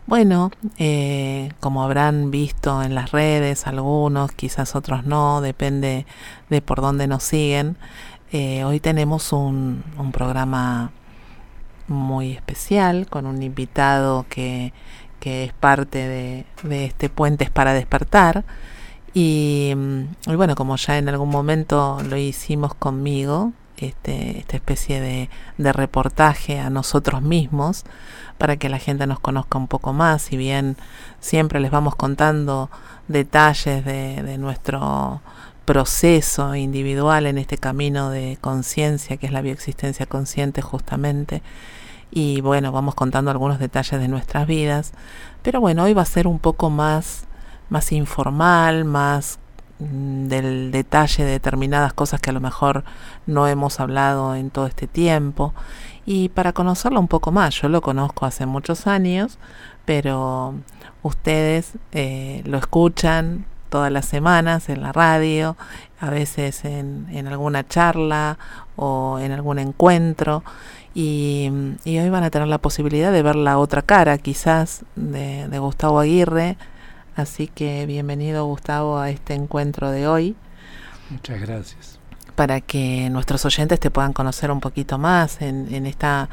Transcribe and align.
Bueno, 0.07 0.51
eh, 0.77 1.51
como 1.61 1.83
habrán 1.83 2.31
visto 2.31 2.83
en 2.83 2.95
las 2.95 3.11
redes, 3.11 3.67
algunos, 3.67 4.33
quizás 4.33 4.77
otros 4.77 5.05
no, 5.07 5.41
depende 5.41 6.05
de 6.51 6.61
por 6.61 6.83
dónde 6.83 7.07
nos 7.07 7.23
siguen. 7.23 7.77
Eh, 8.31 8.65
hoy 8.65 8.81
tenemos 8.81 9.33
un, 9.33 9.83
un, 9.97 10.12
programa 10.12 10.92
muy 11.89 12.33
especial 12.33 13.07
con 13.09 13.27
un 13.27 13.42
invitado 13.42 14.27
que, 14.29 14.75
que 15.20 15.45
es 15.45 15.53
parte 15.55 16.07
de, 16.07 16.47
de 16.65 16.85
este 16.85 17.09
Puentes 17.09 17.48
para 17.51 17.73
Despertar. 17.73 18.45
Mm, 19.15 19.20
y, 20.27 20.34
bueno, 20.37 20.55
como 20.57 20.77
ya 20.77 20.98
en 20.98 21.09
algún 21.09 21.31
momento 21.31 21.98
lo 22.09 22.17
hicimos 22.17 22.75
conmigo, 22.75 23.53
este, 23.77 24.39
esta 24.39 24.57
especie 24.57 25.01
de, 25.01 25.73
reportaje 25.73 26.61
a 26.61 26.70
nosotros 26.70 27.23
mismos 27.23 27.85
para 28.39 28.57
que 28.57 28.69
la 28.69 28.79
gente 28.79 29.07
nos 29.07 29.20
conozca 29.20 29.59
un 29.59 29.69
poco 29.69 29.92
más, 29.92 30.23
si 30.23 30.37
bien 30.37 30.77
siempre 31.20 31.61
les 31.61 31.70
vamos 31.70 31.95
contando 31.97 32.70
detalles 33.09 33.85
de, 33.85 34.23
de 34.23 34.39
nuestro 34.39 35.20
proceso 35.65 36.55
individual 36.55 37.27
en 37.27 37.39
este 37.39 37.57
camino 37.59 38.11
de 38.11 38.39
conciencia 38.41 39.17
que 39.17 39.27
es 39.27 39.33
la 39.33 39.42
bioexistencia 39.42 40.07
consciente 40.07 40.61
justamente. 40.63 41.42
Y 42.11 42.41
bueno 42.42 42.70
vamos 42.70 42.95
contando 42.95 43.31
algunos 43.31 43.58
detalles 43.58 44.01
de 44.01 44.08
nuestras 44.08 44.46
vidas. 44.46 44.92
Pero 45.42 45.61
bueno 45.61 45.85
hoy 45.85 45.95
va 45.95 46.02
a 46.02 46.07
ser 46.07 46.27
un 46.27 46.39
poco 46.39 46.70
más 46.70 47.27
más 47.74 47.90
informal, 47.90 48.85
más 48.85 49.40
mm, 49.80 50.29
del 50.29 50.70
detalle 50.70 51.24
de 51.24 51.33
determinadas 51.33 51.92
cosas 51.92 52.20
que 52.20 52.30
a 52.30 52.33
lo 52.33 52.40
mejor 52.40 52.85
no 53.27 53.48
hemos 53.48 53.80
hablado 53.80 54.36
en 54.36 54.51
todo 54.51 54.67
este 54.67 54.86
tiempo 54.86 55.52
y 56.07 56.29
para 56.29 56.52
conocerlo 56.52 57.01
un 57.01 57.08
poco 57.08 57.33
más. 57.33 57.61
Yo 57.61 57.68
lo 57.68 57.83
conozco 57.83 58.27
hace 58.27 58.46
muchos 58.46 58.86
años, 58.86 59.39
pero 59.84 60.55
ustedes 61.02 61.73
eh, 61.90 62.42
lo 62.46 62.58
escuchan 62.58 63.45
todas 63.70 63.90
las 63.90 64.07
semanas 64.07 64.68
en 64.68 64.80
la 64.80 64.92
radio, 64.92 65.57
a 65.98 66.11
veces 66.11 66.64
en, 66.64 67.27
alguna 67.27 67.67
charla 67.67 68.39
o 68.77 69.18
en 69.18 69.33
algún 69.33 69.58
encuentro. 69.58 70.45
Y, 70.95 71.51
y, 71.84 71.98
hoy 71.98 72.08
van 72.08 72.23
a 72.23 72.30
tener 72.30 72.46
la 72.46 72.58
posibilidad 72.58 73.11
de 73.11 73.23
ver 73.23 73.34
la 73.34 73.58
otra 73.58 73.83
cara 73.83 74.17
quizás 74.18 74.84
de, 74.95 75.48
de 75.48 75.58
Gustavo 75.58 75.98
Aguirre, 75.98 76.57
Así 77.17 77.47
que 77.47 77.86
bienvenido 77.86 78.45
Gustavo 78.45 78.98
a 78.98 79.08
este 79.08 79.35
encuentro 79.35 79.92
de 79.92 80.08
hoy. 80.08 80.35
Muchas 81.11 81.41
gracias. 81.41 82.01
Para 82.35 82.61
que 82.61 83.08
nuestros 83.11 83.45
oyentes 83.45 83.79
te 83.79 83.92
puedan 83.92 84.13
conocer 84.13 84.51
un 84.51 84.58
poquito 84.58 84.98
más 84.98 85.41
en, 85.41 85.73
en, 85.73 85.86
esta, 85.86 86.29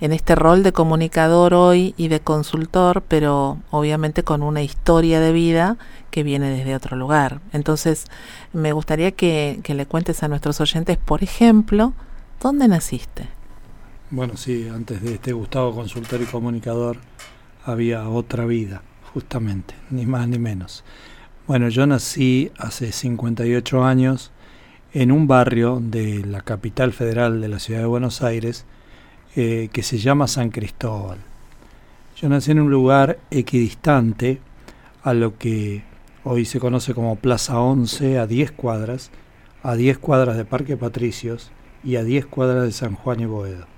en 0.00 0.12
este 0.12 0.36
rol 0.36 0.62
de 0.62 0.72
comunicador 0.72 1.54
hoy 1.54 1.94
y 1.96 2.06
de 2.06 2.20
consultor, 2.20 3.02
pero 3.08 3.58
obviamente 3.72 4.22
con 4.22 4.44
una 4.44 4.62
historia 4.62 5.18
de 5.18 5.32
vida 5.32 5.76
que 6.12 6.22
viene 6.22 6.50
desde 6.50 6.76
otro 6.76 6.96
lugar. 6.96 7.40
Entonces, 7.52 8.04
me 8.52 8.72
gustaría 8.72 9.10
que, 9.10 9.58
que 9.64 9.74
le 9.74 9.86
cuentes 9.86 10.22
a 10.22 10.28
nuestros 10.28 10.60
oyentes, 10.60 10.98
por 10.98 11.24
ejemplo, 11.24 11.94
¿dónde 12.40 12.68
naciste? 12.68 13.26
Bueno, 14.10 14.36
sí, 14.36 14.68
antes 14.72 15.02
de 15.02 15.14
este 15.14 15.32
Gustavo 15.32 15.74
consultor 15.74 16.22
y 16.22 16.26
comunicador 16.26 16.98
había 17.64 18.08
otra 18.08 18.44
vida 18.44 18.82
justamente, 19.14 19.74
ni 19.90 20.06
más 20.06 20.28
ni 20.28 20.38
menos. 20.38 20.84
Bueno, 21.46 21.68
yo 21.68 21.86
nací 21.86 22.50
hace 22.56 22.92
58 22.92 23.84
años 23.84 24.32
en 24.92 25.10
un 25.10 25.26
barrio 25.26 25.80
de 25.82 26.24
la 26.24 26.40
capital 26.42 26.92
federal 26.92 27.40
de 27.40 27.48
la 27.48 27.58
ciudad 27.58 27.80
de 27.80 27.86
Buenos 27.86 28.22
Aires 28.22 28.64
eh, 29.34 29.68
que 29.72 29.82
se 29.82 29.98
llama 29.98 30.28
San 30.28 30.50
Cristóbal. 30.50 31.18
Yo 32.16 32.28
nací 32.28 32.50
en 32.50 32.60
un 32.60 32.70
lugar 32.70 33.18
equidistante 33.30 34.40
a 35.02 35.14
lo 35.14 35.36
que 35.38 35.82
hoy 36.24 36.44
se 36.44 36.60
conoce 36.60 36.94
como 36.94 37.16
Plaza 37.16 37.58
11, 37.58 38.18
a 38.18 38.26
10 38.26 38.52
cuadras, 38.52 39.10
a 39.62 39.74
10 39.74 39.98
cuadras 39.98 40.36
de 40.36 40.44
Parque 40.44 40.76
Patricios 40.76 41.50
y 41.82 41.96
a 41.96 42.04
10 42.04 42.26
cuadras 42.26 42.64
de 42.64 42.72
San 42.72 42.94
Juan 42.94 43.20
y 43.20 43.26
Boedo. 43.26 43.71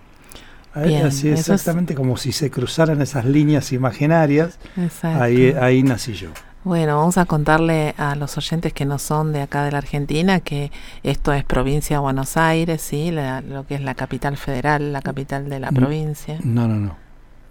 Así 0.74 1.28
exactamente 1.28 1.94
como 1.94 2.16
si 2.16 2.32
se 2.32 2.50
cruzaran 2.50 3.00
esas 3.00 3.24
líneas 3.24 3.72
imaginarias. 3.72 4.58
Ahí, 5.02 5.54
ahí 5.60 5.82
nací 5.82 6.14
yo. 6.14 6.30
Bueno, 6.64 6.96
vamos 6.96 7.18
a 7.18 7.26
contarle 7.26 7.94
a 7.98 8.14
los 8.14 8.38
oyentes 8.38 8.72
que 8.72 8.86
no 8.86 8.98
son 8.98 9.34
de 9.34 9.42
acá 9.42 9.64
de 9.64 9.72
la 9.72 9.78
Argentina 9.78 10.40
que 10.40 10.72
esto 11.02 11.34
es 11.34 11.44
provincia 11.44 11.96
de 11.96 12.00
Buenos 12.00 12.38
Aires, 12.38 12.80
sí, 12.80 13.10
lo 13.10 13.66
que 13.66 13.74
es 13.74 13.82
la 13.82 13.94
capital 13.94 14.38
federal, 14.38 14.92
la 14.92 15.02
capital 15.02 15.50
de 15.50 15.60
la 15.60 15.70
provincia. 15.72 16.38
No, 16.42 16.66
no, 16.66 16.76
no. 16.76 17.03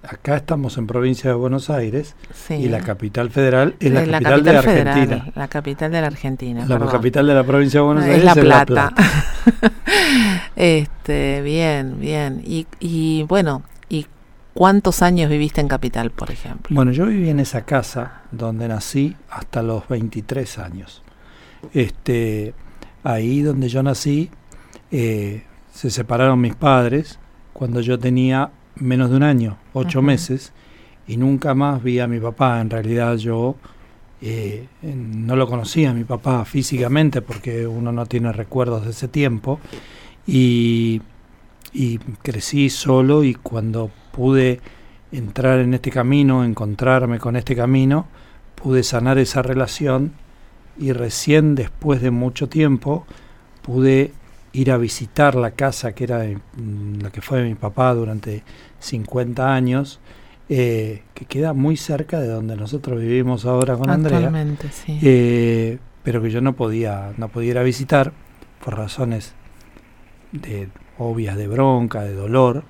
Acá 0.08 0.36
estamos 0.36 0.78
en 0.78 0.86
provincia 0.86 1.30
de 1.30 1.36
Buenos 1.36 1.70
Aires 1.70 2.16
y 2.50 2.68
la 2.68 2.82
capital 2.82 3.30
federal 3.30 3.76
es 3.80 3.90
la, 3.90 4.02
capital, 4.06 4.44
de 4.44 4.54
la 4.54 4.60
Argentina. 4.60 5.32
La 5.34 5.48
capital 5.48 5.92
de 5.92 6.02
la 6.02 6.08
Argentina. 6.08 6.66
La 6.68 6.80
capital 6.88 7.26
de 7.28 7.34
la 7.34 7.44
provincia 7.46 7.80
de 7.80 7.86
Buenos 7.86 8.04
Aires 8.04 8.18
es 8.18 8.24
La 8.26 8.36
Plata. 8.36 8.94
este, 10.58 11.42
bien, 11.42 12.02
bien. 12.02 12.42
Y, 12.46 12.68
y 12.82 13.24
bueno, 13.24 13.64
¿y 13.88 14.06
cuántos 14.54 15.02
años 15.02 15.30
viviste 15.30 15.62
en 15.62 15.70
Capital, 15.70 16.12
por 16.12 16.32
ejemplo? 16.32 16.76
Bueno, 16.76 16.92
yo 16.92 17.06
viví 17.06 17.30
en 17.30 17.40
esa 17.40 17.62
casa 17.62 18.24
donde 18.32 18.68
nací 18.68 19.16
hasta 19.30 19.64
los 19.64 19.88
23 19.88 20.60
años. 20.60 21.02
Este, 21.74 22.54
ahí 23.06 23.42
donde 23.42 23.70
yo 23.70 23.82
nací, 23.82 24.30
eh, 24.92 25.44
se 25.74 25.90
separaron 25.90 26.42
mis 26.42 26.56
padres 26.56 27.20
cuando 27.54 27.80
yo 27.80 27.98
tenía 27.98 28.52
menos 28.76 29.10
de 29.10 29.18
un 29.18 29.24
año, 29.24 29.58
ocho 29.74 30.02
meses, 30.02 30.54
y 31.08 31.18
nunca 31.18 31.54
más 31.54 31.84
vi 31.84 32.00
a 32.00 32.08
mi 32.08 32.20
papá. 32.20 32.62
En 32.62 32.70
realidad 32.70 33.16
yo 33.18 33.56
eh, 34.22 34.68
no 34.82 35.36
lo 35.36 35.48
conocía 35.48 35.92
a 35.92 35.94
mi 35.94 36.04
papá 36.04 36.46
físicamente 36.46 37.22
porque 37.22 37.68
uno 37.68 37.92
no 37.92 38.06
tiene 38.06 38.32
recuerdos 38.32 38.86
de 38.86 38.92
ese 38.92 39.08
tiempo. 39.08 39.60
Y, 40.26 41.02
y 41.74 41.98
crecí 41.98 42.70
solo 42.70 43.24
y 43.24 43.34
cuando 43.34 43.92
pude 44.12 44.62
entrar 45.12 45.60
en 45.60 45.74
este 45.74 45.92
camino, 45.92 46.46
encontrarme 46.46 47.20
con 47.20 47.36
este 47.36 47.56
camino, 47.56 48.08
pude 48.56 48.84
sanar 48.84 49.18
esa 49.18 49.42
relación 49.42 50.14
y 50.78 50.92
recién 50.92 51.56
después 51.56 52.02
de 52.02 52.12
mucho 52.12 52.50
tiempo 52.50 53.06
pude 53.62 54.14
ir 54.54 54.72
a 54.72 54.78
visitar 54.78 55.36
la 55.36 55.52
casa 55.52 55.94
que 55.94 56.04
era 56.06 56.24
mm, 56.24 57.02
la 57.02 57.10
que 57.10 57.22
fue 57.22 57.44
mi 57.44 57.56
papá 57.56 57.94
durante 57.94 58.44
50 58.80 59.54
años, 59.54 60.00
eh, 60.50 61.04
que 61.14 61.26
queda 61.26 61.54
muy 61.54 61.76
cerca 61.76 62.20
de 62.20 62.28
donde 62.28 62.56
nosotros 62.56 63.00
vivimos 63.00 63.46
ahora 63.46 63.76
con 63.76 63.90
Andrea, 63.90 64.32
sí. 64.72 65.00
eh, 65.02 65.80
pero 66.04 66.22
que 66.22 66.30
yo 66.30 66.42
no 66.42 66.54
podía, 66.54 67.14
no 67.18 67.30
podía 67.30 67.52
ir 67.52 67.58
a 67.58 67.64
visitar 67.64 68.14
por 68.64 68.78
razones 68.78 69.34
de, 70.32 70.70
obvias 70.98 71.36
de 71.36 71.48
bronca, 71.48 72.04
de 72.04 72.14
dolor, 72.14 72.64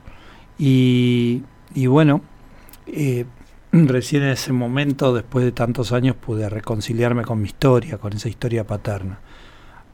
y, 0.58 1.44
y 1.74 1.88
bueno, 1.88 2.22
eh, 2.88 3.26
recién 3.74 4.24
en 4.24 4.30
ese 4.30 4.54
momento, 4.54 5.14
después 5.14 5.44
de 5.44 5.52
tantos 5.52 5.92
años, 5.92 6.16
pude 6.16 6.48
reconciliarme 6.48 7.24
con 7.24 7.42
mi 7.42 7.48
historia, 7.48 7.98
con 7.98 8.14
esa 8.14 8.30
historia 8.30 8.66
paterna. 8.66 9.20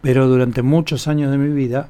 Pero 0.01 0.27
durante 0.27 0.61
muchos 0.61 1.07
años 1.07 1.31
de 1.31 1.37
mi 1.37 1.53
vida, 1.53 1.89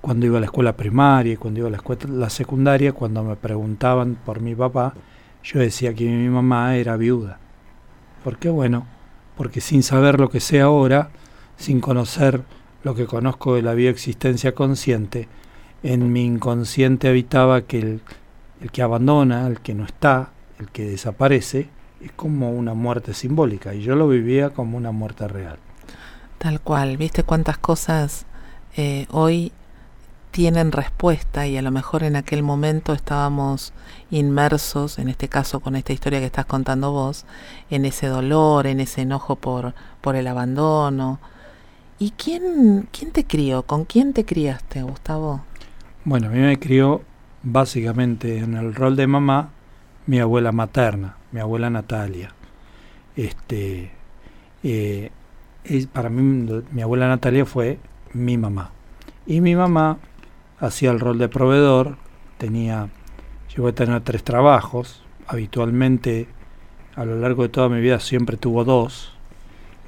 cuando 0.00 0.26
iba 0.26 0.38
a 0.38 0.40
la 0.40 0.46
escuela 0.46 0.76
primaria 0.76 1.36
cuando 1.36 1.60
iba 1.60 1.68
a 1.68 1.70
la 1.70 1.76
escuela 1.78 2.02
la 2.08 2.30
secundaria, 2.30 2.92
cuando 2.92 3.22
me 3.22 3.36
preguntaban 3.36 4.16
por 4.24 4.40
mi 4.40 4.54
papá, 4.54 4.94
yo 5.42 5.60
decía 5.60 5.94
que 5.94 6.04
mi 6.04 6.28
mamá 6.28 6.76
era 6.76 6.96
viuda. 6.96 7.38
¿Por 8.22 8.36
qué? 8.38 8.48
Bueno, 8.48 8.86
porque 9.36 9.60
sin 9.60 9.82
saber 9.82 10.20
lo 10.20 10.28
que 10.28 10.40
sé 10.40 10.60
ahora, 10.60 11.10
sin 11.56 11.80
conocer 11.80 12.42
lo 12.84 12.94
que 12.94 13.06
conozco 13.06 13.54
de 13.54 13.62
la 13.62 13.74
bioexistencia 13.74 14.54
consciente, 14.54 15.28
en 15.82 16.12
mi 16.12 16.24
inconsciente 16.24 17.08
habitaba 17.08 17.62
que 17.62 17.78
el, 17.80 18.00
el 18.60 18.70
que 18.70 18.82
abandona, 18.82 19.46
el 19.46 19.60
que 19.60 19.74
no 19.74 19.84
está, 19.84 20.30
el 20.60 20.68
que 20.68 20.84
desaparece, 20.84 21.68
es 22.00 22.12
como 22.12 22.50
una 22.50 22.74
muerte 22.74 23.14
simbólica 23.14 23.74
y 23.74 23.82
yo 23.82 23.94
lo 23.96 24.08
vivía 24.08 24.50
como 24.50 24.76
una 24.76 24.92
muerte 24.92 25.26
real. 25.26 25.58
Tal 26.42 26.60
cual, 26.60 26.96
viste 26.96 27.22
cuántas 27.22 27.56
cosas 27.56 28.26
eh, 28.76 29.06
hoy 29.12 29.52
tienen 30.32 30.72
respuesta 30.72 31.46
y 31.46 31.56
a 31.56 31.62
lo 31.62 31.70
mejor 31.70 32.02
en 32.02 32.16
aquel 32.16 32.42
momento 32.42 32.94
estábamos 32.94 33.72
inmersos, 34.10 34.98
en 34.98 35.08
este 35.08 35.28
caso 35.28 35.60
con 35.60 35.76
esta 35.76 35.92
historia 35.92 36.18
que 36.18 36.26
estás 36.26 36.46
contando 36.46 36.90
vos, 36.90 37.26
en 37.70 37.84
ese 37.84 38.08
dolor, 38.08 38.66
en 38.66 38.80
ese 38.80 39.02
enojo 39.02 39.36
por, 39.36 39.72
por 40.00 40.16
el 40.16 40.26
abandono. 40.26 41.20
¿Y 42.00 42.10
quién, 42.10 42.88
quién 42.90 43.12
te 43.12 43.24
crió? 43.24 43.62
¿Con 43.62 43.84
quién 43.84 44.12
te 44.12 44.24
criaste, 44.24 44.82
Gustavo? 44.82 45.42
Bueno, 46.04 46.26
a 46.26 46.30
mí 46.30 46.40
me 46.40 46.58
crió 46.58 47.02
básicamente 47.44 48.38
en 48.38 48.56
el 48.56 48.74
rol 48.74 48.96
de 48.96 49.06
mamá 49.06 49.50
mi 50.06 50.18
abuela 50.18 50.50
materna, 50.50 51.14
mi 51.30 51.38
abuela 51.38 51.70
Natalia. 51.70 52.34
Este, 53.14 53.92
eh, 54.64 55.12
para 55.92 56.08
mí 56.08 56.62
mi 56.70 56.82
abuela 56.82 57.08
Natalia 57.08 57.44
fue 57.46 57.78
mi 58.12 58.36
mamá. 58.36 58.70
Y 59.26 59.40
mi 59.40 59.54
mamá 59.54 59.98
hacía 60.58 60.90
el 60.90 61.00
rol 61.00 61.18
de 61.18 61.28
proveedor, 61.28 61.96
tenía, 62.38 62.88
llegó 63.54 63.68
a 63.68 63.72
tener 63.72 64.00
tres 64.02 64.24
trabajos, 64.24 65.02
habitualmente 65.26 66.26
a 66.94 67.04
lo 67.04 67.18
largo 67.18 67.44
de 67.44 67.48
toda 67.48 67.68
mi 67.68 67.80
vida 67.80 68.00
siempre 68.00 68.36
tuvo 68.36 68.64
dos, 68.64 69.16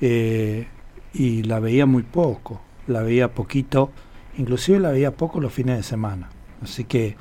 eh, 0.01 0.67
y 1.13 1.43
la 1.43 1.61
veía 1.61 1.87
muy 1.87 2.03
poco, 2.03 2.61
la 2.87 3.03
veía 3.03 3.33
poquito, 3.33 3.91
inclusive 4.37 4.81
la 4.81 4.91
veía 4.91 5.13
poco 5.13 5.41
los 5.41 5.53
fines 5.53 5.77
de 5.77 5.83
semana. 5.83 6.31
Así 6.63 6.85
que 6.85 7.17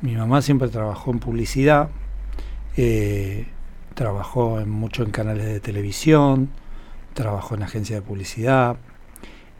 mi 0.00 0.14
mamá 0.14 0.42
siempre 0.42 0.68
trabajó 0.68 1.10
en 1.10 1.18
publicidad, 1.18 1.88
eh, 2.76 3.46
trabajó 3.94 4.60
en, 4.60 4.70
mucho 4.70 5.02
en 5.02 5.10
canales 5.10 5.46
de 5.46 5.60
televisión, 5.60 6.50
trabajó 7.16 7.54
en 7.54 7.64
agencias 7.64 8.00
de 8.00 8.06
publicidad 8.06 8.76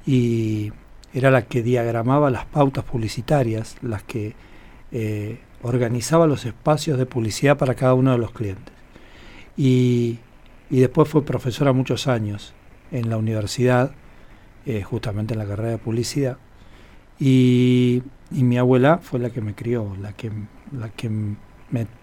y 0.06 0.72
era 1.12 1.30
la 1.30 1.42
que 1.46 1.62
diagramaba 1.62 2.30
las 2.30 2.44
pautas 2.44 2.84
publicitarias, 2.84 3.76
las 3.82 4.02
que 4.02 4.34
eh, 4.92 5.40
organizaba 5.62 6.26
los 6.26 6.44
espacios 6.44 6.98
de 6.98 7.06
publicidad 7.06 7.56
para 7.56 7.74
cada 7.74 7.94
uno 7.94 8.12
de 8.12 8.18
los 8.18 8.30
clientes. 8.30 8.74
Y, 9.56 10.18
después 10.68 11.08
fue 11.08 11.24
profesora 11.24 11.72
muchos 11.72 12.06
años 12.06 12.52
en 12.92 13.08
la 13.08 13.16
universidad, 13.16 13.92
eh, 14.66 14.82
justamente 14.82 15.32
en 15.32 15.38
la 15.38 15.46
carrera 15.46 15.70
de 15.70 15.78
publicidad. 15.78 16.36
Y, 17.18 18.02
y, 18.30 18.44
mi 18.44 18.58
abuela 18.58 18.98
fue 18.98 19.18
la 19.18 19.30
que 19.30 19.40
me 19.40 19.54
crió, 19.54 19.96
la 20.00 20.12
que, 20.12 20.30
la 20.72 20.90
que 20.90 21.10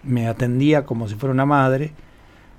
me, 0.02 0.26
atendía 0.26 0.84
como 0.84 1.08
si 1.08 1.14
fuera 1.14 1.32
una 1.32 1.46
madre, 1.46 1.92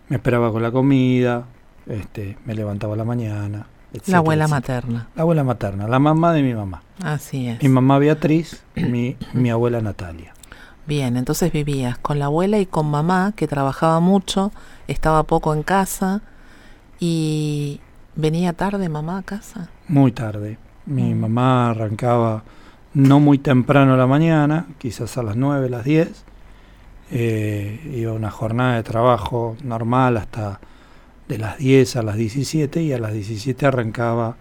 me 0.08 0.16
esperaba 0.16 0.52
con 0.52 0.64
la 0.64 0.72
comida, 0.72 1.48
este, 1.88 2.38
me 2.46 2.56
levantaba 2.56 2.94
a 2.94 2.98
la 2.98 3.04
mañana. 3.04 3.68
la 4.08 4.18
abuela 4.18 4.48
materna. 4.48 5.08
La 5.16 5.22
abuela 5.22 5.44
materna, 5.44 5.88
la 5.88 6.00
mamá 6.00 6.34
de 6.34 6.44
mi 6.44 6.54
mamá. 6.54 6.82
Así 7.04 7.48
es. 7.48 7.62
Mi 7.62 7.70
mamá 7.70 8.00
Beatriz, 8.00 8.64
mi, 8.76 9.18
mi 9.34 9.50
abuela 9.50 9.82
Natalia. 9.82 10.34
Bien, 10.88 11.18
entonces 11.18 11.52
vivías 11.52 11.98
con 11.98 12.20
la 12.20 12.26
abuela 12.26 12.60
y 12.60 12.66
con 12.66 12.90
mamá, 12.90 13.34
que 13.36 13.48
trabajaba 13.48 14.00
mucho, 14.00 14.52
estaba 14.88 15.24
poco 15.24 15.54
en 15.54 15.64
casa 15.64 16.22
y 17.00 17.82
venía 18.16 18.54
tarde 18.54 18.88
mamá 18.88 19.18
a 19.18 19.24
casa. 19.24 19.70
Muy 19.88 20.12
tarde. 20.12 20.58
Mi 20.86 21.14
mm. 21.14 21.20
mamá 21.20 21.72
arrancaba 21.72 22.44
no 22.94 23.20
muy 23.20 23.40
temprano 23.40 23.96
a 23.96 23.98
la 23.98 24.08
mañana, 24.08 24.68
quizás 24.78 25.18
a 25.18 25.24
las 25.24 25.36
9, 25.36 25.70
las 25.70 25.84
10, 25.84 26.24
eh, 27.12 27.92
iba 27.94 28.14
una 28.14 28.32
jornada 28.32 28.76
de 28.76 28.84
trabajo 28.84 29.58
normal 29.64 30.18
hasta 30.18 30.60
de 31.28 31.38
las 31.38 31.58
10 31.58 31.96
a 31.96 32.04
las 32.04 32.16
17 32.16 32.82
y 32.84 32.94
a 32.94 33.00
las 33.00 33.14
17 33.14 33.66
arrancaba, 33.66 34.38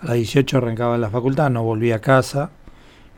a 0.00 0.06
las 0.06 0.14
18 0.14 0.58
arrancaba 0.58 0.94
en 0.96 1.00
la 1.00 1.10
facultad, 1.10 1.50
no 1.50 1.62
volvía 1.62 1.96
a 1.96 2.00
casa 2.00 2.50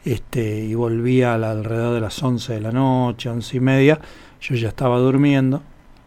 este, 0.04 0.64
y 0.64 0.74
volvía 0.74 1.34
alrededor 1.34 1.94
de 1.94 2.00
las 2.00 2.22
11 2.22 2.54
de 2.54 2.60
la 2.60 2.72
noche, 2.72 3.28
11 3.28 3.56
y 3.56 3.60
media, 3.60 4.00
yo 4.40 4.54
ya 4.54 4.68
estaba 4.68 4.98
durmiendo, 4.98 5.62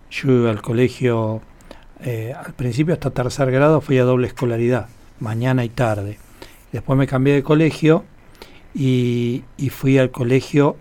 yo 0.09 0.31
iba 0.31 0.50
al 0.50 0.62
colegio, 0.62 1.42
eh, 2.01 2.33
al 2.33 2.53
principio 2.53 2.94
hasta 2.94 3.12
tercer 3.12 3.51
grado 3.51 3.81
fui 3.81 3.98
a 3.98 4.03
doble 4.03 4.27
escolaridad, 4.27 4.88
mañana 5.19 5.63
y 5.65 5.69
tarde, 5.69 6.18
después 6.71 6.98
me 6.98 7.07
cambié 7.07 7.33
de 7.33 7.44
colegio 7.44 8.06
y, 8.74 9.44
y 9.57 9.69
fui 9.69 9.98
al 9.98 10.12
colegio 10.12 10.77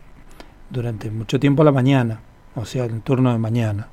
durante 0.70 1.10
mucho 1.10 1.40
tiempo 1.40 1.62
a 1.62 1.64
la 1.64 1.72
mañana, 1.72 2.20
o 2.54 2.64
sea, 2.64 2.84
el 2.84 3.02
turno 3.02 3.32
de 3.32 3.38
mañana, 3.38 3.88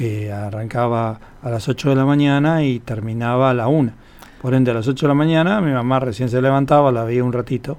que 0.00 0.32
arrancaba 0.32 1.20
a 1.42 1.50
las 1.50 1.68
8 1.68 1.90
de 1.90 1.94
la 1.94 2.06
mañana 2.06 2.64
y 2.64 2.78
terminaba 2.78 3.50
a 3.50 3.54
la 3.54 3.68
1. 3.68 3.92
Por 4.40 4.54
ende, 4.54 4.70
a 4.70 4.74
las 4.74 4.88
8 4.88 5.04
de 5.04 5.08
la 5.08 5.14
mañana 5.14 5.60
mi 5.60 5.72
mamá 5.72 6.00
recién 6.00 6.30
se 6.30 6.40
levantaba, 6.40 6.90
la 6.90 7.04
veía 7.04 7.22
un 7.22 7.34
ratito 7.34 7.76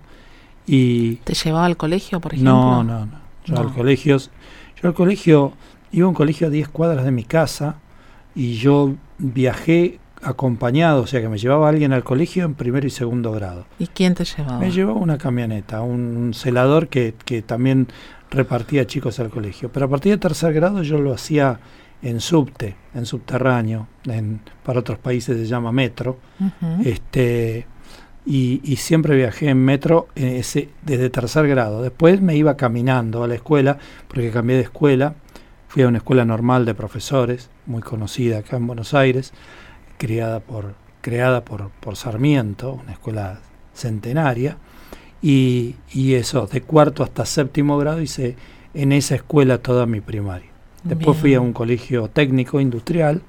y... 0.68 1.16
¿Te 1.16 1.34
llevaba 1.34 1.66
al 1.66 1.78
colegio, 1.78 2.20
por 2.20 2.36
ejemplo? 2.36 2.54
No, 2.54 2.84
no, 2.84 3.08
no. 3.08 3.14
Yo 3.46 3.58
al 3.58 3.74
colegio, 3.74 4.18
yo 4.20 4.88
al 4.88 4.94
colegio, 4.94 5.54
iba 5.92 6.06
a 6.06 6.10
un 6.10 6.14
colegio 6.14 6.46
a 6.46 6.50
10 6.52 6.68
cuadras 6.68 7.06
de 7.06 7.10
mi 7.10 7.24
casa 7.24 7.78
y 8.36 8.54
yo 8.54 8.94
viajé 9.18 9.98
acompañado, 10.22 11.02
o 11.02 11.08
sea 11.08 11.22
que 11.22 11.28
me 11.28 11.40
llevaba 11.40 11.70
alguien 11.70 11.92
al 11.92 12.04
colegio 12.04 12.46
en 12.46 12.54
primero 12.54 12.86
y 12.86 12.92
segundo 12.92 13.32
grado. 13.32 13.66
¿Y 13.80 13.88
quién 13.88 14.14
te 14.14 14.26
llevaba? 14.26 14.60
Me 14.60 14.70
llevaba 14.70 15.00
una 15.00 15.18
camioneta, 15.18 15.82
un, 15.82 16.36
celador 16.36 16.88
que, 16.88 17.16
que 17.26 17.42
también 17.42 17.88
repartía 18.30 18.86
chicos 18.86 19.20
al 19.20 19.32
colegio. 19.32 19.72
Pero 19.74 19.88
a 19.88 19.90
partir 19.90 20.12
de 20.12 20.20
tercer 20.20 20.54
grado 20.54 20.84
yo 20.84 21.00
lo 21.00 21.14
hacía 21.14 21.60
en 22.02 22.20
subte, 22.20 22.76
en 22.94 23.06
subterráneo, 23.06 23.88
en, 24.06 24.42
para 24.64 24.80
otros 24.80 24.98
países 25.00 25.38
se 25.38 25.46
llama 25.46 25.72
metro, 25.72 26.18
este, 26.84 27.66
y, 28.26 28.76
siempre 28.78 29.16
viajé 29.16 29.50
en 29.50 29.64
metro 29.64 30.08
eh, 30.16 30.38
ese, 30.40 30.70
desde 30.84 31.10
tercer 31.10 31.48
grado. 31.48 31.82
Después 31.82 32.22
me 32.22 32.36
iba 32.36 32.58
caminando 32.58 33.24
a 33.24 33.28
la 33.28 33.36
escuela, 33.36 33.78
porque 34.08 34.32
cambié 34.32 34.58
de 34.58 34.64
escuela, 34.64 35.16
fui 35.68 35.84
a 35.84 35.88
una 35.88 36.00
escuela 36.00 36.26
normal 36.26 36.66
de 36.66 36.74
profesores, 36.74 37.50
muy 37.66 37.82
conocida 37.82 38.40
acá 38.40 38.58
en 38.58 38.68
Buenos 38.68 38.94
Aires, 38.94 39.34
creada 39.98 40.40
por, 40.40 40.76
creada 41.02 41.46
por, 41.46 41.70
por 41.80 41.96
Sarmiento, 41.96 42.74
una 42.74 42.94
escuela 42.94 43.40
centenaria, 43.74 44.58
y, 45.22 45.76
eso, 45.94 46.48
de 46.48 46.62
cuarto 46.62 47.04
hasta 47.04 47.26
séptimo 47.26 47.78
grado 47.78 48.02
hice 48.02 48.36
en 48.74 48.92
esa 48.92 49.16
escuela 49.16 49.60
toda 49.60 49.86
mi 49.86 50.02
primaria. 50.02 50.51
Después 50.84 51.18
fui 51.18 51.34
a 51.36 51.42
un 51.42 51.54
colegio 51.54 52.08
técnico 52.08 52.60
industrial 52.60 53.22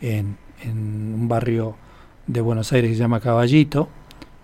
en, 0.00 0.36
un 0.64 1.28
barrio 1.28 1.76
de 2.26 2.40
Buenos 2.40 2.72
Aires 2.72 2.90
que 2.90 2.96
se 2.96 3.00
llama 3.00 3.20
Caballito 3.20 3.88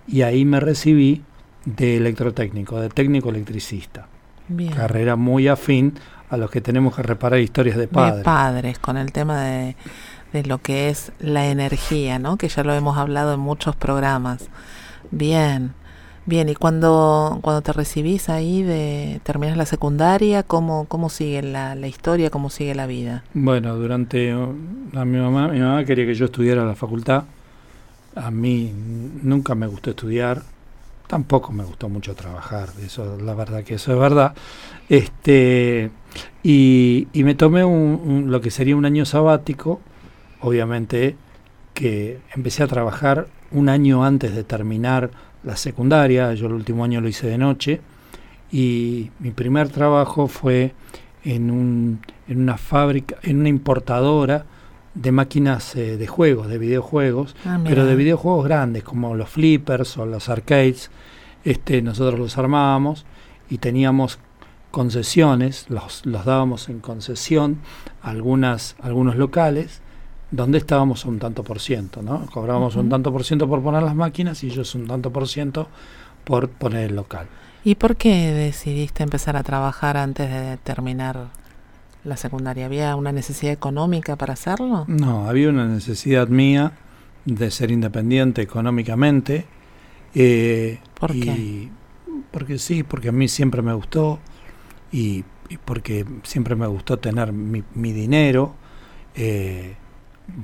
y 0.07 0.23
ahí 0.23 0.45
me 0.45 0.61
recibí 0.61 1.23
de 1.65 1.97
electrotécnico, 1.97 2.81
de 2.81 2.89
técnico 2.89 3.31
electricista. 3.31 4.09
Carrera 4.75 5.17
muy 5.17 5.49
afín 5.49 5.95
a 6.31 6.37
los 6.37 6.51
que 6.51 6.61
tenemos 6.61 6.95
que 6.95 7.03
reparar 7.03 7.41
historias 7.41 7.77
de 7.77 7.89
padres. 7.89 8.19
De 8.19 8.25
padres, 8.25 8.79
con 8.79 8.97
el 8.97 9.13
tema 9.13 9.43
de, 9.43 9.77
de 10.33 10.45
lo 10.45 10.59
que 10.59 10.89
es 10.89 11.13
la 11.19 11.47
energía, 11.47 12.19
¿no? 12.19 12.37
Que 12.37 12.49
ya 12.49 12.63
lo 12.63 12.75
hemos 12.75 12.97
hablado 12.97 13.35
en 13.35 13.41
muchos 13.41 13.75
programas. 13.77 14.49
Bien. 15.11 15.75
Bien, 16.27 16.49
y 16.49 16.57
cuando, 16.57 17.39
cuando 17.41 17.63
te 17.63 17.73
recibís 17.73 18.29
ahí, 18.29 18.65
de 18.65 19.21
terminas 19.23 19.57
la 19.57 19.65
secundaria, 19.65 20.43
¿cómo, 20.43 20.87
cómo 20.87 21.09
sigue 21.09 21.41
la, 21.41 21.77
la 21.77 21.87
historia, 21.87 22.31
cómo 22.31 22.51
sigue 22.51 22.75
la 22.75 22.89
vida? 22.89 23.23
Bueno, 23.33 23.77
durante 23.77 24.33
a 24.33 25.05
mi 25.05 25.19
mamá, 25.19 25.47
mi 25.47 25.61
mamá 25.61 25.85
quería 25.85 26.05
que 26.05 26.15
yo 26.15 26.25
estudiara 26.25 26.65
la 26.65 26.75
facultad. 26.75 27.25
A 28.17 28.33
mí 28.33 28.73
nunca 29.23 29.55
me 29.55 29.69
gustó 29.69 29.91
estudiar, 29.91 30.43
tampoco 31.07 31.53
me 31.53 31.63
gustó 31.65 31.89
mucho 31.89 32.15
trabajar, 32.17 32.71
eso 32.85 33.19
la 33.19 33.35
verdad 33.35 33.63
que 33.63 33.75
eso 33.75 33.93
es 33.93 33.99
verdad. 33.99 34.35
Este 34.89 35.91
y, 36.43 37.07
y 37.13 37.23
me 37.23 37.37
tomé 37.37 37.65
un, 37.65 38.33
lo 38.33 38.41
que 38.41 38.51
sería 38.51 38.75
un 38.75 38.85
año 38.85 39.05
sabático, 39.05 39.81
obviamente 40.41 41.15
que 41.75 42.19
empecé 42.35 42.63
a 42.63 42.67
trabajar 42.67 43.29
un 43.53 43.69
año 43.69 44.05
antes 44.05 44.35
de 44.35 44.43
terminar 44.43 45.11
la 45.47 45.57
secundaria, 45.57 46.35
yo 46.35 46.49
el 46.49 46.53
último 46.53 46.85
año 46.85 47.01
lo 47.01 47.09
hice 47.09 47.29
de 47.29 47.39
noche 47.39 47.81
y 48.51 49.11
mi 49.21 49.31
primer 49.31 49.69
trabajo 49.69 50.27
fue 50.27 50.75
en, 51.25 51.53
un, 51.53 52.01
en 52.29 52.41
una 52.41 52.59
fábrica, 52.59 53.17
en 53.23 53.39
una 53.39 53.49
importadora 53.49 54.45
de 54.95 55.13
máquinas 55.13 55.77
eh, 55.77 55.97
de 55.97 56.07
juegos, 56.09 56.49
de 56.49 56.59
videojuegos, 56.59 57.37
Ah, 57.45 57.61
pero 57.65 57.85
de 57.85 57.95
videojuegos 57.95 58.45
grandes 58.45 58.83
como 58.83 59.15
los 59.15 59.29
flippers 59.29 59.97
o 59.99 60.05
los 60.05 60.29
arcades. 60.29 60.91
Este, 61.45 61.81
nosotros 61.81 62.19
los 62.19 62.37
armábamos 62.39 63.07
y 63.49 63.59
teníamos 63.59 64.19
concesiones, 64.73 65.67
los, 65.69 66.05
los 66.07 66.25
dábamos 66.25 66.69
en 66.69 66.81
concesión 66.81 67.59
a 68.03 68.11
algunas, 68.11 68.75
algunos 68.83 69.15
locales 69.15 69.81
donde 70.31 70.59
estábamos 70.59 71.05
un 71.05 71.19
tanto 71.19 71.45
por 71.45 71.61
ciento, 71.61 72.03
¿no? 72.03 72.27
Cobrábamos 72.31 72.77
un 72.77 72.89
tanto 72.89 73.13
por 73.13 73.25
ciento 73.25 73.49
por 73.49 73.63
poner 73.63 73.83
las 73.83 73.95
máquinas 73.95 74.43
y 74.45 74.49
ellos 74.49 74.75
un 74.75 74.87
tanto 74.87 75.13
por 75.13 75.29
ciento 75.29 75.69
por 76.25 76.49
poner 76.51 76.91
el 76.91 76.97
local. 76.97 77.29
¿Y 77.63 77.75
por 77.75 77.97
qué 77.97 78.33
decidiste 78.33 79.03
empezar 79.03 79.37
a 79.37 79.43
trabajar 79.43 79.97
antes 79.97 80.31
de 80.31 80.57
terminar 80.59 81.33
la 82.05 82.17
secundaria? 82.17 82.67
¿Había 82.67 82.97
una 82.97 83.13
necesidad 83.13 83.53
económica 83.53 84.17
para 84.17 84.35
hacerlo? 84.35 84.87
No, 84.87 85.29
había 85.29 85.49
una 85.51 85.67
necesidad 85.67 86.29
mía 86.29 86.73
de 87.25 87.51
ser 87.51 87.71
independiente 87.73 88.43
económicamente. 88.43 89.47
eh, 90.15 90.81
¿Por 90.95 91.11
y 91.11 91.21
qué? 91.21 91.73
Porque 92.31 92.59
sí, 92.59 92.83
porque 92.85 93.09
a 93.11 93.13
mí 93.13 93.29
siempre 93.29 93.63
me 93.63 93.75
gustó 93.75 94.21
y, 94.93 95.25
y 95.49 95.59
porque 95.59 96.07
siempre 96.25 96.57
me 96.57 96.67
gustó 96.67 96.99
tener 96.99 97.33
mi, 97.33 97.65
mi 97.75 97.93
dinero. 97.93 98.55
eh, 99.15 99.77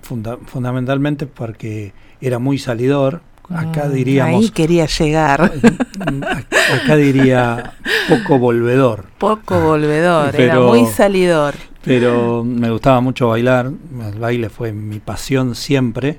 funda- 0.03 0.39
fundamentalmente 0.47 1.27
porque 1.27 1.93
era 2.21 2.39
muy 2.39 2.59
salidor. 2.59 3.21
Acá 3.51 3.87
Mm, 3.89 3.93
diríamos, 3.93 4.45
Ahí 4.45 4.51
quería 4.51 4.87
llegar. 4.87 5.53
acá 6.83 6.97
diría 6.97 7.75
poco 8.09 8.39
volvedor. 8.39 9.07
Poco 9.19 9.61
volvedor, 9.61 10.35
era 10.41 10.61
muy 10.61 10.87
salidor. 10.87 11.55
pero 11.85 12.45
me 12.45 12.71
gustaba 12.71 13.01
mucho 13.01 13.29
bailar, 13.29 13.67
el 14.13 14.19
baile 14.19 14.49
fue 14.49 14.73
mi 14.73 15.01
pasión 15.01 15.55
siempre, 15.55 16.19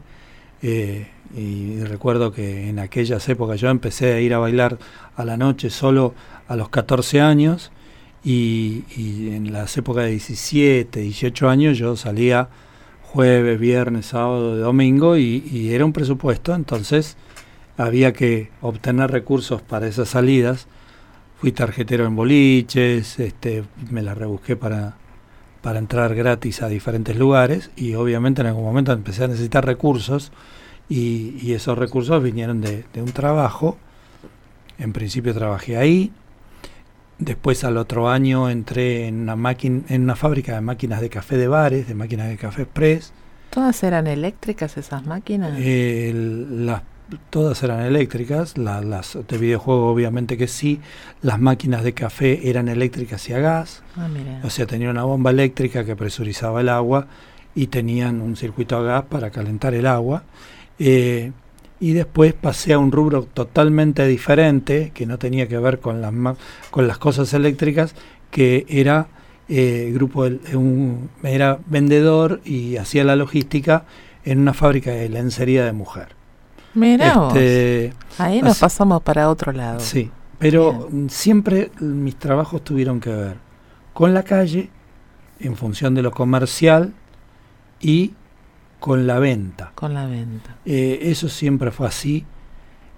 eh, 0.62 1.08
y 1.36 1.80
recuerdo 1.86 2.32
que 2.32 2.70
en 2.70 2.80
aquellas 2.80 3.28
épocas 3.30 3.60
yo 3.60 3.70
empecé 3.70 4.14
a 4.14 4.20
ir 4.20 4.34
a 4.34 4.38
bailar 4.40 4.78
a 5.16 5.26
la 5.26 5.38
noche 5.38 5.70
solo 5.70 6.14
a 6.48 6.56
los 6.56 6.70
14 6.70 7.22
años, 7.22 7.72
y, 8.24 8.84
y 8.96 9.32
en 9.34 9.52
las 9.54 9.76
épocas 9.78 10.04
de 10.06 10.12
17, 10.12 11.00
18 11.00 11.50
años 11.50 11.78
yo 11.78 11.96
salía 11.96 12.50
jueves, 13.14 13.60
viernes, 13.60 14.08
sábado, 14.08 14.58
domingo, 14.58 15.18
y, 15.18 15.70
era 15.72 15.86
un 15.86 15.94
presupuesto, 15.94 16.56
entonces 16.56 17.16
había 17.78 18.12
que 18.12 18.50
obtener 18.62 19.12
recursos 19.12 19.62
para 19.62 19.88
esas 19.88 20.10
salidas. 20.10 20.68
Fui 21.38 21.52
tarjetero 21.52 22.06
en 22.08 22.16
boliches, 22.16 23.20
este, 23.20 23.66
me 23.92 24.02
la 24.02 24.16
rebusqué 24.16 24.56
para, 24.56 24.96
para 25.62 25.78
entrar 25.78 26.16
gratis 26.16 26.64
a 26.64 26.70
diferentes 26.70 27.16
lugares 27.16 27.70
y 27.76 27.94
obviamente 27.94 28.42
en 28.42 28.48
algún 28.48 28.64
momento 28.64 28.92
empecé 28.92 29.26
a 29.26 29.28
necesitar 29.28 29.64
recursos 29.64 30.32
y, 30.90 31.54
esos 31.54 31.78
recursos 31.78 32.22
vinieron 32.24 32.62
de 32.62 32.84
un 32.96 33.12
trabajo. 33.12 33.78
En 34.80 34.92
principio 34.92 35.36
trabajé 35.36 35.78
ahí, 35.78 36.12
después 37.20 37.64
al 37.64 37.78
otro 37.78 38.10
año 38.10 38.50
entré 38.50 39.08
en 39.08 39.22
una, 39.22 39.36
máquina, 39.36 39.82
en 39.90 40.04
una 40.04 40.16
fábrica 40.16 40.56
de 40.56 40.62
máquinas 40.62 41.02
de 41.02 41.10
café 41.10 41.38
de 41.38 41.48
bares, 41.48 41.88
de 41.88 41.96
máquinas 41.96 42.30
de 42.30 42.38
café 42.38 42.64
express. 42.64 43.14
¿Todas 43.50 43.84
eran 43.84 44.08
eléctricas 44.08 44.78
esas 44.78 45.06
máquinas? 45.06 45.54
Eh, 45.60 46.12
las, 46.16 46.82
todas 47.30 47.62
eran 47.62 47.82
eléctricas, 47.82 48.58
la- 48.58 48.82
las 48.82 49.18
de 49.28 49.38
videojuego 49.38 49.90
obviamente 49.92 50.38
que 50.38 50.48
sí, 50.48 50.80
las 51.22 51.40
máquinas 51.40 51.84
de 51.84 51.94
café 51.94 52.50
eran 52.50 52.68
eléctricas 52.68 53.30
y 53.30 53.34
a 53.34 53.40
gas. 53.40 53.84
ah, 53.96 54.08
mira. 54.08 54.40
O 54.44 54.50
sea, 54.50 54.66
tenía 54.66 54.90
una 54.90 55.04
bomba 55.04 55.30
eléctrica 55.30 55.86
que 55.86 55.96
presurizaba 55.96 56.62
el 56.62 56.70
agua 56.70 57.08
y 57.56 57.68
tenían 57.68 58.22
un 58.22 58.36
circuito 58.36 58.76
a 58.78 58.82
gas 58.82 59.04
para 59.04 59.30
calentar 59.30 59.76
el 59.76 59.86
agua. 59.86 60.24
Eh, 60.80 61.32
y 61.84 61.92
después 61.92 62.34
pasé 62.34 62.72
a 62.74 62.80
un 62.80 62.92
rubro 62.94 63.24
totalmente 63.24 64.08
diferente, 64.08 64.92
que 64.94 65.06
no 65.06 65.18
tenía 65.18 65.48
que 65.50 65.58
ver 65.58 65.80
con 65.80 66.02
las, 66.02 66.14
con 66.72 66.88
las 66.88 66.98
cosas 66.98 67.34
eléctricas, 67.34 67.94
que 68.32 68.66
era 68.70 69.08
eh, 69.50 69.92
grupo 69.94 70.22
un- 70.54 71.10
era 71.24 71.60
vendedor 71.66 72.40
y 72.46 72.78
hacía 72.78 73.04
la 73.04 73.18
logística 73.18 73.84
en 74.24 74.40
una 74.40 74.54
fábrica 74.54 74.92
de 74.92 75.10
lencería 75.10 75.66
de 75.66 75.74
mujer. 75.74 76.08
Mira 76.74 77.18
vos. 77.18 77.36
Este, 77.36 77.94
Ahí 78.18 78.42
nos 78.42 78.52
así- 78.52 78.62
pasamos 78.62 79.02
para 79.04 79.30
otro 79.30 79.52
lado. 79.52 79.82
Sí, 79.82 80.10
pero 80.40 80.88
siempre 81.10 81.70
mis 81.82 82.16
trabajos 82.16 82.64
tuvieron 82.64 83.02
que 83.02 83.10
ver 83.10 83.36
con 83.94 84.14
la 84.14 84.24
calle, 84.24 84.70
en 85.42 85.58
función 85.58 85.94
de 85.96 86.02
lo 86.02 86.12
comercial 86.12 86.94
y 87.82 88.14
con 88.84 89.08
la 89.08 89.18
venta. 89.18 89.72
Con 89.76 89.94
la 89.94 90.08
venta. 90.08 90.58
Eh, 90.66 91.00
eso 91.04 91.30
siempre 91.30 91.72
fue 91.72 91.88
así. 91.88 92.26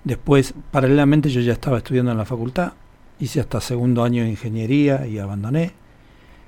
Después, 0.03 0.55
paralelamente, 0.71 1.29
yo 1.29 1.41
ya 1.41 1.53
estaba 1.53 1.77
estudiando 1.77 2.11
en 2.11 2.17
la 2.17 2.25
facultad, 2.25 2.73
hice 3.19 3.39
hasta 3.39 3.61
segundo 3.61 4.03
año 4.03 4.23
de 4.23 4.29
ingeniería 4.29 5.05
y 5.05 5.19
abandoné. 5.19 5.73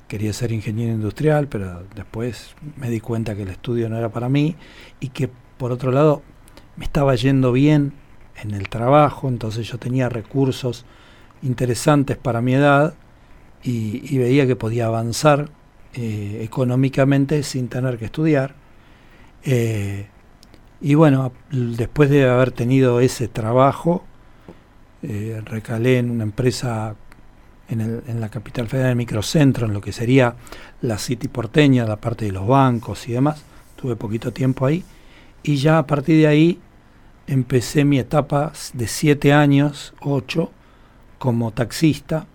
Quería 0.08 0.34
ser 0.34 0.51
ingeniero 0.51 0.91
industrial, 0.91 1.48
pero 1.50 1.84
después 1.96 2.56
me 2.77 2.89
di 2.89 3.00
cuenta 3.00 3.36
que 3.36 3.44
el 3.44 3.50
estudio 3.50 3.89
no 3.89 3.98
era 4.00 4.10
para 4.10 4.27
mí 4.27 4.56
y 5.00 5.10
que, 5.10 5.29
por 5.60 5.72
otro 5.72 5.91
lado, 5.91 6.24
me 6.75 6.86
estaba 6.86 7.13
yendo 7.13 7.51
bien 7.51 7.94
en 8.41 8.56
el 8.56 8.70
trabajo, 8.70 9.27
entonces 9.27 9.67
yo 9.67 9.77
tenía 9.77 10.10
recursos 10.10 10.84
interesantes 11.44 12.17
para 12.17 12.41
mi 12.41 12.56
edad 12.56 12.96
y, 13.62 14.01
y 14.12 14.17
veía 14.17 14.48
que 14.48 14.56
podía 14.56 14.88
avanzar 14.88 15.51
eh, 15.94 16.39
económicamente 16.41 17.44
sin 17.44 17.67
tener 17.67 18.00
que 18.00 18.06
estudiar. 18.06 18.65
Eh, 19.44 20.08
y 20.82 20.96
bueno, 20.96 21.32
después 21.51 22.10
de 22.10 22.29
haber 22.29 22.51
tenido 22.51 23.00
ese 23.00 23.27
trabajo, 23.27 24.03
eh, 25.03 25.41
recalé 25.46 26.00
en 26.00 26.10
una 26.12 26.24
empresa 26.24 26.96
en, 27.70 27.82
el- 27.82 28.03
en 28.08 28.22
la 28.22 28.29
capital 28.29 28.67
federal, 28.67 28.88
en 28.88 28.91
el 28.91 28.98
microcentro, 28.98 29.65
en 29.67 29.74
lo 29.74 29.82
que 29.82 29.91
sería 29.91 30.36
la 30.82 30.98
City 30.98 31.27
porteña, 31.27 31.86
la 31.86 31.98
parte 31.98 32.25
de 32.25 32.32
los 32.32 32.48
bancos 32.48 33.08
y 33.10 33.13
demás. 33.13 33.44
Tuve 33.75 33.96
poquito 33.96 34.32
tiempo 34.32 34.65
ahí. 34.65 34.84
Y 35.44 35.58
ya 35.58 35.77
a 35.79 35.88
partir 35.88 36.17
de 36.20 36.27
ahí 36.27 36.60
empecé 37.27 37.86
mi 37.86 38.00
etapa 38.00 38.53
de 38.74 38.88
siete 38.88 39.34
años, 39.34 39.94
ocho, 40.01 40.51
como 41.20 41.51
taxista 41.51 42.25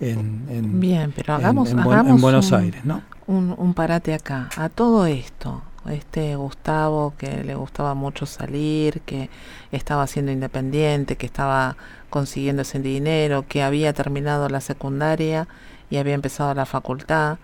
en, 0.00 0.46
en- 0.50 0.80
Bien, 0.80 1.12
pero 1.14 1.34
hagamos, 1.34 1.70
en 1.70 1.78
hagamos 1.80 2.08
en 2.14 2.20
Buenos 2.20 2.52
un, 2.52 2.58
Aires, 2.58 2.84
¿no? 2.84 3.02
un, 3.26 3.54
un 3.56 3.74
parate 3.74 4.14
acá. 4.14 4.48
A 4.56 4.68
todo 4.68 5.06
esto, 5.06 5.62
este 5.92 6.36
Gustavo 6.36 7.14
que 7.18 7.44
le 7.44 7.54
gustaba 7.54 7.94
mucho 7.94 8.26
salir, 8.26 9.00
que 9.02 9.30
estaba 9.72 10.06
siendo 10.06 10.32
independiente, 10.32 11.16
que 11.16 11.26
estaba 11.26 11.76
consiguiendo 12.10 12.62
ese 12.62 12.78
dinero, 12.80 13.44
que 13.48 13.62
había 13.62 13.92
terminado 13.92 14.48
la 14.48 14.60
secundaria 14.60 15.48
y 15.90 15.96
había 15.96 16.14
empezado 16.14 16.54
la 16.54 16.66
facultad. 16.66 17.38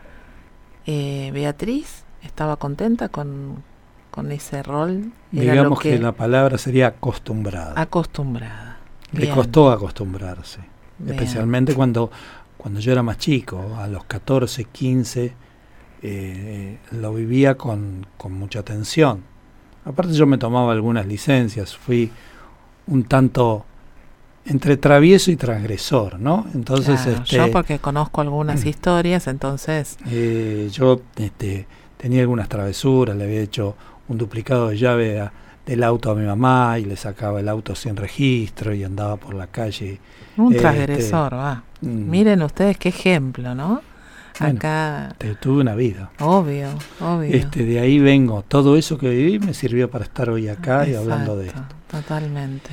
Eh, 0.87 1.31
Beatriz 1.33 2.05
estaba 2.23 2.57
contenta 2.57 3.09
con, 3.09 3.63
con 4.11 4.33
ese 4.33 4.63
rol. 4.63 5.13
Era 5.33 5.53
Digamos 5.53 5.81
que, 5.81 5.99
la 5.99 6.13
palabra 6.13 6.59
sería 6.59 6.89
acostumbrada. 6.89 7.81
acostumbrada. 7.81 8.79
Le 9.13 9.31
costó 9.31 9.71
acostumbrarse, 9.71 10.61
bien. 10.99 11.15
especialmente 11.15 11.75
cuando, 11.75 12.11
cuando 12.57 12.81
yo 12.81 12.91
era 12.91 13.03
más 13.03 13.19
chico, 13.19 13.77
a 13.79 13.87
los 13.87 14.05
14, 14.05 14.65
15, 14.65 15.33
eh, 16.07 16.79
lo 16.93 17.15
vivía 17.15 17.57
con, 17.57 18.07
con 18.19 18.33
mucha 18.35 18.63
tensión. 18.63 19.23
Aparte 19.87 20.13
yo 20.15 20.27
me 20.27 20.39
tomaba 20.39 20.73
algunas 20.73 21.07
licencias, 21.07 21.75
fui 21.77 22.11
un 22.87 23.05
tanto 23.05 23.65
entre 24.47 24.77
travieso 24.77 25.31
y 25.31 25.37
transgresor, 25.37 26.21
¿no? 26.21 26.47
Entonces, 26.55 27.01
Claro, 27.03 27.23
este, 27.23 27.37
Yo 27.39 27.51
porque 27.51 27.79
conozco 27.79 28.21
algunas 28.21 28.65
Mm. 28.65 28.69
historias, 28.69 29.27
entonces 29.27 29.97
eh, 30.07 30.69
yo 30.71 31.01
este, 31.17 31.67
tenía 31.97 32.21
algunas 32.21 32.49
travesuras, 32.51 33.17
le 33.17 33.25
había 33.25 33.41
hecho 33.41 33.75
un 34.09 34.19
duplicado 34.19 34.69
de 34.69 34.77
llave 34.77 35.21
a- 35.21 35.33
del 35.65 35.83
auto 35.83 36.11
a 36.11 36.15
mi 36.15 36.27
mamá 36.27 36.79
y 36.79 36.85
le 36.85 36.95
sacaba 36.97 37.41
el 37.41 37.49
auto 37.49 37.75
sin 37.75 37.97
registro 37.97 38.75
y 38.75 38.85
andaba 38.85 39.17
por 39.17 39.33
la 39.33 39.47
calle. 39.47 39.99
un 40.37 40.53
Este, 40.53 40.61
transgresor, 40.61 41.33
va. 41.35 41.63
mm, 41.81 42.11
Miren 42.11 42.43
ustedes 42.43 42.77
qué 42.77 42.91
ejemplo, 42.91 43.55
¿no? 43.55 43.81
Bueno. 44.41 44.57
Acá, 44.59 45.14
te- 45.19 45.35
tuve 45.37 45.61
una 45.62 45.75
vida. 45.75 46.11
obvio, 46.19 46.69
obvio. 47.00 47.31
Este, 47.35 47.64
de 47.64 47.79
ahí 47.81 47.99
vengo. 48.00 48.43
Todo 48.43 48.76
eso 48.76 48.99
que 48.99 49.09
viví 49.09 49.38
me 49.38 49.55
sirvió 49.55 49.88
para 49.91 50.05
estar 50.05 50.29
hoy 50.31 50.49
acá 50.49 50.88
y 50.88 50.95
hablando 50.95 51.37
de 51.37 51.49
esto. 51.49 51.62
Totalmente. 51.88 52.71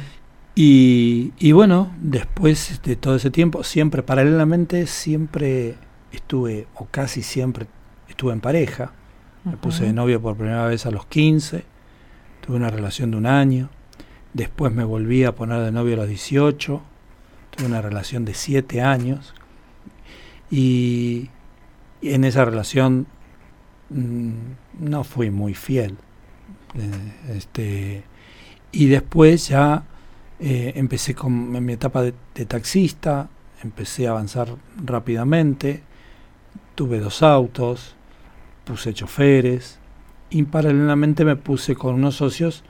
Y, 0.55 1.33
y, 1.39 1.51
bueno, 1.53 1.91
después 2.01 2.81
de 2.83 2.95
todo 2.95 3.15
ese 3.15 3.29
tiempo, 3.31 3.63
siempre 3.63 4.03
paralelamente, 4.03 4.85
siempre 4.87 5.75
estuve, 6.11 6.67
o 6.75 6.87
casi 6.91 7.21
siempre 7.23 7.67
estuve 8.09 8.33
en 8.33 8.41
pareja. 8.41 8.91
Me 9.43 9.55
puse 9.57 9.85
de 9.85 9.93
novio 9.93 10.21
por 10.21 10.35
primera 10.35 10.65
vez 10.67 10.85
a 10.85 10.91
los 10.91 11.05
15, 11.05 11.63
tuve 12.45 12.57
una 12.57 12.69
relación 12.69 13.11
de 13.11 13.17
un 13.17 13.25
año, 13.25 13.69
después 14.33 14.71
me 14.73 14.83
volví 14.83 15.23
a 15.23 15.33
poner 15.33 15.61
de 15.61 15.71
novio 15.71 15.93
a 15.93 15.97
los 15.97 16.07
18, 16.07 16.81
tuve 17.55 17.65
una 17.65 17.81
relación 17.81 18.23
de 18.25 18.33
7 18.35 18.81
años, 18.81 19.33
y, 20.51 21.29
en 22.01 22.23
esa 22.23 22.45
relación 22.45 23.07
mm, 23.89 24.31
no 24.79 25.03
fui 25.03 25.29
muy 25.29 25.53
fiel. 25.53 25.97
Eh, 26.75 27.35
este, 27.35 28.03
y 28.71 28.87
después 28.87 29.49
ya 29.49 29.83
eh, 30.39 30.73
empecé 30.75 31.13
con 31.13 31.63
mi 31.63 31.73
etapa 31.73 32.01
de, 32.01 32.45
taxista, 32.45 33.29
empecé 33.63 34.07
a 34.07 34.11
avanzar 34.11 34.55
rápidamente, 34.83 35.83
tuve 36.73 36.99
dos 36.99 37.21
autos, 37.21 37.95
puse 38.63 38.93
choferes 38.93 39.77
y 40.29 40.43
paralelamente 40.43 41.25
me 41.25 41.35
puse 41.35 41.75
con 41.75 41.95
unos 41.95 42.15
socios 42.15 42.63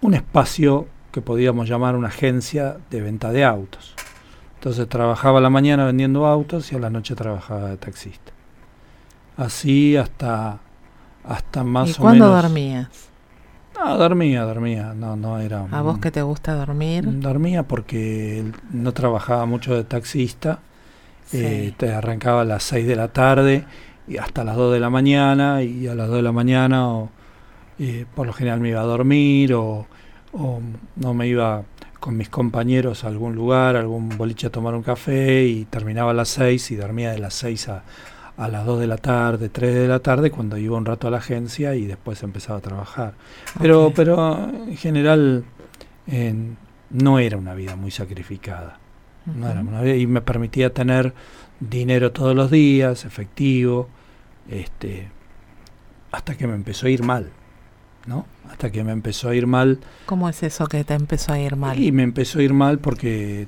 un 0.00 0.14
espacio 0.14 0.88
que 1.12 1.20
podíamos 1.20 1.68
llamar 1.68 1.96
una 1.96 2.08
agencia 2.08 2.78
de 2.90 3.02
venta 3.02 3.30
de 3.30 3.44
autos. 3.44 3.94
Entonces 4.58 4.88
trabajaba 4.88 5.38
a 5.38 5.40
la 5.40 5.50
mañana 5.50 5.86
vendiendo 5.86 6.26
autos 6.26 6.72
y 6.72 6.74
a 6.74 6.80
la 6.80 6.90
noche 6.90 7.14
trabajaba 7.14 7.70
de 7.70 7.76
taxista. 7.76 8.32
Así 9.36 9.96
hasta, 9.96 10.58
hasta 11.22 11.62
más 11.62 11.90
¿Y 11.90 11.94
cuándo 11.94 12.28
dormías? 12.28 12.88
No, 13.78 13.96
dormía, 13.96 14.42
dormía, 14.42 14.94
no, 14.94 15.14
no 15.14 15.38
era... 15.38 15.64
¿A 15.70 15.82
vos 15.82 16.00
que 16.00 16.10
te 16.10 16.22
gusta 16.22 16.54
dormir? 16.56 17.04
Dormía 17.20 17.62
porque 17.62 18.50
no 18.72 18.92
trabajaba 18.92 19.46
mucho 19.46 19.76
de 19.76 19.84
taxista, 19.84 20.58
eh, 21.32 21.72
te 21.76 21.92
arrancaba 21.92 22.40
a 22.40 22.44
las 22.44 22.64
6 22.64 22.88
de 22.88 22.96
la 22.96 23.08
tarde 23.08 23.64
y 24.08 24.16
hasta 24.16 24.42
las 24.42 24.56
2 24.56 24.72
de 24.72 24.80
la 24.80 24.90
mañana 24.90 25.62
y 25.62 25.86
a 25.86 25.94
las 25.94 26.08
2 26.08 26.16
de 26.16 26.22
la 26.22 26.32
mañana 26.32 26.88
o, 26.88 27.10
eh, 27.78 28.06
por 28.12 28.26
lo 28.26 28.32
general 28.32 28.58
me 28.58 28.70
iba 28.70 28.80
a 28.80 28.84
dormir 28.84 29.54
o, 29.54 29.86
o, 30.32 30.60
no 30.96 31.14
me 31.14 31.28
iba 31.28 31.62
con 32.00 32.16
mis 32.16 32.28
compañeros 32.28 33.04
a 33.04 33.08
algún 33.08 33.34
lugar, 33.34 33.76
a 33.76 33.80
algún 33.80 34.08
boliche 34.16 34.46
a 34.46 34.50
tomar 34.50 34.74
un 34.74 34.82
café 34.82 35.44
y 35.44 35.64
terminaba 35.64 36.12
a 36.12 36.14
las 36.14 36.28
6 36.28 36.70
y 36.70 36.76
dormía 36.76 37.10
de 37.10 37.18
las 37.18 37.34
6 37.34 37.68
a 37.68 37.84
a 38.38 38.46
las 38.46 38.64
2 38.64 38.80
de 38.80 38.86
la 38.86 38.96
tarde, 38.96 39.48
3 39.48 39.74
de 39.74 39.88
la 39.88 39.98
tarde, 39.98 40.30
cuando 40.30 40.56
iba 40.56 40.76
un 40.76 40.86
rato 40.86 41.08
a 41.08 41.10
la 41.10 41.18
agencia 41.18 41.74
y 41.74 41.86
después 41.86 42.22
empezaba 42.22 42.58
a 42.58 42.62
trabajar. 42.62 43.14
Pero, 43.60 43.92
pero 43.94 44.48
en 44.48 44.76
general 44.76 45.44
no 46.90 47.18
era 47.18 47.36
una 47.36 47.54
vida 47.54 47.74
muy 47.74 47.90
sacrificada. 47.90 48.78
no 49.26 49.50
era 49.50 49.60
una 49.60 49.82
vida, 49.82 49.96
y 49.96 50.06
me 50.06 50.22
permitía 50.22 50.72
tener 50.72 51.12
dinero 51.58 52.12
todos 52.12 52.36
los 52.36 52.48
días, 52.48 53.04
efectivo, 53.04 53.88
este, 54.48 55.08
hasta 56.12 56.36
que 56.36 56.46
me 56.46 56.54
empezó 56.54 56.86
a 56.86 56.90
ir 56.90 57.02
mal. 57.02 57.32
¿No? 58.08 58.26
Hasta 58.50 58.72
que 58.72 58.82
me 58.82 58.92
empezó 58.92 59.28
a 59.28 59.34
ir 59.34 59.46
mal. 59.46 59.78
¿Cómo 60.06 60.28
es 60.28 60.42
eso 60.42 60.66
que 60.66 60.82
te 60.82 60.94
empezó 60.94 61.34
a 61.34 61.38
ir 61.38 61.56
mal? 61.56 61.78
Y 61.78 61.92
me 61.92 62.02
empezó 62.02 62.38
a 62.38 62.42
ir 62.42 62.54
mal 62.54 62.78
porque 62.78 63.46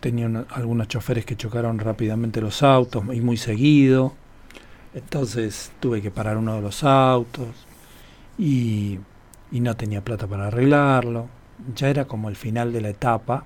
tenían 0.00 0.46
algunos 0.50 0.88
choferes 0.88 1.26
que 1.26 1.36
chocaron 1.36 1.78
rápidamente 1.78 2.40
los 2.40 2.62
autos 2.62 3.04
y 3.12 3.20
muy 3.20 3.36
seguido. 3.36 4.14
Entonces 4.94 5.70
tuve 5.78 6.00
que 6.00 6.10
parar 6.10 6.38
uno 6.38 6.56
de 6.56 6.62
los 6.62 6.82
autos 6.82 7.48
y, 8.38 8.98
no 9.52 9.76
tenía 9.76 10.02
plata 10.02 10.26
para 10.26 10.46
arreglarlo. 10.46 11.28
Ya 11.76 11.90
era 11.90 12.06
como 12.06 12.30
el 12.30 12.36
final 12.36 12.72
de 12.72 12.80
la 12.80 12.88
etapa. 12.88 13.44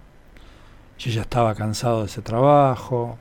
Yo 0.98 1.10
ya 1.10 1.22
estaba 1.22 1.54
cansado 1.56 2.00
de 2.00 2.06
ese 2.06 2.22
trabajo. 2.22 3.18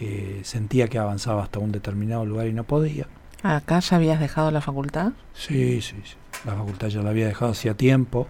Eh, 0.00 0.40
sentía 0.44 0.86
que 0.86 0.98
avanzaba 0.98 1.42
hasta 1.42 1.58
un 1.58 1.72
determinado 1.72 2.24
lugar 2.24 2.46
y 2.46 2.52
no 2.52 2.62
podía. 2.62 3.08
¿Acá 3.42 3.80
ya 3.80 3.96
habías 3.96 4.20
dejado 4.20 4.50
la 4.50 4.60
facultad? 4.60 5.12
Sí, 5.32 5.80
sí, 5.80 5.96
sí. 6.04 6.14
La 6.44 6.54
facultad 6.54 6.88
ya 6.88 7.02
la 7.02 7.10
había 7.10 7.26
dejado 7.26 7.52
hacía 7.52 7.74
tiempo. 7.74 8.28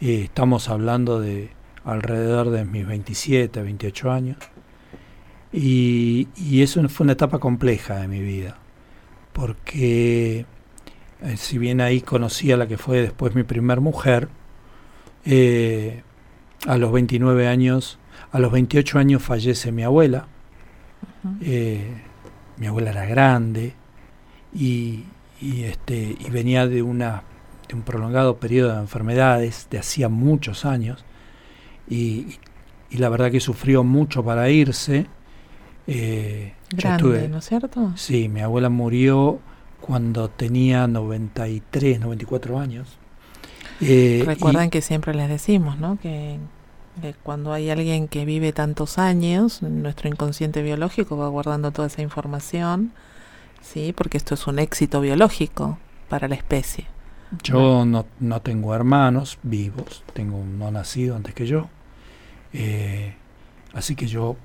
Eh, 0.00 0.22
estamos 0.24 0.68
hablando 0.68 1.20
de 1.20 1.50
alrededor 1.84 2.50
de 2.50 2.64
mis 2.64 2.86
27, 2.86 3.62
28 3.62 4.10
años. 4.10 4.38
Y, 5.52 6.28
eso 6.60 6.86
fue 6.88 7.04
una 7.04 7.12
etapa 7.12 7.38
compleja 7.38 7.96
de 7.96 8.08
mi 8.08 8.20
vida, 8.20 8.58
porque 9.32 10.46
eh, 11.22 11.36
si 11.36 11.58
bien 11.58 11.80
ahí 11.80 12.00
conocí 12.00 12.50
a 12.50 12.56
la 12.56 12.66
que 12.66 12.76
fue 12.76 13.02
después 13.02 13.36
mi 13.36 13.44
primer 13.44 13.80
mujer, 13.80 14.28
eh, 15.24 16.02
a 16.66 16.76
los 16.76 16.90
29 16.90 17.46
años, 17.46 18.00
a 18.32 18.40
los 18.40 18.50
28 18.50 18.98
años 18.98 19.22
fallece 19.22 19.70
mi 19.70 19.84
abuela. 19.84 20.26
Mi 21.40 22.66
abuela 22.66 22.90
era 22.90 23.06
grande 23.06 23.74
y, 24.54 25.04
este, 25.40 26.16
y 26.18 26.30
venía 26.30 26.66
de, 26.66 26.82
una, 26.82 27.22
de 27.68 27.74
un 27.74 27.82
prolongado 27.82 28.36
periodo 28.36 28.74
de 28.74 28.80
enfermedades 28.80 29.66
de 29.70 29.78
hacía 29.78 30.08
muchos 30.08 30.64
años 30.64 31.04
y, 31.88 32.38
la 32.90 33.08
verdad 33.08 33.32
que 33.32 33.40
sufrió 33.40 33.82
mucho 33.82 34.24
para 34.24 34.48
irse. 34.50 35.06
Eh, 35.88 36.52
Grande, 36.70 37.28
¿no 37.28 37.38
es 37.38 37.48
cierto? 37.48 37.92
Sí, 37.96 38.28
mi 38.28 38.40
abuela 38.40 38.68
murió 38.68 39.40
cuando 39.80 40.28
tenía 40.28 40.86
93, 40.86 41.98
94 41.98 42.58
años. 42.58 42.96
Eh, 43.80 44.22
Recuerden 44.24 44.70
que 44.70 44.80
siempre 44.80 45.14
les 45.14 45.28
decimos, 45.28 45.78
¿no? 45.78 45.98
Que, 46.00 46.38
cuando 47.22 47.52
hay 47.52 47.70
alguien 47.70 48.06
que 48.06 48.24
vive 48.24 48.52
tantos 48.52 48.98
años, 48.98 49.62
nuestro 49.62 50.08
inconsciente 50.08 50.62
biológico 50.62 51.16
va 51.16 51.26
guardando 51.28 51.72
toda 51.72 51.88
esa 51.88 52.02
información, 52.02 52.92
¿sí? 53.64 53.92
Porque 53.96 54.16
esto 54.16 54.34
es 54.34 54.46
un 54.46 54.58
éxito 54.58 55.00
biológico 55.00 55.78
para 56.08 56.28
la 56.28 56.34
especie. 56.34 56.86
Yo 57.42 57.84
no, 57.84 58.06
no 58.20 58.40
tengo 58.40 58.74
hermanos 58.74 59.38
vivos, 59.42 60.04
tengo 60.12 60.36
un 60.36 60.58
no 60.58 60.70
nacido 60.70 61.16
antes 61.16 61.34
que 61.34 61.46
yo. 61.46 61.68
Eh, 62.52 63.14
así 63.72 63.96
que 63.96 64.06
yo 64.06 64.36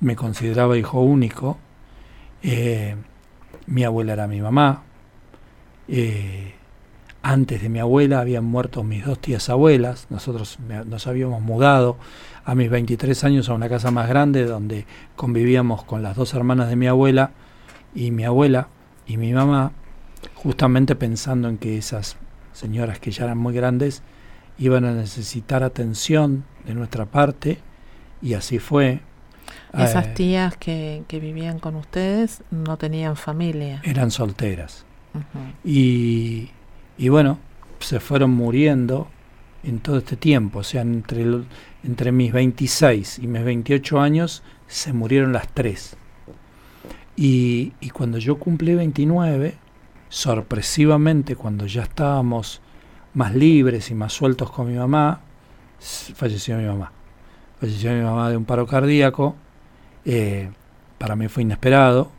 me 0.00 0.16
consideraba 0.16 0.76
hijo 0.76 1.00
único. 1.00 1.56
Eh, 2.42 2.96
mi 3.66 3.84
abuela 3.84 4.12
era 4.12 4.26
mi 4.26 4.40
mamá. 4.40 4.82
Eh, 5.88 6.54
antes 7.22 7.62
de 7.62 7.68
mi 7.68 7.78
abuela 7.78 8.20
habían 8.20 8.44
muerto 8.44 8.82
mis 8.82 9.06
dos 9.06 9.18
tías 9.20 9.48
abuelas. 9.48 10.08
Nosotros 10.10 10.58
nos 10.86 11.06
habíamos 11.06 11.40
mudado 11.40 11.96
a 12.44 12.54
mis 12.54 12.68
23 12.68 13.24
años 13.24 13.48
a 13.48 13.54
una 13.54 13.68
casa 13.68 13.90
más 13.90 14.08
grande 14.08 14.44
donde 14.44 14.84
convivíamos 15.16 15.84
con 15.84 16.02
las 16.02 16.16
dos 16.16 16.34
hermanas 16.34 16.68
de 16.68 16.76
mi 16.76 16.88
abuela 16.88 17.30
y 17.94 18.10
mi 18.10 18.24
abuela 18.24 18.68
y 19.06 19.16
mi 19.16 19.32
mamá, 19.32 19.72
justamente 20.34 20.94
pensando 20.94 21.48
en 21.48 21.58
que 21.58 21.78
esas 21.78 22.16
señoras 22.52 22.98
que 22.98 23.10
ya 23.10 23.24
eran 23.24 23.38
muy 23.38 23.54
grandes 23.54 24.02
iban 24.58 24.84
a 24.84 24.92
necesitar 24.92 25.62
atención 25.62 26.44
de 26.66 26.74
nuestra 26.74 27.06
parte 27.06 27.58
y 28.20 28.34
así 28.34 28.58
fue. 28.58 29.00
Esas 29.72 30.06
eh, 30.06 30.12
tías 30.14 30.56
que, 30.56 31.02
que, 31.08 31.18
vivían 31.18 31.58
con 31.58 31.76
ustedes 31.76 32.42
no 32.50 32.76
tenían 32.76 33.16
familia. 33.16 33.80
Eran 33.84 34.10
solteras. 34.10 34.84
y, 35.64 36.50
y, 36.96 37.08
bueno, 37.08 37.38
se 37.80 38.00
fueron 38.00 38.30
muriendo 38.30 39.08
en 39.64 39.80
todo 39.80 39.98
este 39.98 40.16
tiempo. 40.16 40.60
O 40.60 40.62
sea, 40.62 40.82
entre, 40.82 41.24
entre 41.84 42.12
mis 42.12 42.32
26 42.32 43.18
y 43.18 43.26
mis 43.26 43.44
28 43.44 44.00
años 44.00 44.42
se 44.68 44.92
murieron 44.92 45.32
las 45.32 45.48
tres. 45.48 45.96
Y, 47.16 47.72
cuando 47.92 48.18
yo 48.18 48.38
cumplí 48.38 48.74
29, 48.74 49.54
sorpresivamente, 50.08 51.36
cuando 51.36 51.66
ya 51.66 51.82
estábamos 51.82 52.60
más 53.14 53.34
libres 53.34 53.90
y 53.90 53.94
más 53.94 54.12
sueltos 54.12 54.50
con 54.50 54.68
mi 54.68 54.78
mamá, 54.78 55.20
falleció 55.78 56.56
mi 56.56 56.64
mamá. 56.64 56.92
Falleció 57.60 57.92
mi 57.92 58.02
mamá 58.02 58.30
de 58.30 58.36
un 58.36 58.44
paro 58.44 58.66
cardíaco. 58.66 59.36
Eh, 60.04 60.50
para 60.98 61.16
mí 61.16 61.28
fue 61.28 61.42
inesperado 61.42 62.10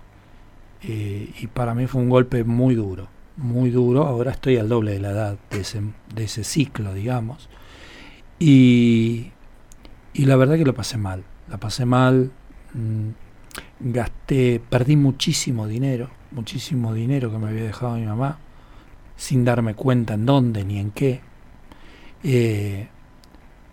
eh, 0.83 1.33
y 1.39 1.47
para 1.47 1.73
mí 1.73 1.87
fue 1.87 2.01
un 2.01 2.09
golpe 2.09 2.43
muy 2.43 2.75
duro, 2.75 3.07
muy 3.37 3.69
duro. 3.69 4.05
Ahora 4.05 4.31
estoy 4.31 4.57
al 4.57 4.69
doble 4.69 4.91
de 4.91 4.99
la 4.99 5.11
edad 5.11 5.37
de 5.49 5.61
ese, 5.61 5.81
de 6.13 6.23
ese 6.23 6.43
ciclo, 6.43 6.93
digamos. 6.93 7.49
Y, 8.39 9.31
y 10.13 10.25
la 10.25 10.35
verdad 10.35 10.55
que 10.57 10.65
lo 10.65 10.73
pasé 10.73 10.97
mal. 10.97 11.23
La 11.49 11.57
pasé 11.57 11.85
mal. 11.85 12.31
Gasté, 13.85 14.61
perdí 14.69 14.95
muchísimo 14.95 15.67
dinero, 15.67 16.09
muchísimo 16.31 16.93
dinero 16.93 17.29
que 17.31 17.37
me 17.37 17.49
había 17.49 17.63
dejado 17.63 17.95
mi 17.95 18.05
mamá 18.05 18.39
sin 19.15 19.45
darme 19.45 19.75
cuenta 19.75 20.13
en 20.13 20.25
dónde 20.25 20.63
ni 20.63 20.79
en 20.79 20.91
qué. 20.91 21.21
Eh, 22.23 22.87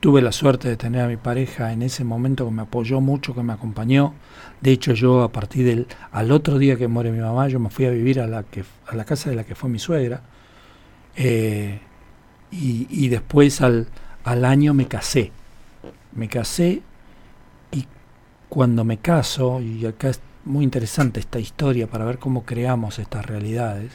tuve 0.00 0.22
la 0.22 0.32
suerte 0.32 0.68
de 0.68 0.76
tener 0.76 1.02
a 1.02 1.08
mi 1.08 1.16
pareja 1.16 1.72
en 1.72 1.82
ese 1.82 2.04
momento 2.04 2.44
que 2.44 2.50
me 2.52 2.62
apoyó 2.62 3.00
mucho, 3.00 3.34
que 3.34 3.42
me 3.42 3.52
acompañó. 3.52 4.14
De 4.60 4.72
hecho, 4.72 4.92
yo 4.94 5.22
a 5.22 5.32
partir 5.32 5.64
del 5.64 5.86
al 6.12 6.32
otro 6.32 6.58
día 6.58 6.76
que 6.76 6.88
muere 6.88 7.12
mi 7.12 7.20
mamá, 7.20 7.48
yo 7.48 7.60
me 7.60 7.70
fui 7.70 7.84
a 7.86 7.90
vivir 7.90 8.20
a 8.20 8.26
la 8.26 8.42
que 8.42 8.64
a 8.86 8.96
la 8.96 9.04
casa 9.04 9.30
de 9.30 9.36
la 9.36 9.44
que 9.44 9.54
fue 9.54 9.70
mi 9.70 9.78
suegra. 9.78 10.22
Eh, 11.16 11.80
y, 12.52 13.08
después 13.08 13.60
al, 13.60 13.86
al 14.24 14.44
año 14.44 14.74
me 14.74 14.86
casé. 14.86 15.30
Me 16.12 16.28
casé 16.28 16.68
y 16.68 16.82
cuando 18.50 18.84
me 18.84 18.98
caso, 18.98 19.60
y 19.60 19.86
acá 19.86 20.10
es 20.10 20.20
muy 20.44 20.64
interesante 20.64 21.20
esta 21.20 21.38
historia 21.38 21.86
para 21.86 22.04
ver 22.04 22.18
cómo 22.18 22.44
creamos 22.44 22.98
estas 22.98 23.24
realidades, 23.24 23.92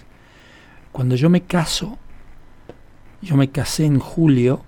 cuando 0.93 1.15
yo 1.15 1.29
me 1.29 1.41
caso, 1.41 1.97
yo 3.21 3.35
me 3.35 3.49
casé 3.49 3.85
en 3.85 3.99
julio 3.99 4.61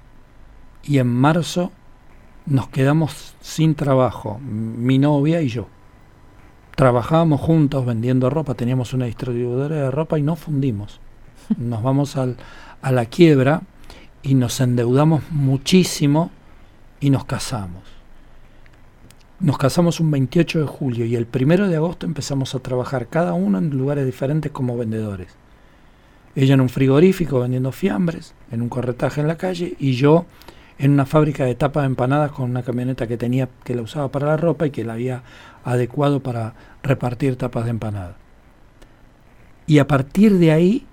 y 0.83 0.99
en 0.99 1.07
marzo 1.07 1.71
nos 2.45 2.67
quedamos 2.67 3.35
sin 3.39 3.75
trabajo, 3.75 4.39
mi 4.39 4.99
novia 4.99 5.41
y 5.41 5.47
yo. 5.47 5.67
Trabajábamos 6.75 7.39
juntos 7.39 7.85
vendiendo 7.85 8.29
ropa, 8.29 8.55
teníamos 8.55 8.93
una 8.93 9.05
distribuidora 9.05 9.75
de 9.77 9.91
ropa 9.91 10.19
y 10.19 10.21
no 10.21 10.35
fundimos. 10.35 10.99
Nos 11.57 11.81
vamos 11.81 12.17
al, 12.17 12.35
a 12.81 12.91
la 12.91 13.05
quiebra 13.05 13.61
y 14.21 14.35
nos 14.35 14.59
endeudamos 14.59 15.23
muchísimo 15.31 16.29
y 16.99 17.09
nos 17.09 17.23
casamos. 17.23 17.96
Nos 19.39 19.59
casamos 19.59 19.99
un 19.99 20.09
28 20.09 20.61
de 20.61 20.65
julio 20.65 21.05
y 21.05 21.15
el 21.15 21.27
1 21.31 21.67
de 21.67 21.75
agosto 21.75 22.07
empezamos 22.07 22.55
a 22.55 22.59
trabajar 22.59 23.05
cada 23.05 23.33
uno 23.33 23.59
en 23.59 23.69
lugares 23.69 24.03
diferentes 24.03 24.51
como 24.51 24.75
vendedores. 24.75 25.27
Ella 26.35 26.55
en 26.55 26.61
un 26.61 26.69
frigorífico 26.69 27.41
vendiendo 27.41 27.71
fiambres, 27.71 28.33
en 28.51 28.63
un 28.63 28.69
corretaje 28.69 29.21
en 29.21 29.27
la 29.27 29.37
calle 29.37 29.75
y 29.77 29.93
yo 29.93 30.25
en 30.79 30.91
una 30.91 31.05
fábrica 31.05 31.45
de 31.45 31.53
tapas 31.53 31.83
de 31.83 31.87
empanadas 31.87 32.31
con 32.31 32.49
una 32.49 32.63
camioneta 32.63 33.05
que 33.05 33.17
tenía 33.17 33.47
que 33.63 33.75
la 33.75 33.83
usaba 33.83 34.11
para 34.11 34.25
la 34.25 34.37
ropa 34.37 34.65
y 34.65 34.71
que 34.71 34.83
la 34.83 34.93
había 34.93 35.21
adecuado 35.63 36.19
para 36.19 36.55
repartir 36.81 37.35
tapas 37.35 37.65
de 37.65 37.71
empanada. 37.71 38.17
Y 39.67 39.77
a 39.77 39.87
partir 39.87 40.39
de 40.39 40.51
ahí 40.51 40.87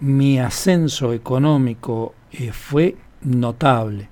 mi 0.00 0.40
ascenso 0.40 1.12
económico 1.12 2.12
eh, 2.32 2.50
fue 2.50 2.96
notable. 3.22 4.08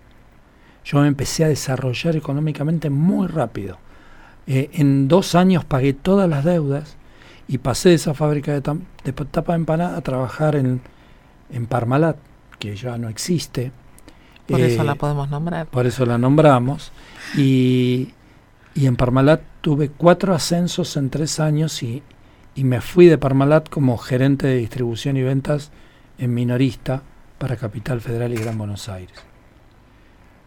Yo 0.85 1.01
me 1.01 1.09
empecé 1.09 1.45
a 1.45 1.49
desarrollar 1.49 2.17
económicamente 2.17 2.91
muy 2.91 3.29
rápido. 3.29 3.79
Eh, 4.47 4.71
en 4.75 5.09
dos 5.09 5.35
años 5.35 5.65
pagué 5.65 5.93
todas 5.93 6.29
las 6.29 6.45
deudas 6.45 6.97
y 7.47 7.59
pasé 7.59 7.91
de 7.91 7.95
esa 7.97 8.15
fábrica 8.15 8.53
de, 8.53 8.79
de 9.05 9.13
tapa 9.13 9.53
de 9.53 9.59
empanada 9.59 9.97
a 9.97 10.01
trabajar 10.01 10.57
en, 10.57 10.81
en 11.51 11.67
Parmalat, 11.67 12.17
que 12.59 12.75
ya 12.75 12.99
no 12.99 13.09
existe. 13.09 13.73
Por 14.47 14.61
eso 14.61 14.83
la 14.83 14.93
eh, 14.93 14.97
podemos 14.97 15.31
nombrar. 15.31 15.67
Por 15.67 15.87
eso 15.87 16.05
la 16.05 16.19
nombramos. 16.19 16.93
Y, 17.37 18.11
y 18.75 18.87
en 18.87 18.97
Parmalat 18.97 19.43
tuve 19.61 19.91
cuatro 19.91 20.35
ascensos 20.35 20.97
en 20.97 21.11
tres 21.11 21.39
años 21.39 21.83
y, 21.83 22.03
y 22.55 22.65
me 22.65 22.81
fui 22.81 23.07
de 23.07 23.19
Parmalat 23.19 23.69
como 23.69 23.97
gerente 23.99 24.49
de 24.49 24.57
distribución 24.57 25.17
y 25.17 25.23
ventas 25.23 25.71
en 26.19 26.35
minorista 26.35 27.03
para 27.39 27.57
Capital 27.57 28.01
Federal 28.01 28.33
y 28.33 28.37
Gran 28.37 28.59
Buenos 28.59 28.89
Aires. 28.89 29.32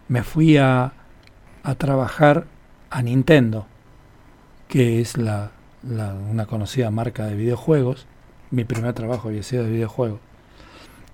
Me 0.07 0.23
fui 0.23 0.57
a, 0.57 0.93
a 1.63 1.75
trabajar 1.75 2.45
a 2.89 3.01
Nintendo, 3.01 3.65
que 4.67 5.01
es 5.01 5.17
la, 5.17 5.51
una 5.83 6.45
conocida 6.45 6.91
marca 6.91 7.25
de 7.25 7.35
videojuegos. 7.35 8.07
Mi 8.51 8.63
primer 8.63 8.93
trabajo 8.93 9.29
había 9.29 9.43
sido 9.43 9.63
de 9.63 9.71
videojuegos. 9.71 10.19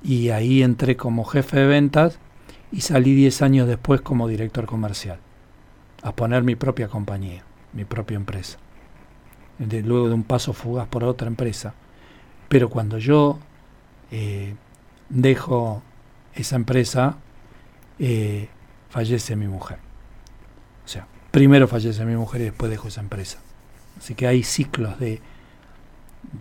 Y 0.03 0.29
ahí 0.29 0.63
entré 0.63 0.97
como 0.97 1.25
jefe 1.25 1.59
de 1.59 1.67
ventas 1.67 2.19
y 2.71 2.81
salí 2.81 3.13
10 3.13 3.41
años 3.41 3.67
después 3.67 4.01
como 4.01 4.27
director 4.27 4.65
comercial, 4.65 5.19
a 6.01 6.15
poner 6.15 6.43
mi 6.43 6.55
propia 6.55 6.87
compañía, 6.87 7.43
mi 7.73 7.85
propia 7.85 8.15
empresa. 8.15 8.57
luego 9.59 10.07
de 10.07 10.15
un 10.15 10.23
paso 10.23 10.53
fugaz 10.53 10.87
por 10.87 11.03
otra 11.03 11.27
empresa. 11.27 11.73
Pero 12.49 12.69
cuando 12.69 12.97
yo 12.97 13.39
eh, 14.11 14.55
dejo 15.09 15.81
esa 16.33 16.55
empresa, 16.55 17.17
eh, 17.99 18.49
fallece 18.91 19.35
mi 19.35 19.47
mujer. 19.47 19.79
O 20.85 20.87
sea, 20.87 21.07
primero 21.31 21.67
fallece 21.67 22.05
mi 22.05 22.15
mujer 22.15 22.41
y 22.41 22.43
después 22.45 22.69
dejo 22.69 22.89
esa 22.89 23.01
empresa. 23.01 23.39
Así 23.97 24.15
que 24.15 24.27
hay 24.27 24.43
ciclos 24.43 24.99
de, 24.99 25.21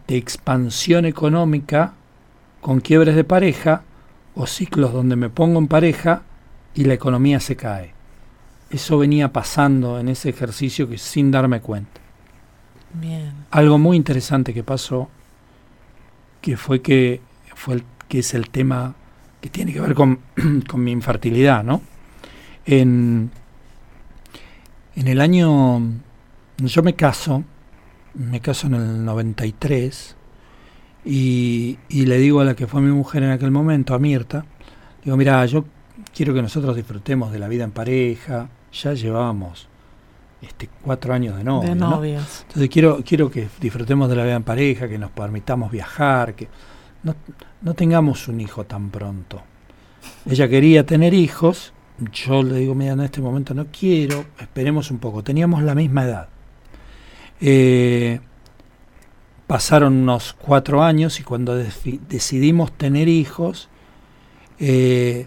de 0.07 0.17
expansión 0.17 1.07
económica 1.07 1.95
con 2.61 2.81
quiebres 2.81 3.15
de 3.15 3.25
pareja 3.25 3.83
o 4.35 4.47
ciclos 4.47 4.93
donde 4.93 5.17
me 5.17 5.31
pongo 5.31 5.59
en 5.59 5.69
pareja 5.69 6.23
y 6.75 6.85
la 6.85 6.95
economía 6.95 7.41
se 7.41 7.57
cae. 7.57 7.95
Eso 8.71 8.99
venía 8.99 9.33
pasando 9.33 9.99
en 9.99 10.09
ese 10.09 10.29
ejercicio 10.29 10.89
que 10.89 10.99
sin 10.99 11.31
darme 11.31 11.61
cuenta. 11.61 12.01
Algo 13.51 13.79
muy 13.79 13.97
interesante 13.97 14.53
que 14.53 14.65
pasó, 14.65 15.09
que 16.41 16.57
fue 16.57 16.83
que 16.83 17.21
fue 17.55 17.75
el, 17.75 17.85
que 18.09 18.21
es 18.21 18.35
el 18.35 18.51
tema 18.51 18.95
que 19.41 19.51
tiene 19.51 19.73
que 19.73 19.81
ver 19.81 19.95
con, 19.95 20.21
con 20.69 20.83
mi 20.83 20.91
infertilidad, 20.91 21.63
¿no? 21.63 21.83
En, 22.71 23.33
en 24.95 25.09
el 25.09 25.21
año 25.21 25.83
yo 26.59 26.83
me 26.85 26.95
caso, 26.95 27.43
me 28.15 28.39
caso 28.41 28.69
en 28.69 28.75
el 28.75 29.05
93 29.05 30.17
y, 31.05 31.79
y 31.89 32.07
le 32.07 32.19
digo 32.19 32.41
a 32.41 32.45
la 32.45 32.55
que 32.55 32.69
fue 32.69 32.81
mi 32.81 32.93
mujer 32.93 33.25
en 33.25 33.31
aquel 33.31 33.51
momento, 33.51 33.93
a 33.93 33.99
Mirta, 33.99 34.45
digo, 35.05 35.17
mira, 35.17 35.45
yo 35.47 35.65
quiero 36.15 36.33
que 36.33 36.43
nosotros 36.43 36.77
disfrutemos 36.77 37.33
de 37.33 37.41
la 37.41 37.49
vida 37.49 37.65
en 37.65 37.73
pareja, 37.73 38.49
ya 38.73 38.95
llevábamos 38.95 39.67
este, 40.41 40.69
cuatro 40.83 41.13
años 41.13 41.37
de 41.37 41.43
novia. 41.43 41.73
Entonces 41.73 42.69
quiero, 42.71 43.03
quiero 43.05 43.31
que 43.33 43.49
disfrutemos 43.61 44.09
de 44.09 44.15
la 44.15 44.23
vida 44.23 44.37
en 44.37 44.45
pareja, 44.45 44.89
que 44.89 44.99
nos 44.99 45.11
permitamos 45.11 45.73
viajar, 45.73 46.35
que 46.35 46.47
no, 47.03 47.17
no 47.63 47.75
tengamos 47.75 48.29
un 48.29 48.41
hijo 48.41 48.65
tan 48.65 48.91
pronto. 48.91 49.43
Ella 50.25 50.49
quería 50.49 50.87
tener 50.87 51.15
hijos, 51.15 51.73
yo 52.13 52.43
le 52.43 52.57
digo, 52.57 52.75
mira, 52.75 52.93
en 52.93 53.01
este 53.01 53.21
momento 53.21 53.55
no 53.55 53.67
quiero, 53.67 54.25
esperemos 54.39 54.91
un 54.91 54.99
poco. 54.99 55.23
Teníamos 55.23 55.63
la 55.63 55.75
misma 55.75 56.05
edad. 56.05 56.29
Eh, 57.41 58.21
pasaron 59.47 59.95
unos 59.95 60.35
cuatro 60.35 60.83
años 60.83 61.21
y 61.21 61.23
cuando 61.23 61.55
decidimos 61.55 62.73
tener 62.73 63.09
hijos, 63.09 63.69
eh, 64.59 65.27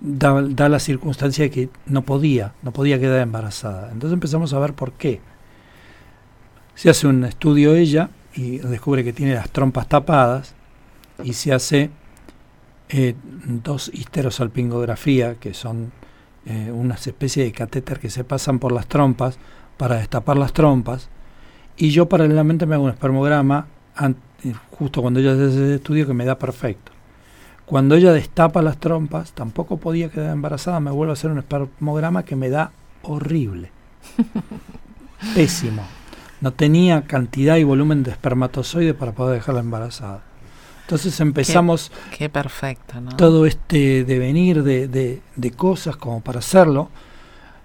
da, 0.00 0.68
la 0.68 0.78
circunstancia 0.78 1.44
de 1.44 1.50
que 1.50 1.68
no 1.86 2.02
podía, 2.02 2.54
no 2.62 2.72
podía 2.72 3.00
quedar 3.00 3.20
embarazada. 3.20 3.90
Entonces 3.92 4.12
empezamos 4.12 4.52
a 4.52 4.58
ver 4.58 4.74
por 4.74 4.92
qué. 4.92 5.20
Se 6.74 6.90
hace 6.90 7.06
un 7.06 7.24
estudio 7.24 7.74
ella 7.74 8.10
y 8.34 8.58
descubre 8.58 9.02
que 9.02 9.12
tiene 9.12 9.34
las 9.34 9.50
trompas 9.50 9.88
tapadas 9.88 10.54
y 11.24 11.32
se 11.32 11.52
hace 11.52 11.90
eh, 12.88 13.14
dos 13.44 13.90
histerosalpingografía, 13.92 15.34
que 15.36 15.54
son 15.54 15.92
unas 16.72 17.04
especies 17.08 17.44
de 17.44 17.50
catéter 17.50 17.98
que 17.98 18.08
se 18.08 18.22
pasan 18.22 18.60
por 18.60 18.70
las 18.70 18.86
trompas 18.86 19.36
para 19.76 19.96
destapar 19.96 20.36
las 20.36 20.52
trompas 20.52 21.08
y 21.76 21.90
yo 21.90 22.08
paralelamente 22.08 22.66
me 22.66 22.74
hago 22.74 22.84
un 22.84 22.90
espermograma 22.90 23.66
justo 24.70 25.02
cuando 25.02 25.20
ella 25.20 25.32
hace 25.32 25.48
ese 25.48 25.74
estudio 25.76 26.06
que 26.06 26.14
me 26.14 26.24
da 26.24 26.38
perfecto. 26.38 26.92
Cuando 27.64 27.96
ella 27.96 28.12
destapa 28.12 28.62
las 28.62 28.78
trompas, 28.78 29.32
tampoco 29.32 29.78
podía 29.78 30.08
quedar 30.08 30.32
embarazada, 30.32 30.78
me 30.80 30.90
vuelvo 30.90 31.10
a 31.10 31.14
hacer 31.14 31.30
un 31.30 31.38
espermograma 31.38 32.24
que 32.24 32.36
me 32.36 32.48
da 32.48 32.70
horrible. 33.02 33.70
Pésimo. 35.34 35.82
No 36.40 36.52
tenía 36.52 37.02
cantidad 37.06 37.56
y 37.56 37.64
volumen 37.64 38.02
de 38.02 38.12
espermatozoide 38.12 38.94
para 38.94 39.12
poder 39.12 39.34
dejarla 39.34 39.60
embarazada. 39.60 40.22
Entonces 40.86 41.18
empezamos 41.18 41.90
qué, 42.16 42.28
perfecto, 42.28 42.94
todo 43.16 43.44
este 43.44 44.04
devenir 44.04 44.62
de, 44.62 44.86
de, 44.86 45.50
cosas 45.50 45.96
como 45.96 46.20
para 46.20 46.38
hacerlo. 46.38 46.90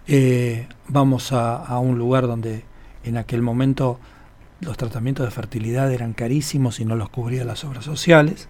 Eh, 0.08 0.68
vamos 0.88 1.32
a, 1.32 1.58
a 1.58 1.78
un 1.78 2.00
lugar 2.00 2.26
donde 2.26 2.64
en 3.04 3.18
aquel 3.18 3.44
momento 3.44 4.00
los 4.60 4.78
tratamientos 4.78 5.26
de 5.26 5.32
fertilidad 5.32 5.92
eran 5.92 6.14
carísimos 6.14 6.80
y 6.80 6.86
no 6.86 6.96
los 6.96 7.10
cubría 7.10 7.44
las 7.44 7.64
obras 7.64 7.86
sociales. 7.86 8.50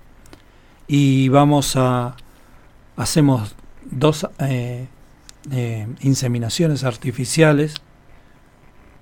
Y 0.87 1.29
vamos 1.29 1.75
a, 1.75 2.15
hacemos 2.95 3.55
dos 3.89 4.27
eh, 4.39 4.87
eh, 5.51 5.87
inseminaciones 6.01 6.83
artificiales, 6.83 7.75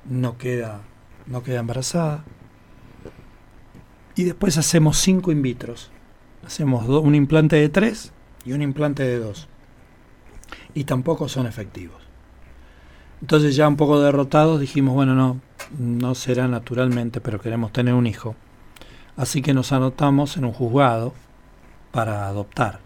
no 0.06 0.38
queda, 0.38 0.82
no 1.28 1.44
queda 1.44 1.60
embarazada. 1.60 2.24
Y 4.20 4.26
después 4.26 4.58
hacemos 4.58 4.98
cinco 4.98 5.32
in 5.32 5.42
vitros. 5.42 5.92
Hacemos 6.46 6.86
un 6.90 7.16
implante 7.16 7.56
de 7.56 7.70
tres 7.70 8.12
y 8.44 8.52
un 8.52 8.62
implante 8.62 9.02
de 9.02 9.18
dos. 9.18 9.48
Y 10.74 10.84
tampoco 10.84 11.30
son 11.30 11.48
efectivos. 11.48 12.02
Entonces 13.22 13.56
ya 13.56 13.66
un 13.66 13.78
poco 13.78 14.02
derrotados 14.02 14.60
dijimos, 14.60 14.94
bueno, 14.94 15.16
no, 15.16 15.40
no 15.80 16.16
será 16.16 16.50
naturalmente, 16.50 17.22
pero 17.22 17.40
queremos 17.40 17.72
tener 17.72 17.94
un 17.94 18.08
hijo. 18.08 18.36
Así 19.16 19.42
que 19.42 19.54
nos 19.54 19.72
anotamos 19.72 20.36
en 20.36 20.44
un 20.44 20.52
juzgado 20.52 21.14
para 21.94 22.28
adoptar. 22.28 22.82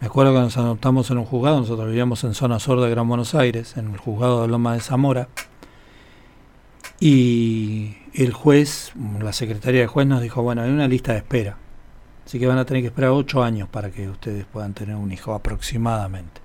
Me 0.00 0.08
acuerdo 0.08 0.32
que 0.32 0.40
nos 0.40 0.56
anotamos 0.56 1.08
en 1.12 1.18
un 1.18 1.24
juzgado, 1.24 1.60
nosotros 1.60 1.86
vivíamos 1.86 2.24
en 2.24 2.34
zona 2.34 2.58
sur 2.58 2.80
de 2.80 2.90
Gran 2.90 3.06
Buenos 3.06 3.36
Aires, 3.36 3.76
en 3.76 3.92
el 3.92 3.96
juzgado 3.96 4.42
de 4.42 4.48
Loma 4.48 4.74
de 4.74 4.80
Zamora, 4.80 5.28
y 7.00 7.96
el 8.14 8.32
juez, 8.32 8.92
la 9.20 9.32
secretaria 9.32 9.80
de 9.80 9.86
juez 9.86 10.06
nos 10.06 10.22
dijo, 10.22 10.42
bueno, 10.42 10.62
hay 10.62 10.70
una 10.70 10.86
lista 10.86 11.12
de 11.12 11.18
espera, 11.18 11.56
así 12.26 12.38
que 12.38 12.46
van 12.46 12.58
a 12.58 12.64
tener 12.64 12.82
que 12.82 12.88
esperar 12.88 13.10
ocho 13.10 13.42
años 13.42 13.68
para 13.68 13.90
que 13.90 14.08
ustedes 14.08 14.44
puedan 14.44 14.74
tener 14.74 14.96
un 14.96 15.10
hijo 15.12 15.34
aproximadamente. 15.34 16.40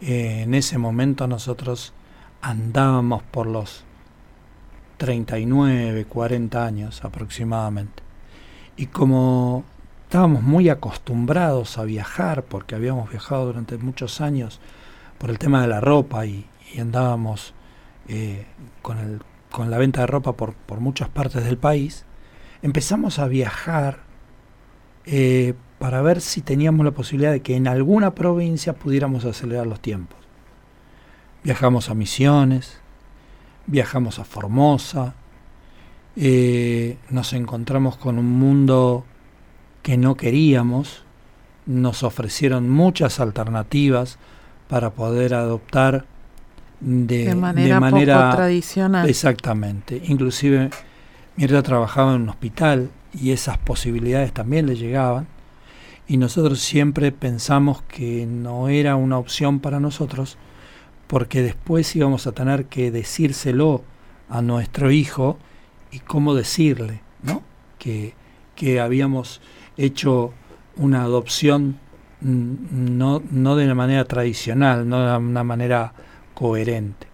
eh, 0.00 0.42
en 0.42 0.54
ese 0.54 0.78
momento 0.78 1.28
nosotros 1.28 1.92
andábamos 2.40 3.22
por 3.22 3.46
los 3.46 3.84
39, 4.98 6.04
40 6.04 6.64
años 6.64 7.04
aproximadamente. 7.04 8.02
Y 8.76 8.86
como 8.86 9.64
estábamos 10.04 10.42
muy 10.42 10.68
acostumbrados 10.68 11.78
a 11.78 11.84
viajar, 11.84 12.44
porque 12.44 12.74
habíamos 12.74 13.10
viajado 13.10 13.46
durante 13.46 13.78
muchos 13.78 14.20
años 14.20 14.60
por 15.18 15.30
el 15.30 15.38
tema 15.38 15.62
de 15.62 15.68
la 15.68 15.80
ropa 15.80 16.26
y, 16.26 16.46
andábamos 16.78 17.52
eh, 18.08 18.46
con, 18.80 18.98
el, 18.98 19.20
con 19.52 19.70
la 19.70 19.78
venta 19.78 20.00
de 20.00 20.06
ropa 20.08 20.32
por, 20.32 20.54
por 20.54 20.80
muchas 20.80 21.08
partes 21.08 21.44
del 21.44 21.58
país, 21.58 22.04
empezamos 22.62 23.18
a 23.18 23.28
viajar 23.28 24.00
eh, 25.04 25.54
para 25.78 26.00
ver 26.00 26.20
si 26.20 26.42
teníamos 26.42 26.84
la 26.84 26.92
posibilidad 26.92 27.32
de 27.32 27.42
que 27.42 27.56
en 27.56 27.66
alguna 27.66 28.14
provincia 28.14 28.72
pudiéramos 28.72 29.24
acelerar 29.24 29.66
los 29.66 29.80
tiempos. 29.80 30.18
Viajamos 31.42 31.90
a 31.90 31.94
Misiones, 31.94 32.80
viajamos 33.66 34.18
a 34.18 34.24
Formosa, 34.24 35.14
eh, 36.14 36.98
nos 37.10 37.32
encontramos 37.32 37.96
con 37.96 38.18
un 38.18 38.30
mundo 38.30 39.04
que 39.82 39.96
no 39.96 40.16
queríamos, 40.16 41.04
nos 41.66 42.04
ofrecieron 42.04 42.70
muchas 42.70 43.18
alternativas 43.18 44.18
para 44.68 44.90
poder 44.90 45.34
adoptar 45.34 46.06
de, 46.82 47.34
manera, 47.34 48.32
tradicional. 48.34 49.08
Exactamente. 49.08 50.00
Inclusive 50.06 50.70
Mirta 51.36 51.62
trabajaba 51.62 52.14
en 52.14 52.22
un 52.22 52.28
hospital 52.28 52.90
y 53.14 53.30
esas 53.30 53.58
posibilidades 53.58 54.32
también 54.32 54.66
le 54.66 54.76
llegaban. 54.76 55.26
Y 56.08 56.16
nosotros 56.16 56.60
siempre 56.60 57.12
pensamos 57.12 57.82
que 57.82 58.26
no 58.26 58.68
era 58.68 58.96
una 58.96 59.18
opción 59.18 59.60
para 59.60 59.80
nosotros 59.80 60.36
porque 61.06 61.42
después 61.42 61.94
íbamos 61.94 62.26
a 62.26 62.32
tener 62.32 62.66
que 62.66 62.90
decírselo 62.90 63.82
a 64.28 64.42
nuestro 64.42 64.90
hijo 64.90 65.38
y 65.90 66.00
cómo 66.00 66.34
decirle, 66.34 67.00
¿no? 67.22 67.42
Que, 67.78 68.14
que 68.56 68.80
habíamos 68.80 69.40
hecho 69.76 70.32
una 70.76 71.02
adopción 71.02 71.78
no, 72.22 73.22
no 73.30 73.56
de 73.56 73.64
una 73.64 73.74
manera 73.74 74.04
tradicional, 74.04 74.88
no 74.88 75.06
de 75.06 75.16
una 75.16 75.44
manera 75.44 75.92
coherente. 76.34 77.12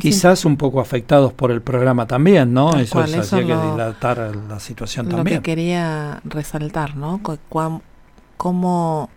Quizás 0.00 0.44
un 0.44 0.56
poco 0.56 0.80
afectados 0.80 1.32
por 1.32 1.52
el 1.52 1.62
programa 1.62 2.06
también, 2.06 2.52
¿no? 2.52 2.76
Eso 2.76 3.04
es 3.04 3.16
hacía 3.16 3.38
que 3.40 3.54
dilatar 3.54 4.34
la 4.48 4.58
situación 4.58 5.06
lo 5.06 5.16
también. 5.16 5.36
Lo 5.36 5.42
que 5.42 5.50
quería 5.50 6.20
resaltar, 6.24 6.96
¿no? 6.96 7.20
Cómo 8.36 9.10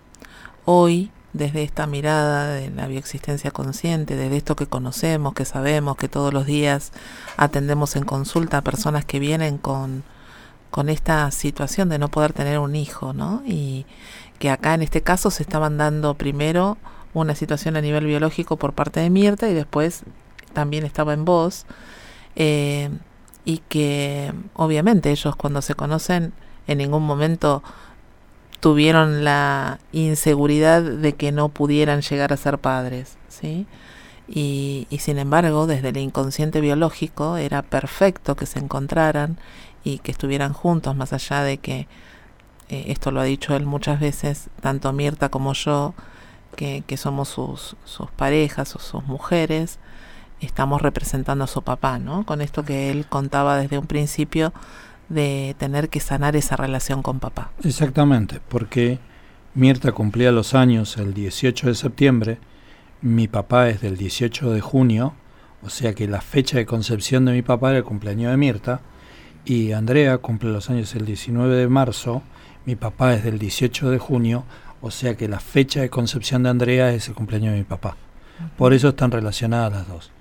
hoy, 0.66 1.12
desde 1.34 1.64
esta 1.64 1.88
mirada 1.88 2.54
de 2.54 2.70
la 2.70 2.88
bioexistencia 2.88 3.50
consciente, 3.50 4.16
desde 4.16 4.38
esto 4.38 4.56
que 4.56 4.68
conocemos, 4.68 5.34
que 5.34 5.46
sabemos, 5.46 5.98
que 5.98 6.10
todos 6.10 6.32
los 6.32 6.46
días 6.46 6.92
atendemos 7.38 7.96
en 7.96 8.04
consulta 8.04 8.60
a 8.60 8.62
personas 8.62 9.04
que 9.04 9.20
vienen 9.20 9.58
con, 9.58 10.04
con 10.70 10.90
esta 10.90 11.32
situación 11.32 11.90
de 11.90 11.98
no 11.98 12.10
poder 12.10 12.34
tener 12.34 12.60
un 12.60 12.76
hijo, 12.76 13.14
¿no? 13.14 13.42
Y 13.48 13.88
que 14.38 14.52
acá 14.52 14.76
en 14.76 14.84
este 14.84 15.02
caso 15.02 15.32
se 15.32 15.42
estaban 15.42 15.78
dando 15.78 16.14
primero 16.14 16.78
una 17.22 17.36
situación 17.36 17.76
a 17.78 17.82
nivel 17.82 18.06
biológico 18.06 18.58
por 18.58 18.74
parte 18.74 19.00
de 19.00 19.10
Mirta 19.10 19.50
y 19.50 19.54
después 19.54 20.04
también 20.54 20.86
estaba 20.86 21.14
en 21.14 21.26
voz, 21.26 21.66
eh, 22.36 22.90
y 23.46 23.60
que 23.70 24.34
obviamente 24.54 25.12
ellos 25.12 25.36
cuando 25.36 25.62
se 25.62 25.76
conocen 25.76 26.34
en 26.68 26.80
ningún 26.80 27.04
momento 27.04 27.64
tuvieron 28.60 29.24
la 29.24 29.80
inseguridad 29.92 30.82
de 30.82 31.14
que 31.14 31.32
no 31.32 31.50
pudieran 31.50 32.02
llegar 32.02 32.34
a 32.34 32.38
ser 32.38 32.58
padres, 32.60 33.18
¿sí? 33.30 33.68
Y, 34.28 34.88
y, 34.90 34.98
sin 34.98 35.20
embargo, 35.20 35.68
desde 35.68 35.90
el 35.90 35.98
inconsciente 35.98 36.60
biológico 36.60 37.38
era 37.38 37.62
perfecto 37.62 38.36
que 38.36 38.46
se 38.46 38.60
encontraran 38.60 39.38
y 39.86 40.00
que 40.00 40.12
estuvieran 40.12 40.52
juntos, 40.52 40.98
más 40.98 41.14
allá 41.14 41.44
de 41.44 41.60
que, 41.60 41.88
eh, 42.70 42.86
esto 42.88 43.12
lo 43.12 43.22
ha 43.22 43.24
dicho 43.24 43.56
él 43.56 43.66
muchas 43.66 44.00
veces, 44.00 44.50
tanto 44.62 44.92
Mirta 44.92 45.30
como 45.30 45.54
yo, 45.54 45.94
que, 46.58 46.98
somos 46.98 47.30
sus, 47.30 47.78
sus 47.86 48.10
parejas 48.12 48.76
o 48.76 48.80
sus 48.80 49.04
mujeres, 49.06 49.80
estamos 50.42 50.82
representando 50.82 51.44
a 51.44 51.48
su 51.48 51.62
papá, 51.62 52.00
¿no? 52.00 52.26
Con 52.26 52.42
esto 52.42 52.64
que 52.64 52.92
él 52.92 53.06
contaba 53.08 53.58
desde 53.58 53.78
un 53.78 53.86
principio 53.86 54.52
de 55.08 55.56
tener 55.58 55.90
que 55.90 56.00
sanar 56.00 56.36
esa 56.36 56.58
relación 56.58 57.02
con 57.02 57.20
papá. 57.20 57.52
Exactamente, 57.64 58.42
porque 58.50 59.00
Mirta 59.54 59.92
cumplía 59.92 60.32
los 60.32 60.54
años 60.54 60.98
el 60.98 61.14
18 61.14 61.68
de 61.68 61.76
septiembre, 61.76 62.40
mi 63.02 63.28
papá 63.28 63.70
es 63.70 63.80
del 63.82 63.96
18 63.96 64.52
de 64.52 64.60
junio, 64.60 65.14
o 65.62 65.70
sea 65.70 65.94
que 65.94 66.08
la 66.08 66.22
fecha 66.22 66.58
de 66.58 66.66
concepción 66.66 67.26
de 67.26 67.34
mi 67.34 67.44
papá 67.44 67.70
era 67.70 67.78
el 67.78 67.84
cumpleaños 67.84 68.32
de 68.32 68.38
Mirta, 68.38 68.82
y 69.46 69.72
Andrea 69.72 70.18
cumple 70.18 70.52
los 70.52 70.70
años 70.70 70.94
el 70.96 71.06
19 71.06 71.56
de 71.56 71.68
marzo, 71.70 72.24
mi 72.66 72.76
papá 72.76 73.14
es 73.14 73.24
del 73.24 73.40
18 73.40 73.92
de 73.92 73.98
junio, 73.98 74.44
o 74.88 74.92
sea 74.92 75.16
que 75.16 75.28
la 75.28 75.40
fecha 75.40 75.82
de 75.82 75.90
concepción 75.90 76.44
de 76.44 76.50
Andrea 76.50 76.94
es 76.94 77.10
el 77.10 77.14
cumpleaños 77.14 77.52
de 77.52 77.60
mi 77.60 77.66
papá. 77.66 77.98
Por 78.58 78.74
eso 78.74 78.90
están 78.90 79.12
relacionadas 79.12 79.74
las 79.74 79.88
dos. 79.88 80.12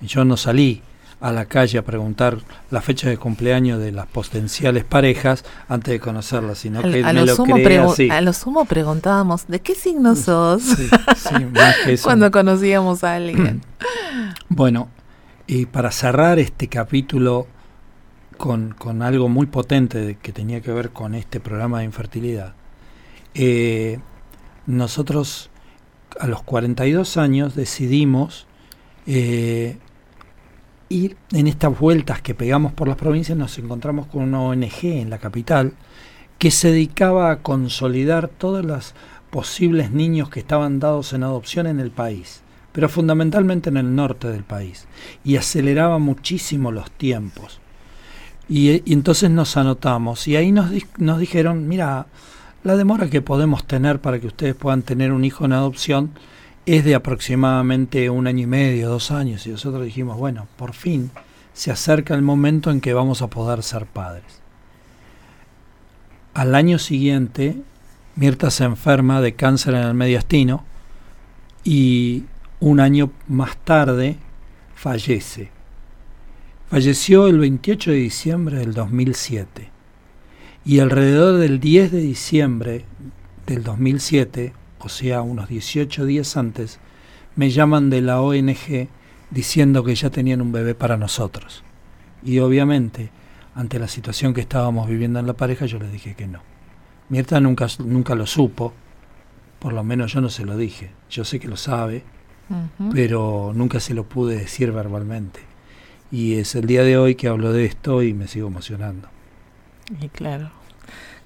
Y 0.00 0.06
yo 0.06 0.24
no 0.24 0.36
salí 0.36 0.82
a 1.20 1.32
la 1.32 1.46
calle 1.46 1.78
a 1.78 1.82
preguntar 1.82 2.38
la 2.70 2.80
fecha 2.80 3.08
de 3.08 3.16
cumpleaños 3.16 3.80
de 3.80 3.90
las 3.90 4.06
potenciales 4.06 4.84
parejas 4.84 5.44
antes 5.68 5.92
de 5.92 6.00
conocerlas, 6.00 6.58
sino 6.58 6.80
que 6.82 7.02
a 7.02 7.12
me 7.12 7.24
lo, 7.24 7.90
así. 7.90 8.08
A 8.08 8.20
lo 8.20 8.32
sumo 8.32 8.66
preguntábamos, 8.66 9.46
¿de 9.48 9.60
qué 9.60 9.74
signo 9.74 10.14
sos? 10.14 10.62
Cuando 12.04 12.30
conocíamos 12.30 13.02
a 13.02 13.16
alguien. 13.16 13.62
bueno, 14.48 14.88
y 15.46 15.66
para 15.66 15.90
cerrar 15.90 16.38
este 16.38 16.68
capítulo 16.68 17.48
con, 18.36 18.74
con 18.78 19.02
algo 19.02 19.28
muy 19.28 19.46
potente 19.46 20.18
que 20.22 20.32
tenía 20.32 20.60
que 20.60 20.70
ver 20.70 20.90
con 20.90 21.14
este 21.14 21.40
programa 21.40 21.78
de 21.78 21.86
infertilidad, 21.86 22.54
eh, 23.34 23.98
nosotros 24.66 25.50
a 26.20 26.26
los 26.26 26.42
42 26.42 27.16
años 27.16 27.54
decidimos 27.54 28.46
eh, 29.06 29.78
y 30.88 31.14
en 31.32 31.48
estas 31.48 31.78
vueltas 31.78 32.22
que 32.22 32.34
pegamos 32.34 32.72
por 32.72 32.88
las 32.88 32.96
provincias 32.96 33.36
nos 33.36 33.58
encontramos 33.58 34.06
con 34.06 34.22
una 34.22 34.40
ONG 34.40 34.84
en 34.84 35.10
la 35.10 35.18
capital 35.18 35.74
que 36.38 36.50
se 36.50 36.70
dedicaba 36.70 37.30
a 37.30 37.42
consolidar 37.42 38.28
todos 38.28 38.64
los 38.64 38.94
posibles 39.30 39.90
niños 39.90 40.30
que 40.30 40.40
estaban 40.40 40.78
dados 40.78 41.12
en 41.12 41.22
adopción 41.22 41.66
en 41.66 41.80
el 41.80 41.90
país, 41.90 42.42
pero 42.72 42.88
fundamentalmente 42.88 43.70
en 43.70 43.76
el 43.76 43.94
norte 43.94 44.28
del 44.28 44.44
país, 44.44 44.86
y 45.24 45.36
aceleraba 45.36 45.98
muchísimo 45.98 46.70
los 46.70 46.90
tiempos. 46.92 47.60
Y, 48.48 48.92
entonces 48.92 49.30
nos 49.30 49.56
anotamos 49.56 50.28
y 50.28 50.36
ahí 50.36 50.52
nos, 50.52 50.70
nos 50.98 51.18
dijeron, 51.18 51.66
mira, 51.66 52.06
la 52.64 52.76
demora 52.76 53.10
que 53.10 53.20
podemos 53.20 53.66
tener 53.66 54.00
para 54.00 54.18
que 54.18 54.26
ustedes 54.26 54.54
puedan 54.54 54.82
tener 54.82 55.12
un 55.12 55.24
hijo 55.24 55.44
en 55.44 55.52
adopción 55.52 56.12
es 56.64 56.82
de 56.82 56.94
aproximadamente 56.94 58.08
un 58.08 58.26
año 58.26 58.44
y 58.44 58.46
medio, 58.46 58.88
dos 58.88 59.10
años, 59.10 59.46
y 59.46 59.50
nosotros 59.50 59.84
dijimos, 59.84 60.16
bueno, 60.16 60.48
por 60.56 60.72
fin 60.72 61.10
se 61.52 61.70
acerca 61.70 62.14
el 62.14 62.22
momento 62.22 62.70
en 62.70 62.80
que 62.80 62.94
vamos 62.94 63.20
a 63.20 63.28
poder 63.28 63.62
ser 63.62 63.84
padres. 63.84 64.40
Al 66.32 66.54
año 66.54 66.78
siguiente, 66.78 67.54
Mirta 68.16 68.50
se 68.50 68.64
enferma 68.64 69.20
de 69.20 69.34
cáncer 69.34 69.74
en 69.74 69.82
el 69.82 69.94
mediastino 69.94 70.64
y 71.64 72.24
un 72.60 72.80
año 72.80 73.10
más 73.28 73.58
tarde 73.58 74.16
fallece. 74.74 75.50
Falleció 76.70 77.26
el 77.26 77.38
28 77.38 77.90
de 77.90 77.96
diciembre 77.98 78.58
del 78.58 78.72
2007 78.72 79.73
y 80.64 80.80
alrededor 80.80 81.38
del 81.38 81.60
10 81.60 81.92
de 81.92 82.00
diciembre 82.00 82.84
del 83.46 83.62
2007 83.62 84.52
o 84.84 84.90
sea, 84.90 85.22
unos 85.22 85.48
18 85.48 86.04
días 86.04 86.36
antes, 86.36 86.78
me 87.36 87.50
llaman 87.50 87.88
de 87.88 88.02
la 88.02 88.20
ONG 88.20 88.88
diciendo 89.30 89.82
que 89.82 89.94
ya 89.94 90.10
tenían 90.10 90.42
un 90.42 90.52
bebé 90.52 90.74
para 90.74 90.98
nosotros. 90.98 91.64
Y 92.22 92.38
obviamente, 92.40 93.10
ante 93.54 93.78
la 93.78 93.88
situación 93.88 94.34
que 94.34 94.42
estábamos 94.42 94.86
viviendo 94.86 95.18
en 95.18 95.26
la 95.26 95.32
pareja, 95.32 95.64
yo 95.64 95.78
les 95.78 95.90
dije 95.90 96.14
que 96.14 96.26
no. 96.26 96.40
Mirta 97.08 97.40
nunca, 97.40 97.66
nunca 97.78 98.14
lo 98.14 98.26
supo, 98.26 98.74
por 99.58 99.72
lo 99.72 99.82
menos 99.82 100.12
yo 100.12 100.20
no 100.20 100.28
se 100.28 100.44
lo 100.44 100.56
dije. 100.56 100.90
Yo 101.08 101.24
sé 101.24 101.40
que 101.40 101.48
lo 101.48 101.56
sabe, 101.56 102.04
pero 102.92 103.52
nunca 103.54 103.80
se 103.80 103.94
lo 103.94 104.04
pude 104.04 104.36
decir 104.36 104.70
verbalmente. 104.70 105.40
Y 106.12 106.34
es 106.34 106.54
el 106.54 106.66
día 106.66 106.82
de 106.82 106.98
hoy 106.98 107.14
que 107.14 107.28
hablo 107.28 107.52
de 107.52 107.64
esto 107.64 108.02
y 108.02 108.12
me 108.12 108.28
sigo 108.28 108.48
emocionando. 108.48 109.08
Y 110.00 110.08
claro, 110.08 110.50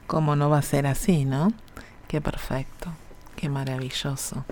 ¿cómo 0.07 0.37
no 0.37 0.51
va 0.51 0.59
a 0.59 0.62
ser 0.62 0.87
así, 0.87 1.25
no? 1.25 1.53
Qué 2.09 2.21
perfecto. 2.21 2.90
Qué 3.37 3.49
maravilloso. 3.49 4.44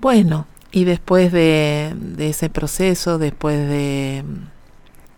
Bueno, 0.00 0.46
y 0.72 0.84
después 0.84 1.30
de, 1.30 1.94
ese 2.18 2.50
proceso, 2.50 3.18
después 3.18 3.56
de, 3.68 4.24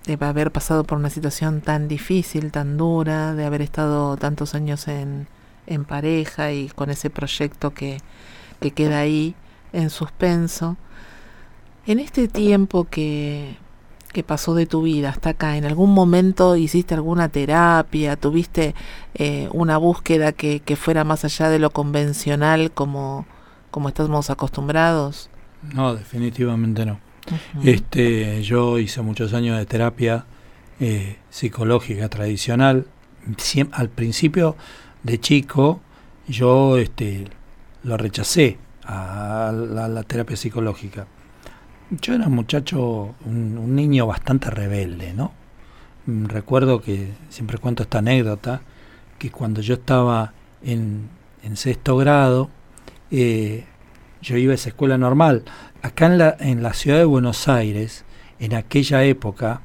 de, 0.05 0.25
haber 0.25 0.53
pasado 0.53 0.85
por 0.85 0.99
una 0.99 1.09
situación 1.09 1.62
tan 1.62 1.88
difícil, 1.88 2.53
tan 2.53 2.77
dura, 2.77 3.35
de 3.35 3.47
haber 3.47 3.62
estado 3.62 4.19
tantos 4.19 4.55
años 4.55 4.87
en, 4.87 5.29
en 5.66 5.85
pareja 5.87 6.53
y 6.53 6.69
con 6.69 6.90
ese 6.90 7.09
proyecto 7.09 7.73
que, 7.73 7.99
que 8.61 8.73
queda 8.73 9.01
ahí, 9.01 9.35
en 9.73 9.88
suspenso. 9.88 10.77
En 11.87 12.01
este 12.01 12.29
tiempo 12.29 12.85
que, 12.85 13.57
que 14.16 14.22
pasó 14.22 14.55
de 14.55 14.64
tu 14.64 14.81
vida 14.81 15.11
hasta 15.11 15.29
acá, 15.29 15.59
¿en 15.59 15.66
algún 15.66 15.92
momento 15.92 16.57
hiciste 16.57 16.94
alguna 16.94 17.29
terapia? 17.29 18.16
¿Tuviste 18.16 18.74
eh, 19.12 19.46
una 19.52 19.76
búsqueda 19.76 20.33
que, 20.33 20.61
que, 20.61 20.74
fuera 20.74 21.05
más 21.05 21.26
allá 21.26 21.50
de 21.50 21.59
lo 21.59 21.68
convencional 21.68 22.70
como, 22.70 23.26
como 23.70 23.90
estamos 23.90 24.31
acostumbrados? 24.31 25.29
No, 25.74 25.94
definitivamente 25.94 26.87
no. 26.87 26.98
Este, 27.62 28.42
yo 28.42 28.79
hice 28.79 29.02
muchos 29.02 29.35
años 29.35 29.59
de 29.59 29.66
terapia 29.66 30.24
eh, 30.81 31.18
psicológica 31.29 32.09
tradicional. 32.09 32.87
al 33.72 33.88
principio 33.90 34.57
de 35.02 35.20
chico 35.20 35.81
yo 36.26 36.79
este, 36.79 37.29
lo 37.83 37.98
rechacé 37.98 38.57
a 38.83 39.52
la, 39.52 40.02
terapia 40.05 40.38
psicológica. 40.38 41.07
Yo 41.90 42.14
era 42.14 42.27
un 42.27 42.35
muchacho, 42.35 43.14
un, 43.25 43.77
niño 43.77 44.09
bastante 44.09 44.51
rebelde, 44.51 45.14
¿no? 45.14 45.33
Mm, 46.07 46.25
recuerdo 46.25 46.81
que 46.83 47.12
siempre 47.29 47.59
cuento 47.59 47.85
esta 47.85 47.99
anécdota, 47.99 48.62
que 49.18 49.31
cuando 49.31 49.61
yo 49.61 49.75
estaba 49.75 50.33
en, 50.64 51.09
en 51.44 51.57
sexto 51.57 51.96
grado, 51.96 52.51
eh, 53.12 53.66
yo 54.20 54.37
iba 54.37 54.51
a 54.51 54.57
esa 54.57 54.70
escuela 54.70 54.99
normal. 54.99 55.44
Acá 55.81 56.07
en 56.07 56.18
la, 56.18 56.37
en 56.40 56.64
la 56.64 56.75
ciudad 56.75 56.99
de 56.99 57.05
Buenos 57.05 57.46
Aires, 57.46 58.05
en 58.40 58.55
aquella 58.55 59.05
época, 59.05 59.61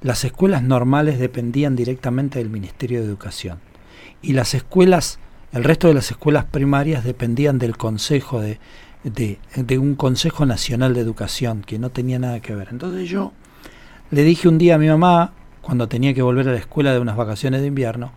las 0.00 0.24
escuelas 0.24 0.62
normales 0.62 1.18
dependían 1.18 1.76
directamente 1.76 2.38
del 2.38 2.48
Ministerio 2.48 3.00
de 3.00 3.06
Educación. 3.06 3.58
Y 4.22 4.32
las 4.32 4.54
escuelas, 4.54 5.18
el 5.52 5.62
resto 5.62 5.88
de 5.88 5.94
las 5.94 6.10
escuelas 6.10 6.46
primarias 6.46 7.04
dependían 7.04 7.58
del 7.58 7.76
Consejo 7.76 8.40
de, 8.40 8.60
de, 9.10 9.78
un 9.78 9.94
Consejo 9.94 10.46
Nacional 10.46 10.94
de 10.94 11.00
Educación, 11.00 11.62
que 11.62 11.78
no 11.78 11.90
tenía 11.90 12.18
nada 12.18 12.40
que 12.40 12.54
ver. 12.54 12.68
Entonces 12.70 13.08
yo 13.08 13.32
le 14.10 14.24
dije 14.24 14.48
un 14.48 14.58
día 14.58 14.74
a 14.74 14.78
mi 14.78 14.88
mamá, 14.88 15.32
cuando 15.62 15.88
tenía 15.88 16.14
que 16.14 16.22
volver 16.22 16.48
a 16.48 16.52
la 16.52 16.58
escuela 16.58 16.92
de 16.92 16.98
unas 16.98 17.16
vacaciones 17.16 17.60
de 17.60 17.68
invierno, 17.68 18.12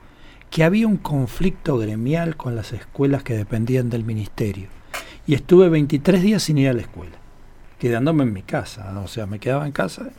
que 0.50 0.64
había 0.64 0.88
un 0.88 0.98
conflicto 0.98 1.78
gremial 1.78 2.36
con 2.36 2.56
las 2.56 2.74
escuelas 2.74 3.24
que 3.24 3.36
dependían 3.36 3.90
del 3.90 4.04
ministerio. 4.04 4.68
Y 5.28 5.36
estuve 5.36 5.70
23 5.70 6.22
días 6.24 6.44
sin 6.44 6.58
ir 6.58 6.70
a 6.70 6.74
la 6.74 6.82
escuela, 6.82 7.18
quedándome 7.78 8.24
en 8.24 8.34
mi 8.34 8.42
casa, 8.42 8.92
o 9.04 9.08
sea, 9.08 9.28
me 9.28 9.40
quedaba 9.40 9.68
en 9.68 9.72
casa, 9.72 10.10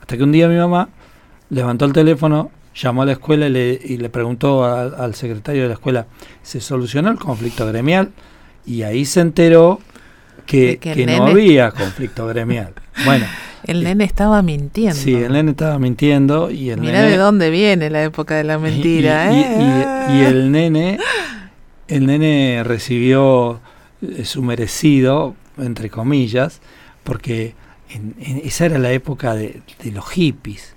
hasta 0.00 0.16
que 0.16 0.22
un 0.22 0.32
día 0.32 0.48
mi 0.48 0.56
mamá 0.56 0.90
levantó 1.48 1.86
el 1.86 1.94
teléfono, 1.94 2.50
llamó 2.74 3.02
a 3.02 3.06
la 3.06 3.12
escuela 3.12 3.46
y 3.48 3.96
le, 3.96 4.08
preguntó 4.10 4.64
al 4.64 5.14
secretario 5.14 5.62
de 5.62 5.68
la 5.68 5.74
escuela, 5.74 6.06
¿se 6.42 6.60
solucionó 6.60 7.10
el 7.10 7.18
conflicto 7.18 7.66
gremial? 7.66 8.12
Y 8.66 8.82
ahí 8.82 9.06
se 9.06 9.20
enteró 9.20 9.80
que, 10.48 11.06
no 11.06 11.26
había 11.26 11.70
conflicto 11.70 12.26
gremial. 12.26 12.72
Bueno. 13.04 13.26
El 13.64 13.84
nene 13.84 14.04
estaba 14.04 14.40
mintiendo. 14.40 14.94
Sí, 14.94 15.14
el 15.14 15.32
nene 15.32 15.50
estaba 15.50 15.78
mintiendo 15.78 16.50
y 16.50 16.70
el 16.70 16.80
Mira 16.80 17.02
de 17.02 17.16
dónde 17.18 17.50
viene 17.50 17.90
la 17.90 18.02
época 18.04 18.36
de 18.36 18.44
la 18.44 18.56
mentira, 18.56 19.30
y, 19.30 19.40
¿eh? 19.40 20.26
el 20.26 20.52
nene, 20.52 20.98
el 21.88 22.06
nene 22.06 22.62
recibió 22.64 23.60
eh, 24.00 24.24
su 24.24 24.42
merecido, 24.42 25.34
entre 25.58 25.90
comillas, 25.90 26.60
porque 27.04 27.54
esa 28.42 28.66
era 28.66 28.78
la 28.78 28.92
época 28.92 29.34
de, 29.34 29.60
de 29.82 29.90
los 29.90 30.08
hippies 30.08 30.74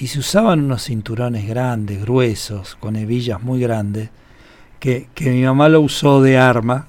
y 0.00 0.06
se 0.06 0.20
usaban 0.20 0.64
unos 0.64 0.84
cinturones 0.84 1.46
grandes, 1.46 2.00
gruesos, 2.00 2.74
con 2.76 2.96
hebillas 2.96 3.42
muy 3.42 3.60
grandes, 3.60 4.08
que, 4.80 5.08
mi 5.20 5.42
mamá 5.42 5.68
lo 5.68 5.80
usó 5.80 6.20
de 6.20 6.38
arma 6.38 6.88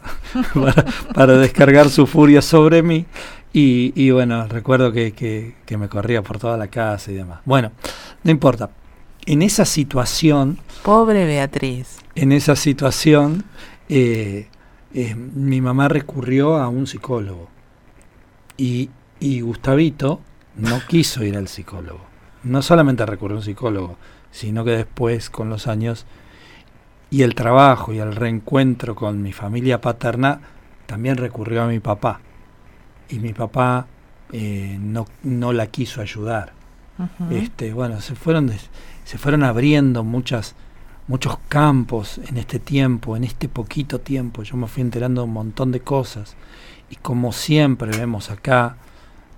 para, 1.13 1.37
descargar 1.37 1.89
su 1.89 2.07
furia 2.07 2.41
sobre 2.41 2.81
mí. 2.81 3.05
Y, 3.53 4.09
bueno, 4.11 4.47
recuerdo 4.47 4.91
que, 4.91 5.53
me 5.77 5.89
corría 5.89 6.21
por 6.21 6.39
toda 6.39 6.57
la 6.57 6.67
casa 6.67 7.11
y 7.11 7.15
demás. 7.15 7.41
Bueno, 7.45 7.71
no 8.23 8.31
importa. 8.31 8.71
En 9.25 9.43
esa 9.43 9.65
situación... 9.65 10.57
Pobre 10.81 11.25
Beatriz. 11.25 11.99
En 12.15 12.31
esa 12.31 12.55
situación, 12.55 13.43
eh, 13.87 14.47
eh, 14.95 15.15
mi 15.15 15.61
mamá 15.61 15.89
recurrió 15.89 16.57
a 16.57 16.69
un 16.69 16.87
psicólogo. 16.87 17.49
Y, 18.57 18.89
y 19.19 19.41
Gustavito 19.41 20.21
no 20.55 20.81
quiso 20.87 21.23
ir 21.23 21.37
al 21.37 21.47
psicólogo 21.47 22.11
no 22.43 22.61
solamente 22.61 23.05
recurrió 23.05 23.37
a 23.37 23.39
un 23.39 23.45
psicólogo, 23.45 23.97
sino 24.31 24.63
que 24.63 24.71
después, 24.71 25.29
con 25.29 25.49
los 25.49 25.67
años, 25.67 26.05
y 27.11 27.23
el 27.23 27.35
trabajo 27.35 27.93
y 27.93 27.99
el 27.99 28.15
reencuentro 28.15 28.95
con 28.95 29.21
mi 29.21 29.33
familia 29.33 29.81
paterna, 29.81 30.39
también 30.85 31.17
recurrió 31.17 31.63
a 31.63 31.67
mi 31.67 31.79
papá. 31.79 32.21
Y 33.09 33.19
mi 33.19 33.33
papá 33.33 33.85
eh, 34.31 34.77
no, 34.79 35.05
no 35.23 35.51
la 35.51 35.67
quiso 35.67 36.01
ayudar. 36.01 36.53
este, 37.29 37.73
bueno, 37.73 37.99
se 37.99 38.15
fueron, 38.15 38.51
se 39.03 39.17
fueron 39.17 39.43
abriendo 39.43 40.05
muchas, 40.05 40.55
muchos 41.07 41.37
campos 41.49 42.19
en 42.29 42.37
este 42.37 42.59
tiempo, 42.59 43.17
en 43.17 43.25
este 43.25 43.49
poquito 43.49 43.99
tiempo. 43.99 44.43
Yo 44.43 44.55
me 44.55 44.67
fui 44.67 44.81
enterando 44.81 45.21
de 45.21 45.27
un 45.27 45.33
montón 45.33 45.73
de 45.73 45.81
cosas. 45.81 46.37
Y 46.89 46.95
como 46.95 47.33
siempre 47.33 47.91
vemos 47.91 48.31
acá, 48.31 48.77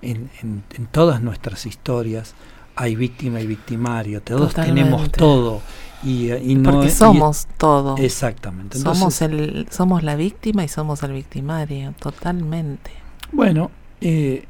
en, 0.03 0.29
en, 0.43 0.63
en 0.75 0.85
todas 0.85 1.21
nuestras 1.21 1.65
historias, 1.65 2.35
hay 2.75 2.95
víctima 2.95 3.41
y 3.41 3.47
victimario, 3.47 4.21
todos 4.21 4.53
tenemos 4.53 5.11
todo. 5.11 5.61
Y, 6.03 6.31
y 6.31 6.55
no, 6.55 6.71
Porque 6.71 6.89
somos 6.89 7.47
todo. 7.57 7.95
Exactamente. 7.97 8.77
somos, 8.77 9.21
el, 9.21 9.67
somos 9.69 10.03
la 10.03 10.15
víctima 10.15 10.63
y 10.63 10.67
somos 10.67 11.01
el 11.03 11.13
victimario, 11.13 11.93
totalmente. 11.99 12.91
Bueno, 13.31 13.71
eh, 14.01 14.45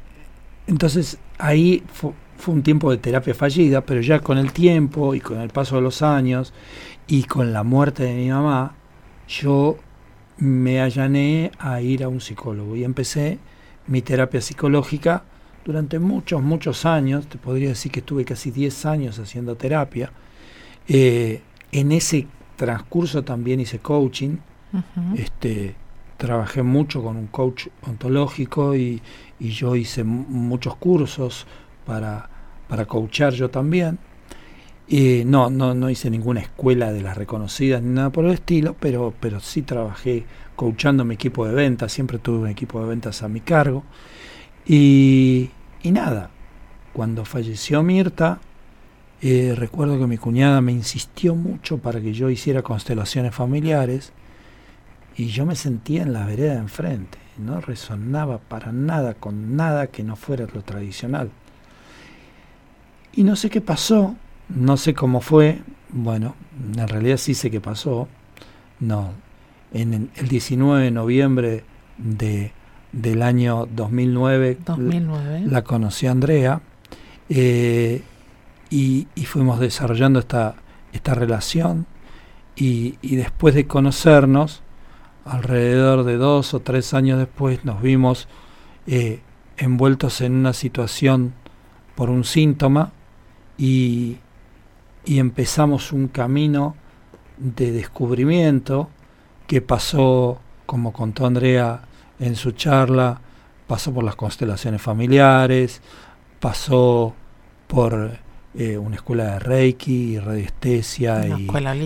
entonces 0.66 1.18
ahí 1.38 1.82
fue, 1.92 2.12
un 2.46 2.62
tiempo 2.62 2.90
de 2.90 2.98
terapia 2.98 3.34
fallida, 3.34 3.80
pero 3.80 4.00
ya 4.00 4.20
con 4.20 4.36
el 4.36 4.52
tiempo 4.52 5.14
y 5.14 5.20
con 5.20 5.40
el 5.40 5.48
paso 5.50 5.76
de 5.76 5.82
los 5.82 6.02
años 6.02 6.52
y 7.06 7.22
con 7.24 7.52
la 7.52 7.62
muerte 7.62 8.02
de 8.02 8.14
mi 8.14 8.28
mamá, 8.28 8.74
yo 9.28 9.78
me 10.36 10.80
allané 10.80 11.52
a 11.58 11.80
ir 11.80 12.04
a 12.04 12.08
un 12.08 12.20
psicólogo 12.20 12.76
y 12.76 12.84
empecé 12.84 13.38
mi 13.86 14.02
terapia 14.02 14.40
psicológica 14.40 15.24
durante 15.64 15.98
muchos, 15.98 16.42
muchos 16.42 16.84
años, 16.84 17.26
te 17.26 17.38
podría 17.38 17.70
decir 17.70 17.90
que 17.90 18.00
estuve 18.00 18.24
casi 18.24 18.50
10 18.50 18.84
años 18.86 19.18
haciendo 19.18 19.56
terapia. 19.56 20.12
Eh, 20.88 21.42
en 21.72 21.92
ese 21.92 22.26
transcurso 22.56 23.22
también 23.24 23.60
hice 23.60 23.78
coaching. 23.78 24.36
este, 25.16 25.74
trabajé 26.16 26.62
mucho 26.62 27.02
con 27.02 27.16
un 27.16 27.28
coach 27.28 27.68
ontológico 27.82 28.74
y, 28.74 29.02
yo 29.40 29.76
hice 29.76 30.04
muchos 30.04 30.76
cursos 30.76 31.46
para, 31.84 32.30
para 32.66 32.86
coachar 32.86 33.34
yo 33.34 33.50
también. 33.50 33.98
y 34.88 35.22
no, 35.26 35.50
no, 35.50 35.74
no 35.74 35.90
hice 35.90 36.08
ninguna 36.10 36.40
escuela 36.40 36.92
de 36.92 37.02
las 37.02 37.16
reconocidas 37.16 37.82
ni 37.82 37.94
nada 37.94 38.10
por 38.10 38.24
el 38.24 38.32
estilo, 38.32 38.74
pero, 38.78 39.12
pero 39.20 39.40
sí 39.40 39.62
trabajé 39.62 40.24
coachando 40.56 41.04
mi 41.04 41.14
equipo 41.14 41.46
de 41.46 41.54
ventas, 41.54 41.92
siempre 41.92 42.18
tuve 42.18 42.38
un 42.38 42.48
equipo 42.48 42.80
de 42.80 42.88
ventas 42.88 43.22
a 43.22 43.28
mi 43.28 43.40
cargo. 43.40 43.84
Y, 44.66 45.50
nada, 45.84 46.30
cuando 46.92 47.24
falleció 47.24 47.82
Mirta, 47.82 48.40
eh, 49.26 49.54
recuerdo 49.56 49.98
que 49.98 50.06
mi 50.06 50.18
cuñada 50.18 50.60
me 50.60 50.70
insistió 50.70 51.34
mucho 51.34 51.78
para 51.78 51.98
que 51.98 52.12
yo 52.12 52.28
hiciera 52.28 52.60
constelaciones 52.60 53.34
familiares 53.34 54.12
y 55.16 55.28
yo 55.28 55.46
me 55.46 55.56
sentía 55.56 56.02
en 56.02 56.12
la 56.12 56.26
vereda 56.26 56.52
de 56.52 56.58
enfrente, 56.58 57.16
no 57.38 57.58
resonaba 57.62 58.36
para 58.36 58.70
nada 58.70 59.14
con 59.14 59.56
nada 59.56 59.86
que 59.86 60.02
no 60.02 60.16
fuera 60.16 60.46
lo 60.52 60.60
tradicional. 60.62 61.30
Y 63.14 63.22
no 63.22 63.34
sé 63.34 63.48
qué 63.48 63.62
pasó, 63.62 64.14
no 64.50 64.76
sé 64.76 64.92
cómo 64.92 65.22
fue, 65.22 65.62
bueno, 65.88 66.34
en 66.76 66.86
realidad 66.86 67.16
sí 67.16 67.32
sé 67.32 67.50
qué 67.50 67.62
pasó, 67.62 68.08
no, 68.78 69.12
en 69.72 70.10
el 70.16 70.28
19 70.28 70.84
de 70.84 70.90
noviembre 70.90 71.64
de 71.96 72.52
del 72.92 73.22
año 73.22 73.66
2009, 73.74 74.58
La, 75.46 75.64
conocí 75.64 76.06
Andrea. 76.06 76.60
Eh, 77.28 78.02
y, 78.70 79.06
fuimos 79.26 79.60
desarrollando 79.60 80.18
esta, 80.18 80.56
esta 80.92 81.14
relación. 81.14 81.86
Y, 82.56 82.96
después 83.02 83.54
de 83.54 83.66
conocernos, 83.66 84.62
alrededor 85.24 86.04
de 86.04 86.16
dos 86.16 86.54
o 86.54 86.60
tres 86.60 86.92
años 86.94 87.18
después 87.18 87.64
nos 87.64 87.80
vimos 87.80 88.28
eh, 88.86 89.20
envueltos 89.56 90.20
en 90.20 90.34
una 90.34 90.52
situación 90.52 91.32
por 91.94 92.10
un 92.10 92.24
síntoma 92.24 92.92
y, 93.56 94.18
y 95.06 95.18
empezamos 95.18 95.92
un 95.92 96.08
camino 96.08 96.76
de 97.38 97.72
descubrimiento 97.72 98.90
que 99.46 99.62
pasó, 99.62 100.40
como 100.66 100.92
contó 100.92 101.26
Andrea, 101.26 101.82
en 102.18 102.36
su 102.36 102.52
charla, 102.52 103.20
pasó 103.66 103.92
por 103.92 104.04
las 104.04 104.16
constelaciones 104.16 104.80
familiares, 104.80 105.80
pasó 106.40 107.14
por 107.66 108.23
eh, 108.56 108.78
una 108.78 108.96
escuela 108.96 109.32
de 109.32 109.38
Reiki 109.40 110.14
y 110.14 110.18
radiestesia 110.18 111.26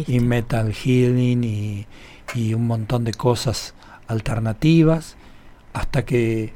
y, 0.07 0.21
metal 0.21 0.73
healing 0.73 1.45
y, 1.45 1.87
y, 2.35 2.55
un 2.55 2.67
montón 2.67 3.05
de 3.05 3.15
cosas 3.15 3.75
alternativas, 4.07 5.17
hasta 5.73 6.05
que 6.05 6.53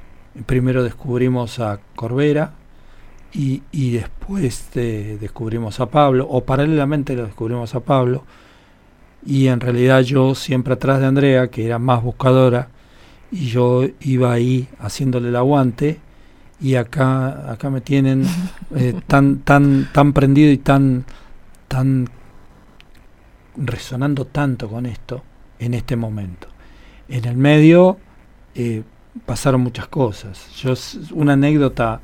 Primero 0.47 0.83
descubrimos 0.83 1.61
a 1.61 1.81
Corbera 1.95 2.55
y, 3.35 3.63
y 3.71 3.91
después 3.91 4.71
descubrimos 4.73 5.79
a 5.79 5.87
Pablo, 5.87 6.27
o 6.29 6.45
paralelamente 6.45 7.15
lo 7.15 7.27
descubrimos 7.27 7.75
a 7.75 7.81
Pablo. 7.81 8.25
Y 9.27 9.49
en 9.49 9.61
realidad 9.61 10.01
yo 10.01 10.35
siempre 10.35 10.73
atrás 10.75 11.01
de 11.01 11.07
Andrea, 11.07 11.49
que 11.49 11.67
era 11.67 11.79
más 11.79 12.03
buscadora, 12.03 12.69
y 13.31 13.47
yo 13.47 13.85
iba 14.01 14.33
ahí 14.33 14.69
haciéndole 14.79 15.29
el 15.29 15.37
aguante 15.37 16.01
y 16.63 16.77
acá 16.77 17.51
acá 17.53 17.71
me 17.71 17.81
tienen 17.81 18.25
eh, 18.77 18.95
tan 19.07 19.41
tan 19.41 19.91
tan 19.93 20.13
prendido 20.13 20.51
y 20.51 20.59
tan 20.59 21.05
tan 21.69 22.09
resonando 23.57 24.27
tanto 24.27 24.69
con 24.69 24.87
esto 24.87 25.23
en 25.59 25.75
este 25.75 25.97
momento 25.97 26.49
en 27.09 27.25
el 27.27 27.37
medio 27.37 27.99
eh, 28.55 28.83
pasaron 29.27 29.61
muchas 29.61 29.89
cosas. 29.89 30.49
Yo 30.57 30.75
una 31.13 31.35
anécdota 31.35 32.01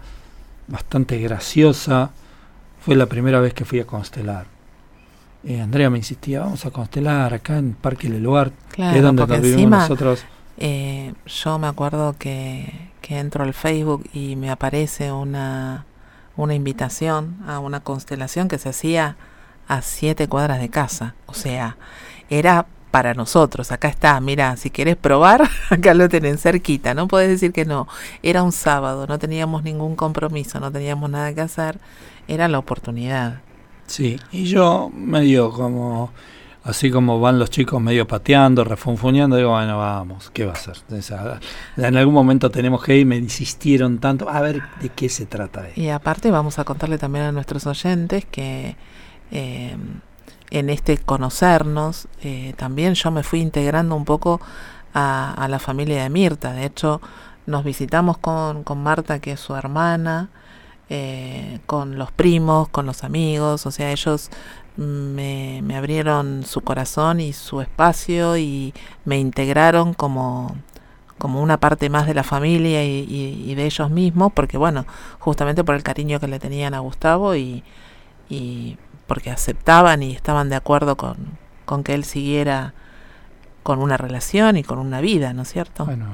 bastante 0.66 1.18
graciosa 1.18 2.11
fue 2.80 2.94
la 2.94 3.06
primera 3.06 3.40
vez 3.40 3.54
que 3.54 3.64
fui 3.64 3.80
a 3.80 3.86
constelar. 3.86 4.46
Eh, 5.44 5.61
Andrea 5.61 5.88
me 5.88 5.98
insistía, 5.98 6.40
vamos 6.40 6.64
a 6.66 6.70
constelar 6.70 7.32
acá 7.32 7.59
en 7.59 7.72
Parque 7.74 8.09
Leluar, 8.09 8.52
claro, 8.70 8.92
que 8.92 8.98
es 8.98 9.04
donde 9.04 9.26
nos 9.26 9.40
vivimos 9.40 9.80
nosotros. 9.80 10.24
Eh, 10.59 11.14
yo 11.26 11.59
me 11.59 11.66
acuerdo 11.66 12.16
que, 12.18 12.90
que 13.00 13.18
entro 13.18 13.44
al 13.44 13.54
Facebook 13.54 14.04
y 14.12 14.36
me 14.36 14.50
aparece 14.50 15.12
una, 15.12 15.86
una 16.36 16.54
invitación 16.54 17.38
a 17.46 17.59
una 17.59 17.80
constelación 17.80 18.48
que 18.48 18.59
se 18.59 18.68
hacía 18.68 19.16
a 19.68 19.82
siete 19.82 20.28
cuadras 20.28 20.61
de 20.61 20.68
casa. 20.68 21.14
O 21.26 21.34
sea, 21.34 21.76
era 22.28 22.66
para 22.90 23.14
nosotros. 23.14 23.70
Acá 23.72 23.88
está, 23.88 24.18
mira, 24.20 24.56
si 24.56 24.70
quieres 24.70 24.96
probar, 24.96 25.48
acá 25.70 25.94
lo 25.94 26.09
tienen 26.09 26.38
cerquita, 26.38 26.94
no 26.94 27.09
puedes 27.09 27.28
decir 27.28 27.52
que 27.52 27.64
no. 27.64 27.86
Era 28.22 28.42
un 28.42 28.52
sábado, 28.52 29.06
no 29.06 29.18
teníamos 29.18 29.62
ningún 29.62 29.96
compromiso, 29.96 30.61
no 30.61 30.72
teníamos 30.72 31.11
nada 31.11 31.32
que 31.34 31.40
hacer, 31.40 31.78
era 32.26 32.48
la 32.48 32.59
oportunidad. 32.59 33.40
Sí, 33.86 34.18
y 34.32 34.44
yo 34.44 34.90
medio 34.94 35.50
como, 35.50 36.11
así 36.68 36.90
como 36.90 37.20
van 37.20 37.38
los 37.38 37.50
chicos 37.50 37.80
medio 37.80 38.06
pateando, 38.06 38.64
refunfuñando, 38.64 39.36
digo, 39.36 39.50
bueno, 39.50 39.78
vamos, 39.78 40.30
¿qué 40.32 40.44
va 40.44 40.52
a 40.52 40.56
ser? 40.56 40.76
En 41.76 41.96
algún 41.96 42.14
momento 42.14 42.50
tenemos 42.50 42.82
que 42.82 42.96
ir, 42.96 43.06
me 43.06 43.16
insistieron 43.16 43.98
tanto, 43.98 44.28
a 44.28 44.40
ver 44.40 44.62
de 44.80 44.88
qué 44.90 45.08
se 45.08 45.26
trata. 45.26 45.68
Esto. 45.68 45.80
Y 45.80 45.88
aparte 45.90 46.30
vamos 46.30 46.58
a 46.58 46.64
contarle 46.64 46.98
también 46.98 47.24
a 47.26 47.32
nuestros 47.32 47.66
oyentes 47.66 48.24
que... 48.24 48.76
Eh, 49.30 49.76
en 50.50 50.70
este 50.70 50.96
conocernos, 50.96 52.08
eh, 52.22 52.54
también 52.56 52.94
yo 52.94 53.10
me 53.10 53.22
fui 53.22 53.40
integrando 53.40 53.94
un 53.94 54.06
poco 54.06 54.40
a, 54.94 55.46
la 55.48 55.58
familia 55.58 56.02
de 56.02 56.10
Mirta. 56.10 56.52
De 56.52 56.64
hecho, 56.64 57.00
nos 57.46 57.64
visitamos 57.64 58.18
con, 58.18 58.64
con 58.64 58.82
Marta, 58.82 59.18
que 59.18 59.32
es 59.32 59.40
su 59.40 59.54
hermana, 59.54 60.30
eh, 60.90 61.60
con 61.66 61.98
los 61.98 62.10
primos, 62.12 62.68
con 62.68 62.86
los 62.86 63.04
amigos, 63.04 63.66
o 63.66 63.70
sea, 63.70 63.92
ellos 63.92 64.30
me, 64.79 65.61
me, 65.62 65.76
abrieron 65.76 66.45
su 66.45 66.61
corazón 66.61 67.20
y 67.20 67.33
su 67.33 67.61
espacio 67.61 68.37
y 68.37 68.72
me 69.05 69.18
integraron 69.18 69.93
como, 69.93 70.55
como 71.18 71.43
una 71.43 71.59
parte 71.59 71.91
más 71.91 72.07
de 72.07 72.14
la 72.14 72.22
familia 72.22 72.85
y, 72.85 73.01
y, 73.01 73.51
y 73.51 73.55
de 73.57 73.66
ellos 73.66 73.91
mismos, 73.91 74.33
porque 74.33 74.57
bueno, 74.57 74.87
justamente 75.18 75.64
por 75.64 75.74
el 75.74 75.83
cariño 75.83 76.20
que 76.20 76.29
le 76.29 76.39
tenían 76.39 76.74
a 76.74 76.79
Gustavo 76.79 77.35
y, 77.35 77.64
y 78.29 78.76
porque 79.09 79.31
aceptaban 79.31 80.03
y 80.03 80.12
estaban 80.12 80.49
de 80.49 80.57
acuerdo 80.57 80.97
con, 80.97 81.16
con 81.64 81.83
que 81.83 81.95
él 81.95 82.05
siguiera 82.05 82.72
con 83.64 83.81
una 83.81 83.97
relación 83.97 84.57
y 84.57 84.62
con 84.62 84.79
una 84.79 85.01
vida, 85.01 85.33
¿no 85.33 85.43
es 85.43 85.53
cierto? 85.53 85.87
Bueno, 85.87 86.07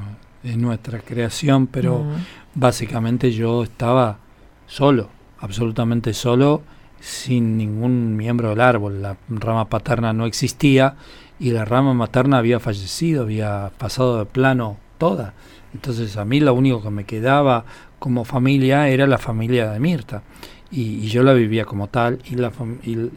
es 0.42 0.56
nuestra 0.56 1.00
creación, 1.00 1.66
pero 1.66 1.96
uh 1.96 2.04
-huh. 2.04 2.24
básicamente 2.54 3.30
yo 3.30 3.62
estaba 3.62 4.18
solo, 4.66 5.10
absolutamente 5.38 6.14
solo, 6.14 6.62
sin 7.04 7.58
ningún 7.58 8.16
miembro 8.16 8.48
del 8.50 8.60
árbol. 8.62 9.02
La 9.02 9.16
rama 9.28 9.68
paterna 9.68 10.14
no 10.14 10.24
existía 10.24 10.96
y 11.38 11.50
la 11.50 11.66
rama 11.66 11.92
materna 11.92 12.38
había 12.38 12.60
fallecido, 12.60 13.22
había 13.22 13.70
pasado 13.76 14.18
de 14.18 14.24
plano 14.24 14.78
toda. 14.96 15.34
Entonces 15.74 16.16
a 16.16 16.24
mí 16.24 16.40
lo 16.40 16.54
único 16.54 16.82
que 16.82 16.90
me 16.90 17.04
quedaba 17.04 17.66
como 17.98 18.24
familia 18.24 18.88
era 18.88 19.06
la 19.06 19.18
familia 19.18 19.70
de 19.70 19.80
Mirta 19.80 20.22
y, 20.70 21.06
yo 21.08 21.22
la 21.22 21.34
vivía 21.34 21.64
como 21.64 21.88
tal 21.88 22.20
y, 22.24 22.36
la, 22.36 22.50
y, 22.82 23.10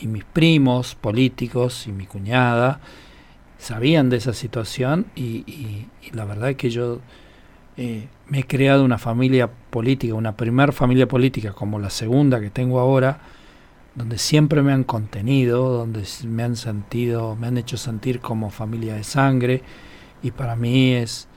y, 0.00 0.06
mis 0.06 0.24
primos 0.24 0.94
políticos 0.94 1.86
y 1.86 1.92
mi 1.92 2.06
cuñada 2.06 2.80
sabían 3.58 4.08
de 4.08 4.18
esa 4.18 4.32
situación 4.32 5.06
y, 5.16 5.86
la 6.12 6.24
verdad 6.24 6.50
es 6.50 6.56
que 6.56 6.70
yo 6.70 7.00
eh, 7.76 8.06
me 8.32 8.38
he 8.38 8.44
creado 8.44 8.82
una 8.82 8.96
familia 8.96 9.50
política, 9.68 10.14
una 10.14 10.38
primer 10.38 10.72
familia 10.72 11.06
política 11.06 11.52
como 11.52 11.78
la 11.78 11.90
segunda 11.90 12.40
que 12.40 12.48
tengo 12.48 12.80
ahora, 12.80 13.20
donde 13.94 14.16
siempre 14.16 14.62
me 14.62 14.72
han 14.72 14.84
contenido, 14.84 15.68
donde 15.68 16.02
me 16.24 16.42
han 16.42 16.56
sentido, 16.56 17.36
me 17.36 17.48
han 17.48 17.58
hecho 17.58 17.76
sentir 17.76 18.20
como 18.20 18.48
familia 18.48 18.94
de 18.94 19.04
sangre 19.04 19.60
y 20.22 20.30
para 20.30 20.56
mí 20.56 20.94
es, 20.94 21.28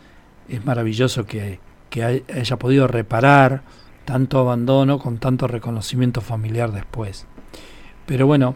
es 0.48 0.64
maravilloso 0.64 1.26
que, 1.26 1.60
que 1.90 2.02
haya 2.02 2.58
podido 2.58 2.88
reparar 2.88 3.64
tanto 4.06 4.40
abandono 4.40 4.98
con 4.98 5.18
tanto 5.18 5.50
reconocimiento 5.50 6.22
familiar 6.22 6.72
después. 6.72 7.28
Pero 8.06 8.26
bueno, 8.26 8.56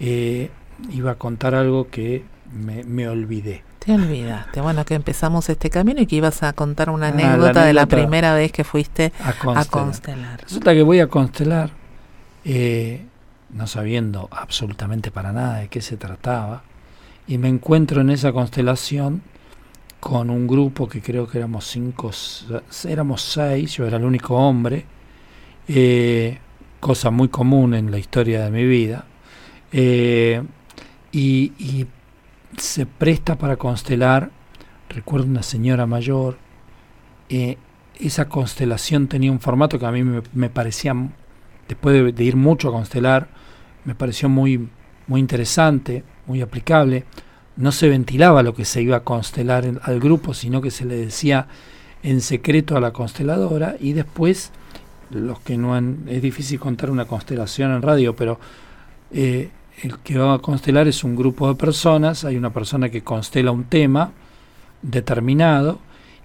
eh, 0.00 0.50
iba 0.90 1.12
a 1.12 1.18
contar 1.18 1.54
algo 1.54 1.86
que 1.86 2.24
me, 2.52 2.82
me, 2.82 3.08
olvidé. 3.08 3.62
Te 3.86 3.92
olvidaste. 3.94 4.60
Bueno, 4.60 4.84
que 4.84 4.94
empezamos 4.94 5.48
este 5.48 5.70
camino 5.70 6.00
y 6.00 6.06
que 6.06 6.16
ibas 6.16 6.42
a 6.42 6.52
contar 6.54 6.90
una 6.90 7.08
anécdota, 7.08 7.28
ah, 7.28 7.36
la 7.36 7.44
anécdota 7.44 7.66
de 7.66 7.72
la 7.72 7.86
primera 7.86 8.34
vez 8.34 8.50
que 8.50 8.64
fuiste 8.64 9.12
a 9.20 9.32
constelar. 9.32 9.58
A 9.58 9.64
constelar. 9.70 10.42
Resulta 10.42 10.74
que 10.74 10.82
voy 10.82 10.98
a 10.98 11.06
constelar, 11.06 11.70
eh, 12.44 13.06
no 13.50 13.68
sabiendo 13.68 14.28
absolutamente 14.32 15.12
para 15.12 15.30
nada 15.30 15.58
de 15.58 15.68
qué 15.68 15.80
se 15.80 15.96
trataba, 15.96 16.64
y 17.28 17.38
me 17.38 17.46
encuentro 17.46 18.00
en 18.00 18.10
esa 18.10 18.32
constelación 18.32 19.22
con 20.00 20.30
un 20.30 20.48
grupo 20.48 20.88
que 20.88 21.00
creo 21.00 21.28
que 21.28 21.38
éramos 21.38 21.64
cinco, 21.68 22.10
éramos 22.88 23.22
seis, 23.22 23.74
yo 23.76 23.86
era 23.86 23.98
el 23.98 24.04
único 24.04 24.34
hombre, 24.34 24.84
eh, 25.68 26.38
cosa 26.80 27.12
muy 27.12 27.28
común 27.28 27.72
en 27.72 27.92
la 27.92 27.98
historia 27.98 28.42
de 28.42 28.50
mi 28.50 28.64
vida, 28.64 29.04
eh, 29.70 30.42
y, 31.12 31.52
y, 31.58 31.86
se 32.56 32.86
presta 32.86 33.36
para 33.36 33.56
constelar, 33.56 34.30
recuerdo 34.88 35.26
una 35.26 35.42
señora 35.42 35.86
mayor, 35.86 36.38
eh, 37.28 37.58
esa 37.98 38.28
constelación 38.28 39.08
tenía 39.08 39.32
un 39.32 39.40
formato 39.40 39.78
que 39.78 39.86
a 39.86 39.92
mí 39.92 40.02
me, 40.02 40.50
parecía, 40.50 40.94
después 41.68 42.14
de, 42.14 42.24
ir 42.24 42.36
mucho 42.36 42.68
a 42.68 42.72
constelar, 42.72 43.28
me 43.84 43.94
pareció 43.94 44.28
muy, 44.28 44.68
muy 45.06 45.20
interesante, 45.20 46.04
muy 46.26 46.42
aplicable, 46.42 47.04
no 47.56 47.72
se 47.72 47.88
ventilaba 47.88 48.42
lo 48.42 48.54
que 48.54 48.64
se 48.64 48.82
iba 48.82 48.98
a 48.98 49.04
constelar 49.04 49.64
al 49.82 50.00
grupo, 50.00 50.34
sino 50.34 50.60
que 50.60 50.70
se 50.70 50.84
le 50.84 50.96
decía 50.96 51.48
en 52.02 52.20
secreto 52.20 52.76
a 52.76 52.80
la 52.80 52.92
consteladora 52.92 53.76
y 53.80 53.92
después 53.94 54.52
los 55.10 55.40
que 55.40 55.56
no 55.56 55.74
han, 55.74 56.04
es 56.08 56.20
difícil 56.20 56.60
contar 56.60 56.90
una 56.90 57.06
constelación 57.06 57.72
en 57.72 57.82
radio, 57.82 58.14
pero 58.14 58.38
eh, 59.10 59.50
el 59.82 59.98
que 59.98 60.18
va 60.18 60.34
a 60.34 60.38
constelar 60.38 60.88
es 60.88 61.04
un 61.04 61.16
grupo 61.16 61.48
de 61.48 61.54
personas, 61.54 62.24
hay 62.24 62.36
una 62.36 62.50
persona 62.50 62.88
que 62.88 63.02
constela 63.02 63.50
un 63.50 63.64
tema 63.64 64.12
determinado 64.82 65.78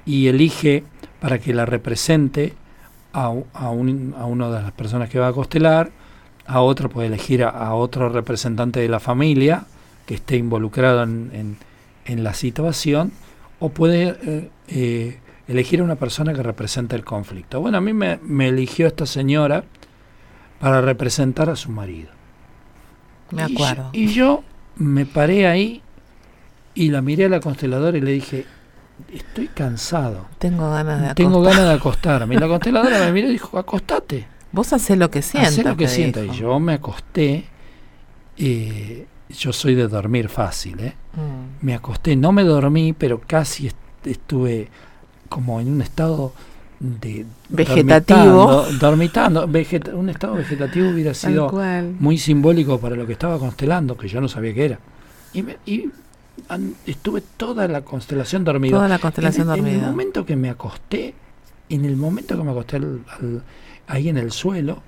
y 0.05 0.27
elige 0.27 0.83
para 1.19 1.39
que 1.39 1.53
la 1.53 1.65
represente 1.65 2.53
a, 3.13 3.33
a, 3.53 3.69
un, 3.69 4.15
a 4.17 4.25
una 4.25 4.49
de 4.49 4.61
las 4.61 4.71
personas 4.71 5.09
que 5.09 5.19
va 5.19 5.27
a 5.27 5.33
constelar, 5.33 5.91
a 6.45 6.61
otra 6.61 6.89
puede 6.89 7.07
elegir 7.07 7.43
a, 7.43 7.73
otro 7.73 8.09
representante 8.09 8.79
de 8.79 8.89
la 8.89 8.99
familia, 8.99 9.65
que 10.05 10.15
esté 10.15 10.37
involucrado 10.37 11.03
en, 11.03 11.57
en, 12.05 12.23
la 12.23 12.33
situación 12.33 13.11
o 13.59 13.69
puede 13.69 14.17
eh, 14.23 14.49
eh, 14.67 15.19
elegir 15.47 15.79
a 15.79 15.83
una 15.83 15.95
persona 15.95 16.33
que 16.33 16.43
represente 16.43 16.95
el 16.95 17.05
conflicto. 17.05 17.61
Bueno, 17.61 17.77
a 17.77 17.81
mí 17.81 17.93
me, 17.93 18.19
me, 18.23 18.49
eligió 18.49 18.87
esta 18.87 19.05
señora 19.05 19.63
para 20.59 20.81
representar 20.81 21.49
a 21.49 21.55
su 21.55 21.71
marido. 21.71 22.09
Me 23.31 23.43
acuerdo. 23.43 23.89
Y 23.93 24.07
yo, 24.07 24.11
y 24.11 24.13
yo 24.13 24.43
me 24.77 25.05
paré 25.05 25.47
ahí 25.47 25.81
y 26.73 26.89
la 26.89 27.01
miré 27.01 27.25
a 27.25 27.29
la 27.29 27.39
consteladora 27.39 27.97
y 27.97 28.01
le 28.01 28.11
dije, 28.11 28.45
estoy 29.13 29.47
cansado. 29.47 30.27
Tengo 30.39 30.69
ganas 30.71 31.01
de 31.01 31.15
Tengo 31.15 31.39
acostar. 31.39 31.53
ganas 31.53 31.69
de 31.69 31.75
acostarme. 31.75 32.35
Y 32.35 32.37
la 32.37 32.47
consteladora 32.49 32.99
me 33.05 33.11
miró 33.11 33.27
y 33.29 33.33
dijo, 33.33 33.57
acostate. 33.57 34.27
Vos 34.51 34.73
hacés 34.73 34.97
lo 34.97 35.09
que 35.09 35.21
sientas. 35.21 35.53
Hacé 35.53 35.63
lo 35.63 35.77
que 35.77 35.87
sientas. 35.87 36.25
Y 36.25 36.31
yo 36.31 36.59
me 36.59 36.73
acosté. 36.73 37.45
Eh, 38.37 39.07
yo 39.29 39.53
soy 39.53 39.75
de 39.75 39.87
dormir 39.87 40.29
fácil, 40.29 40.79
¿eh? 40.79 40.93
Mm. 41.15 41.65
Me 41.65 41.73
acosté, 41.73 42.15
no 42.15 42.31
me 42.31 42.43
dormí, 42.43 42.93
pero 42.93 43.21
casi 43.21 43.67
est 43.67 43.77
estuve 44.03 44.67
como 45.29 45.61
en 45.61 45.71
un 45.71 45.81
estado 45.81 46.33
de 46.81 47.25
vegetativo, 47.49 48.65
dormitando, 48.79 49.47
un 49.93 50.09
estado 50.09 50.33
vegetativo 50.33 50.89
hubiera 50.89 51.13
sido 51.13 51.51
muy 51.99 52.17
simbólico 52.17 52.79
para 52.79 52.95
lo 52.95 53.05
que 53.05 53.13
estaba 53.13 53.37
constelando, 53.37 53.95
que 53.95 54.07
yo 54.07 54.19
no 54.19 54.27
sabía 54.27 54.53
qué 54.53 54.65
era. 54.65 54.79
Y, 55.33 55.43
me, 55.43 55.57
y 55.65 55.89
an, 56.49 56.73
estuve 56.85 57.21
toda 57.37 57.67
la 57.67 57.81
constelación 57.81 58.43
dormida. 58.43 58.77
Toda 58.77 58.87
la 58.87 58.99
constelación 58.99 59.43
en, 59.43 59.55
dormida. 59.55 59.75
En 59.75 59.79
el 59.83 59.89
momento 59.91 60.25
que 60.25 60.35
me 60.35 60.49
acosté 60.49 61.13
en 61.69 61.85
el 61.85 61.95
momento 61.95 62.37
que 62.37 62.43
me 62.43 62.51
acosté 62.51 62.81
ahí 63.87 64.09
en 64.09 64.17
el 64.17 64.31
suelo, 64.31 64.81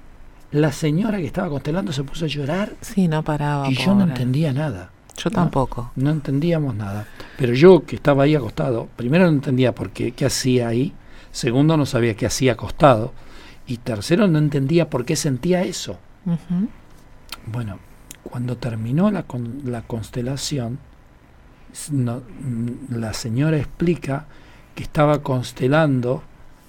la 0.52 0.72
señora 0.72 1.18
que 1.18 1.26
estaba 1.26 1.50
constelando 1.50 1.94
se 1.94 2.04
puso 2.04 2.26
a 2.26 2.28
llorar. 2.28 2.74
Sí, 2.82 3.08
no 3.08 3.24
paraba. 3.24 3.70
Y 3.70 3.76
yo 3.76 3.96
no 3.96 4.04
entendía 4.04 4.52
nada. 4.52 4.92
Yo 5.16 5.30
tampoco. 5.30 5.92
No 5.96 6.10
entendíamos 6.10 6.76
nada. 6.76 7.08
Pero 7.38 7.54
yo 7.54 7.86
que 7.86 7.96
estaba 7.96 8.24
ahí 8.24 8.36
acostado, 8.36 8.90
primero 8.96 9.26
no 9.26 9.32
entendía 9.32 9.74
por 9.74 9.92
qué, 9.92 10.12
qué 10.12 10.26
hacía 10.26 10.68
ahí. 10.68 10.94
Segundo, 11.34 11.76
no 11.76 11.86
sabía 11.86 12.16
qué 12.16 12.28
hacía 12.28 12.54
acostado. 12.54 13.12
Y 13.66 13.78
tercero, 13.78 14.28
no 14.28 14.38
entendía 14.38 14.90
por 14.90 15.04
qué 15.04 15.16
sentía 15.16 15.64
eso. 15.64 15.98
Bueno, 17.48 17.80
cuando 18.24 18.56
terminó 18.56 19.10
la, 19.12 19.26
la 19.66 19.82
constelación, 19.82 20.78
la 22.90 23.14
señora 23.14 23.58
explica 23.58 24.28
que 24.76 24.84
estaba 24.84 25.24
constelando 25.24 26.24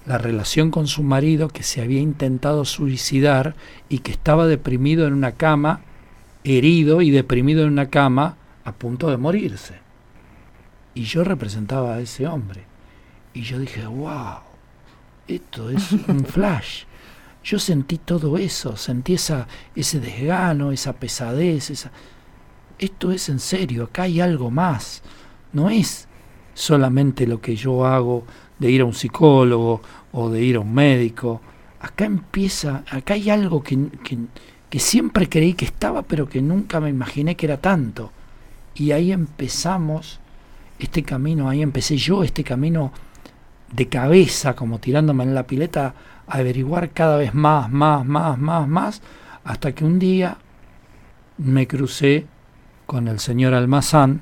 la 0.07 0.17
relación 0.17 0.71
con 0.71 0.87
su 0.87 1.03
marido 1.03 1.47
que 1.47 1.63
se 1.63 1.81
había 1.81 1.99
intentado 1.99 2.65
suicidar 2.65 3.55
y 3.87 3.99
que 3.99 4.11
estaba 4.11 4.47
deprimido 4.47 5.05
en 5.07 5.13
una 5.13 5.33
cama, 5.33 5.81
herido 6.43 7.01
y 7.01 7.11
deprimido 7.11 7.63
en 7.63 7.71
una 7.71 7.89
cama 7.89 8.37
a 8.63 8.71
punto 8.71 9.11
de 9.11 9.17
morirse. 9.17 9.75
Y 10.95 11.03
yo 11.03 11.23
representaba 11.23 11.95
a 11.95 11.99
ese 11.99 12.25
hombre. 12.25 12.63
Y 13.33 13.41
yo 13.41 13.59
dije, 13.59 13.85
wow, 13.85 14.39
esto 15.27 15.69
es 15.69 15.91
un 15.91 16.25
flash. 16.25 16.83
Yo 17.43 17.59
sentí 17.59 17.99
todo 17.99 18.37
eso, 18.37 18.75
sentí 18.75 19.13
esa, 19.13 19.47
ese 19.75 19.99
desgano, 19.99 20.71
esa 20.71 20.93
pesadez, 20.93 21.69
esa... 21.69 21.91
Esto 22.77 23.11
es 23.11 23.29
en 23.29 23.39
serio, 23.39 23.85
acá 23.85 24.03
hay 24.03 24.19
algo 24.19 24.51
más. 24.51 25.01
No 25.53 25.69
es 25.69 26.07
solamente 26.53 27.27
lo 27.27 27.39
que 27.39 27.55
yo 27.55 27.85
hago 27.85 28.25
de 28.59 28.71
ir 28.71 28.81
a 28.81 28.85
un 28.85 28.93
psicólogo 28.93 29.81
o 30.11 30.29
de 30.29 30.43
ir 30.43 30.55
a 30.55 30.61
un 30.61 30.73
médico. 30.73 31.41
Acá 31.79 32.05
empieza, 32.05 32.83
acá 32.89 33.13
hay 33.13 33.29
algo 33.29 33.61
que, 33.61 33.77
que, 34.69 34.79
siempre 34.79 35.29
creí 35.29 35.53
que 35.53 35.65
estaba, 35.65 36.01
pero 36.01 36.27
que 36.27 36.41
nunca 36.41 36.79
me 36.79 36.89
imaginé 36.89 37.35
que 37.35 37.45
era 37.45 37.57
tanto. 37.57 38.11
Y 38.73 38.91
ahí 38.91 39.11
empezamos 39.11 40.19
este 40.79 41.03
camino, 41.03 41.47
ahí 41.47 41.61
empecé 41.61 41.95
yo 41.95 42.23
este 42.23 42.43
camino 42.43 42.91
de 43.71 43.87
cabeza, 43.87 44.55
como 44.55 44.79
tirándome 44.79 45.23
en 45.23 45.35
la 45.35 45.47
pileta, 45.47 45.93
a 46.27 46.37
averiguar 46.37 46.91
cada 46.91 47.17
vez 47.17 47.33
más, 47.33 47.69
más, 47.69 48.05
más, 48.05 48.37
más, 48.37 48.67
más, 48.67 49.01
hasta 49.43 49.73
que 49.73 49.85
un 49.85 49.99
día 49.99 50.37
me 51.37 51.67
crucé 51.67 52.25
con 52.85 53.07
el 53.07 53.19
señor 53.19 53.53
Almazán. 53.53 54.21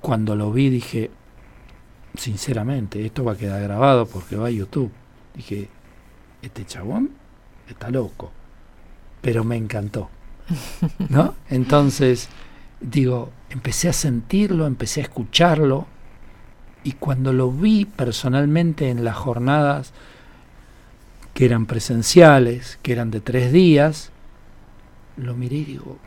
Cuando 0.00 0.36
lo 0.36 0.52
vi 0.52 0.68
dije, 0.68 1.10
sinceramente, 2.16 3.04
esto 3.04 3.24
va 3.24 3.32
a 3.32 3.36
quedar 3.36 3.62
grabado 3.62 4.06
porque 4.06 4.36
va 4.36 4.48
a 4.48 4.50
YouTube. 4.50 4.92
Dije, 5.34 5.68
este 6.42 6.64
chabón 6.66 7.10
está 7.68 7.90
loco, 7.90 8.30
pero 9.20 9.44
me 9.44 9.56
encantó. 9.56 10.10
¿No? 11.08 11.34
Entonces, 11.48 12.28
digo, 12.80 13.30
empecé 13.50 13.88
a 13.88 13.92
sentirlo, 13.92 14.66
empecé 14.66 15.00
a 15.00 15.04
escucharlo, 15.04 15.86
y 16.84 16.92
cuando 16.92 17.32
lo 17.32 17.50
vi 17.50 17.86
personalmente 17.86 18.90
en 18.90 19.04
las 19.04 19.16
jornadas 19.16 19.92
que 21.32 21.46
eran 21.46 21.66
presenciales, 21.66 22.78
que 22.82 22.92
eran 22.92 23.10
de 23.10 23.20
tres 23.20 23.52
días, 23.52 24.10
lo 25.16 25.34
miré 25.34 25.56
y 25.56 25.64
digo, 25.64 25.98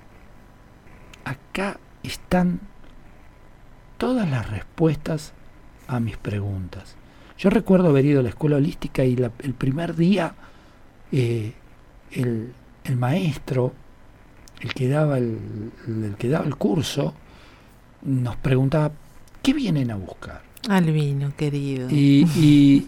acá 1.25 1.79
están 2.03 2.59
todas 3.97 4.29
las 4.29 4.49
respuestas 4.49 5.33
a 5.87 5.99
mis 5.99 6.15
preguntas. 6.15 6.95
Yo 7.37 7.49
recuerdo 7.49 7.89
haber 7.89 8.05
ido 8.05 8.19
a 8.19 8.23
la 8.23 8.29
escuela 8.29 8.57
holística 8.57 9.03
y 9.03 9.15
el 9.15 9.53
primer 9.53 9.95
día 9.95 10.33
eh, 11.11 11.53
el, 12.11 12.53
maestro, 12.95 13.73
el 14.61 14.73
que, 14.73 14.87
daba 14.87 15.17
el, 15.17 16.15
que 16.17 16.29
daba 16.29 16.45
el 16.45 16.55
curso, 16.55 17.13
nos 18.03 18.35
preguntaba, 18.37 18.91
¿qué 19.41 19.53
vienen 19.53 19.91
a 19.91 19.95
buscar? 19.95 20.46
Albino, 20.69 21.33
querido. 21.35 21.89
Y, 21.89 22.27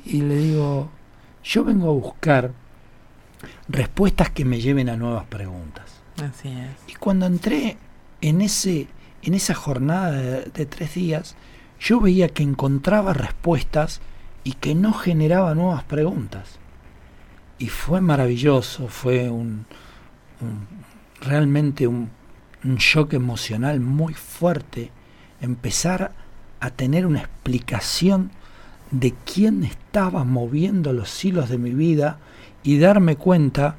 y, 0.06 0.22
le 0.22 0.36
digo, 0.36 0.90
yo 1.44 1.64
vengo 1.64 1.90
a 1.90 1.94
buscar 1.94 2.52
respuestas 3.68 4.30
que 4.30 4.46
me 4.46 4.60
lleven 4.60 4.90
a 4.90 4.98
nuevas 4.98 5.26
preguntas. 5.26 6.02
Así 6.18 6.50
es. 6.50 6.94
Y 6.94 6.96
cuando 6.96 7.26
entré 7.26 7.78
en, 8.22 8.42
ese, 8.42 8.88
en 9.22 9.34
esa 9.34 9.54
jornada 9.54 10.12
de 10.12 10.66
tres 10.66 10.96
días, 10.96 11.36
yo 11.80 12.00
veía 12.00 12.30
que 12.30 12.44
encontraba 12.44 13.14
respuestas 13.14 14.02
y 14.44 14.54
que 14.54 14.76
no 14.76 14.94
generaba 14.94 15.56
nuevas 15.56 15.84
preguntas. 15.84 16.60
Y 17.58 17.68
fue 17.68 18.02
maravilloso, 18.02 18.88
fue 18.88 19.30
un, 19.30 19.66
realmente 21.22 21.88
un, 21.88 22.10
un 22.64 22.76
shock 22.76 23.14
emocional 23.14 23.80
muy 23.80 24.14
fuerte 24.14 24.92
empezar 25.42 26.14
a 26.60 26.70
tener 26.70 27.06
una 27.06 27.20
explicación 27.20 28.32
de 28.92 29.14
quién 29.26 29.64
estaba 29.64 30.24
moviendo 30.24 30.94
los 30.94 31.24
hilos 31.24 31.50
de 31.50 31.58
mi 31.58 31.72
vida 31.72 32.18
y 32.64 32.80
darme 32.80 33.16
cuenta 33.16 33.76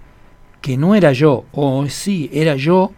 que 0.60 0.76
no 0.76 0.94
era 0.94 1.12
yo, 1.12 1.44
o 1.52 1.86
sí, 1.88 2.30
era 2.32 2.54
yo, 2.56 2.92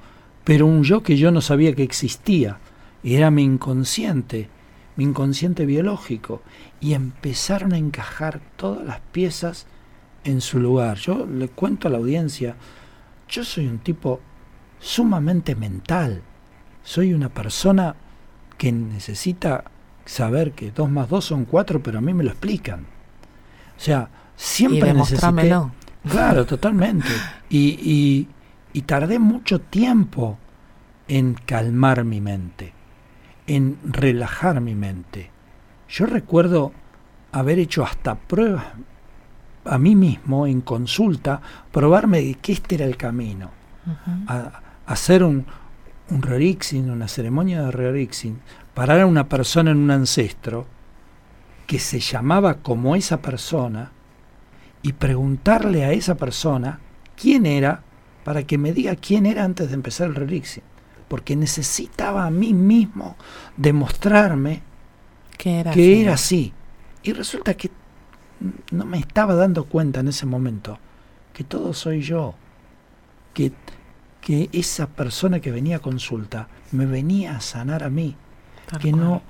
pero 0.45 0.67
un 0.67 0.83
yo 0.83 1.03
que 1.03 1.17
yo 1.17 1.31
no 1.31 1.41
sabía 1.41 1.75
que 1.75 1.83
existía, 1.83 2.59
era 3.05 3.31
mi 3.31 3.43
inconsciente, 3.43 4.49
mi 4.97 5.05
inconsciente 5.05 5.65
biológico, 5.65 6.43
y 6.81 6.95
empezaron 6.95 7.73
a 7.73 7.79
encajar 7.79 8.41
todas 8.57 8.85
las 8.85 9.01
piezas 9.13 9.67
en 10.25 10.41
su 10.41 10.59
lugar. 10.59 10.99
Yo 10.99 11.27
le 11.27 11.49
cuento 11.49 11.89
a 11.89 11.91
la 11.91 11.99
audiencia, 11.99 12.57
yo 13.29 13.45
soy 13.45 13.67
un 13.67 13.79
tipo 13.79 14.21
sumamente 14.81 15.55
mental, 15.55 16.23
soy 16.83 17.15
una 17.15 17.29
persona 17.29 17.95
que 18.63 18.71
necesita 18.71 19.65
saber 20.05 20.53
que 20.53 20.71
dos 20.71 20.89
más 20.89 21.09
dos 21.09 21.25
son 21.25 21.47
cuatro, 21.47 21.83
pero 21.83 21.99
a 21.99 22.01
mí 22.01 22.15
me 22.15 22.23
lo 22.23 22.31
explican. 22.31 22.83
O 23.77 23.81
sea, 23.81 24.09
siempre 24.37 24.91
y 24.91 24.93
necesité... 24.93 25.53
Claro, 26.09 26.47
totalmente. 26.47 27.09
Y, 27.49 27.79
y, 27.83 28.29
y 28.73 28.83
tardé 28.83 29.19
mucho 29.19 29.61
tiempo 29.61 30.39
en 31.09 31.35
calmar 31.35 32.05
mi 32.05 32.21
mente 32.21 32.73
en 33.47 33.79
relajar 33.85 34.61
mi 34.61 34.75
mente. 34.75 35.31
Yo 35.89 36.07
recuerdo 36.07 36.73
haber 37.33 37.59
hecho 37.59 37.85
hasta 37.85 38.15
pruebas 38.15 38.65
a 39.65 39.79
mí 39.79 39.95
mismo 39.95 40.47
en 40.47 40.61
consulta, 40.61 41.41
probarme 41.71 42.21
de 42.21 42.35
que 42.35 42.53
este 42.53 42.77
era 42.77 42.85
el 42.85 42.97
camino. 42.97 43.51
a, 44.27 44.61
hacer 44.87 45.23
un, 45.23 45.47
un 46.13 46.23
rerixing, 46.23 46.91
una 46.91 47.09
ceremonia 47.09 47.63
de 47.63 47.71
rerixing, 47.71 48.41
parar 48.75 49.01
a 49.01 49.07
una 49.07 49.29
persona 49.29 49.71
en 49.71 49.79
un 49.79 49.91
ancestro 49.91 50.67
que 51.67 51.79
se 51.79 52.01
llamaba 52.01 52.55
como 52.55 52.97
esa 52.97 53.23
persona 53.23 53.93
y 54.83 54.93
preguntarle 54.93 55.85
a 55.85 55.93
esa 55.93 56.17
persona 56.17 56.81
quién 57.17 57.47
era 57.47 57.83
para 58.25 58.45
que 58.45 58.59
me 58.59 58.73
diga 58.73 58.97
quién 58.97 59.27
era 59.27 59.45
antes 59.45 59.69
de 59.69 59.75
empezar 59.75 60.09
el 60.09 60.15
rerixing 60.15 60.65
porque 61.13 61.37
necesitaba 61.37 62.25
a 62.25 62.31
mí 62.31 62.55
mismo 62.55 63.17
demostrarme 63.59 64.63
que 65.37 65.61
era, 65.61 65.71
que 65.71 66.01
era 66.01 66.15
así. 66.15 66.55
Y 67.03 67.13
resulta 67.13 67.53
que 67.53 67.71
no 68.71 68.87
me 68.87 68.99
estaba 68.99 69.35
dando 69.35 69.65
cuenta 69.65 70.01
en 70.01 70.09
ese 70.09 70.25
momento 70.25 70.79
que 71.35 71.45
todo 71.45 71.75
soy 71.75 72.01
yo, 72.01 72.35
que, 73.35 73.53
que 74.23 74.49
esa 74.53 74.87
persona 74.87 75.41
que 75.41 75.51
venía 75.51 75.77
a 75.77 75.81
consulta 75.81 76.49
me 76.71 76.87
venía 76.87 77.37
a 77.37 77.41
sanar 77.41 77.83
a 77.83 77.91
mí, 77.91 78.17
que 78.81 78.93
no 78.93 79.23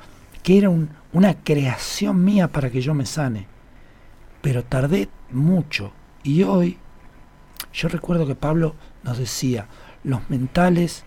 que 0.44 0.58
era 0.58 0.70
una 1.12 1.34
creación 1.34 2.24
mía 2.24 2.48
para 2.48 2.70
que 2.70 2.80
yo 2.80 2.94
me 2.94 3.06
sane. 3.06 3.46
Pero 4.40 4.64
tardé 4.64 5.08
mucho 5.30 5.92
y 6.22 6.42
hoy 6.42 6.78
yo 7.72 7.88
recuerdo 7.88 8.26
que 8.26 8.34
Pablo 8.34 8.74
nos 9.02 9.18
decía, 9.18 9.66
los 10.04 10.28
mentales 10.28 11.04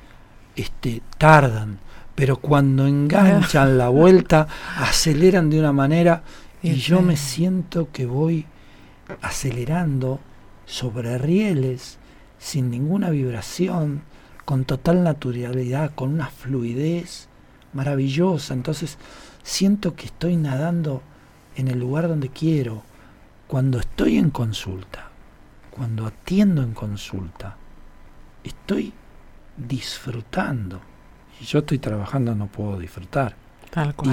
este, 0.56 1.02
tardan, 1.18 1.80
pero 2.16 2.38
cuando 2.38 2.88
enganchan 2.88 3.78
la 3.78 3.90
vuelta, 3.90 4.48
aceleran 4.78 5.50
de 5.50 5.60
una 5.60 5.74
manera 5.74 6.24
y 6.64 6.76
yo 6.76 7.02
me 7.02 7.18
siento 7.18 7.90
que 7.92 8.06
voy 8.06 8.46
acelerando 9.22 10.20
sobre 10.66 11.18
rieles, 11.18 12.00
sin 12.40 12.70
ninguna 12.70 13.10
vibración, 13.10 14.04
con 14.46 14.66
total 14.66 15.04
naturalidad, 15.04 15.94
con 15.96 16.14
una 16.14 16.28
fluidez 16.28 17.28
maravillosa. 17.74 18.54
Entonces 18.54 18.98
siento 19.44 19.96
que 19.96 20.06
estoy 20.06 20.38
nadando 20.38 21.02
en 21.56 21.68
el 21.68 21.80
lugar 21.80 22.08
donde 22.08 22.30
quiero. 22.30 22.84
Cuando 23.48 23.80
estoy 23.80 24.18
en 24.18 24.30
consulta, 24.30 25.10
cuando 25.72 26.06
atiendo 26.06 26.64
en 26.64 26.74
consulta, 26.74 27.58
estoy 28.44 28.94
disfrutando. 29.58 30.82
Y 31.40 31.46
yo 31.46 31.60
estoy 31.60 31.80
trabajando, 31.80 32.34
no 32.36 32.48
puedo 32.48 32.80
disfrutar. 32.80 33.36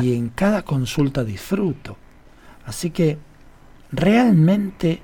Y 0.03 0.15
en 0.15 0.31
cada 0.31 0.63
consulta 0.63 1.23
disfruto. 1.25 1.97
Así 2.67 2.91
que 2.91 3.19
realmente 3.93 5.01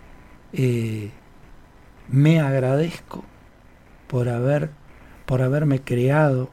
eh, 0.52 1.12
me 2.08 2.40
agradezco 2.40 3.24
por 4.06 4.28
haber 4.28 4.70
por 5.26 5.42
haberme 5.42 5.82
creado 5.82 6.50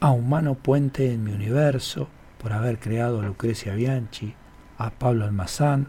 a 0.00 0.10
Humano 0.10 0.56
Puente 0.56 1.10
en 1.10 1.24
mi 1.24 1.32
universo, 1.32 2.08
por 2.36 2.52
haber 2.52 2.78
creado 2.78 3.20
a 3.20 3.24
Lucrecia 3.24 3.74
Bianchi, 3.74 4.34
a 4.76 4.90
Pablo 4.90 5.24
Almazán 5.24 5.88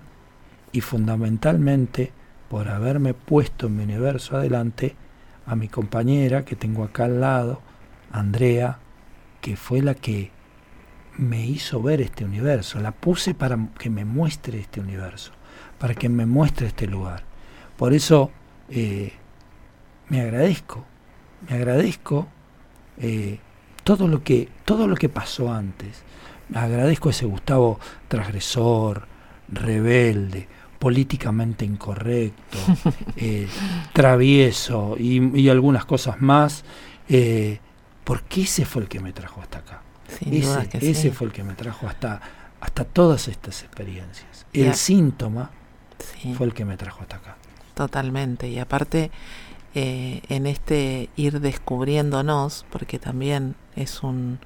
y 0.71 0.79
fundamentalmente 0.79 2.13
por 2.47 2.69
haberme 2.69 3.13
puesto 3.13 3.67
en 3.67 3.75
mi 3.75 3.83
universo 3.83 4.37
adelante 4.37 4.95
a 5.45 5.57
mi 5.57 5.67
compañera 5.67 6.45
que 6.45 6.55
tengo 6.55 6.85
acá 6.85 7.03
al 7.03 7.19
lado, 7.19 7.61
Andrea, 8.13 8.79
que 9.41 9.57
fue 9.57 9.81
la 9.81 9.95
que 9.95 10.31
me 11.17 11.45
hizo 11.45 11.81
ver 11.81 11.99
este 11.99 12.23
universo, 12.23 12.79
la 12.79 12.91
puse 12.93 13.33
para 13.33 13.59
que 13.77 13.89
me 13.89 14.05
muestre 14.05 14.57
este 14.57 14.79
universo, 14.79 15.33
para 15.79 15.95
que 15.95 16.07
me 16.07 16.25
muestre 16.25 16.67
este 16.67 16.87
lugar. 16.87 17.23
Por 17.75 17.93
eso 17.93 18.31
eh, 18.73 19.13
me 20.09 20.21
agradezco, 20.21 20.85
me 21.49 21.55
agradezco 21.55 22.27
eh, 22.97 23.39
todo 23.83 24.07
lo 24.07 24.23
que 24.23 24.49
todo 24.65 24.87
lo 24.87 24.95
que 24.95 25.09
pasó 25.09 25.51
antes. 25.51 26.03
Me 26.49 26.59
agradezco 26.59 27.09
a 27.09 27.11
ese 27.11 27.25
Gustavo 27.25 27.79
transgresor, 28.07 29.07
rebelde, 29.47 30.47
políticamente 30.83 31.63
incorrecto, 31.63 32.57
eh, 33.15 33.47
travieso 33.93 34.97
y, 34.99 35.47
algunas 35.47 35.85
cosas 35.85 36.21
más, 36.21 36.65
eh, 37.07 37.59
porque 38.03 38.41
ese 38.41 38.65
fue 38.65 38.81
el 38.81 38.87
que 38.89 38.99
me 38.99 39.13
trajo 39.13 39.41
hasta 39.41 39.59
acá. 39.59 39.81
ese, 40.19 41.11
fue 41.11 41.27
el 41.27 41.33
que 41.33 41.43
me 41.43 41.53
trajo 41.53 41.87
hasta, 41.87 42.21
hasta 42.59 42.83
todas 42.83 43.29
estas 43.29 43.63
experiencias. 43.63 44.45
El 44.51 44.73
síntoma 44.75 45.51
fue 46.37 46.47
el 46.47 46.53
que 46.53 46.65
me 46.65 46.75
trajo 46.75 47.01
hasta 47.01 47.15
acá. 47.15 47.37
Totalmente. 47.73 48.49
Y 48.49 48.59
aparte, 48.59 49.11
eh, 49.75 50.21
en 50.29 50.45
este 50.45 51.09
ir 51.15 51.39
descubriéndonos, 51.39 52.65
porque 52.71 52.99
también 52.99 53.55
es 53.75 54.03
un, 54.03 54.39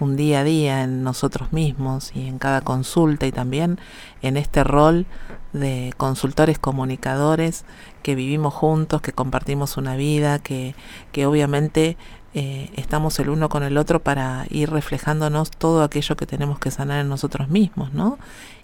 un 0.00 0.16
día 0.16 0.40
a 0.40 0.44
día 0.44 0.82
en 0.82 1.02
nosotros 1.02 1.52
mismos 1.52 2.12
y 2.14 2.28
en 2.28 2.38
cada 2.38 2.60
consulta 2.60 3.26
y 3.26 3.32
también 3.32 3.78
en 4.22 4.36
este 4.36 4.64
rol 4.64 5.06
de 5.52 5.94
consultores 5.96 6.58
comunicadores 6.58 7.64
que 8.02 8.14
vivimos 8.14 8.52
juntos, 8.52 9.00
que 9.00 9.12
compartimos 9.12 9.76
una 9.76 9.96
vida, 9.96 10.38
que, 10.40 10.74
que 11.12 11.26
obviamente 11.26 11.96
eh, 12.34 12.70
estamos 12.74 13.18
el 13.20 13.28
uno 13.28 13.48
con 13.48 13.62
el 13.62 13.78
otro 13.78 14.02
para 14.02 14.46
ir 14.50 14.70
reflejándonos 14.70 15.52
todo 15.52 15.84
aquello 15.84 16.16
que 16.16 16.26
tenemos 16.26 16.58
que 16.58 16.72
sanar 16.72 17.00
en 17.00 17.08
nosotros 17.08 17.48
mismos, 17.48 17.92
¿no? 17.94 18.18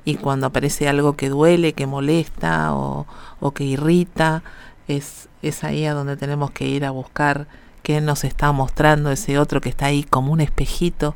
Y 0.05 0.17
cuando 0.17 0.47
aparece 0.47 0.89
algo 0.89 1.15
que 1.17 1.29
duele, 1.29 1.75
que 1.75 1.87
molesta 1.87 2.75
o, 2.75 3.07
o 3.41 3.51
que 3.53 3.65
irrita, 3.65 4.43
es, 4.89 5.29
es 5.43 5.65
ahí 5.65 5.87
a 5.87 5.95
donde 5.95 6.17
tenemos 6.17 6.51
que 6.51 6.67
ir 6.67 6.85
a 6.85 6.91
buscar 6.91 7.47
qué 7.83 8.01
nos 8.01 8.25
está 8.25 8.53
mostrando 8.53 9.11
ese 9.11 9.39
otro 9.39 9.61
que 9.61 9.69
está 9.69 9.87
ahí 9.87 10.03
como 10.03 10.33
un 10.33 10.41
espejito 10.41 11.15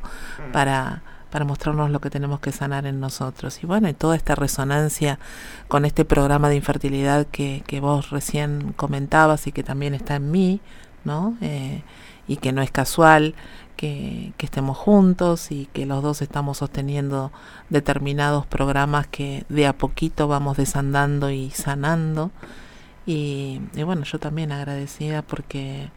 para, 0.51 1.03
para 1.29 1.45
mostrarnos 1.45 1.89
lo 1.91 1.99
que 1.99 2.09
tenemos 2.09 2.39
que 2.39 2.51
sanar 2.51 2.85
en 2.85 2.99
nosotros. 2.99 3.61
Y 3.63 3.67
bueno, 3.67 3.89
y 3.89 3.93
toda 3.93 4.15
esta 4.15 4.35
resonancia 4.35 5.19
con 5.67 5.85
este 5.85 6.05
programa 6.05 6.49
de 6.49 6.55
infertilidad 6.55 7.27
que, 7.27 7.63
que 7.67 7.79
vos 7.79 8.09
recién 8.09 8.73
comentabas 8.75 9.47
y 9.47 9.51
que 9.51 9.63
también 9.63 9.93
está 9.93 10.15
en 10.15 10.31
mí, 10.31 10.61
¿no? 11.03 11.37
Eh, 11.41 11.83
y 12.27 12.37
que 12.37 12.51
no 12.51 12.61
es 12.61 12.71
casual 12.71 13.35
que, 13.75 14.33
estemos 14.39 14.77
juntos 14.77 15.51
y 15.51 15.67
que 15.73 15.85
los 15.85 16.03
dos 16.03 16.21
estamos 16.21 16.59
sosteniendo 16.59 17.31
determinados 17.69 18.45
programas 18.45 19.07
que 19.07 19.45
de 19.49 19.67
a 19.67 19.73
poquito 19.73 20.27
vamos 20.27 20.57
desandando 20.57 21.29
y 21.31 21.51
sanando. 21.51 22.31
Y, 23.05 23.61
bueno, 23.83 24.03
yo 24.03 24.19
también 24.19 24.51
agradecida 24.51 25.21
porque 25.21 25.89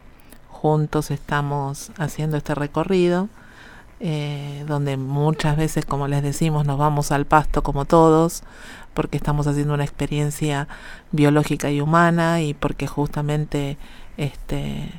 juntos 0.47 1.11
estamos 1.11 1.91
haciendo 1.97 2.37
este 2.37 2.55
recorrido, 2.55 3.29
eh, 3.99 4.63
donde 4.67 4.97
muchas 4.97 5.57
veces, 5.57 5.85
como 5.85 6.07
les 6.07 6.23
decimos, 6.23 6.65
nos 6.65 6.77
vamos 6.77 7.11
al 7.11 7.25
pasto 7.25 7.63
como 7.63 7.85
todos, 7.85 8.43
porque 8.93 9.17
estamos 9.17 9.47
haciendo 9.47 9.73
una 9.73 9.83
experiencia 9.83 10.67
biológica 11.11 11.71
y 11.71 11.81
humana 11.81 12.41
y 12.41 12.53
porque 12.53 12.87
justamente 12.87 13.77
este, 14.17 14.91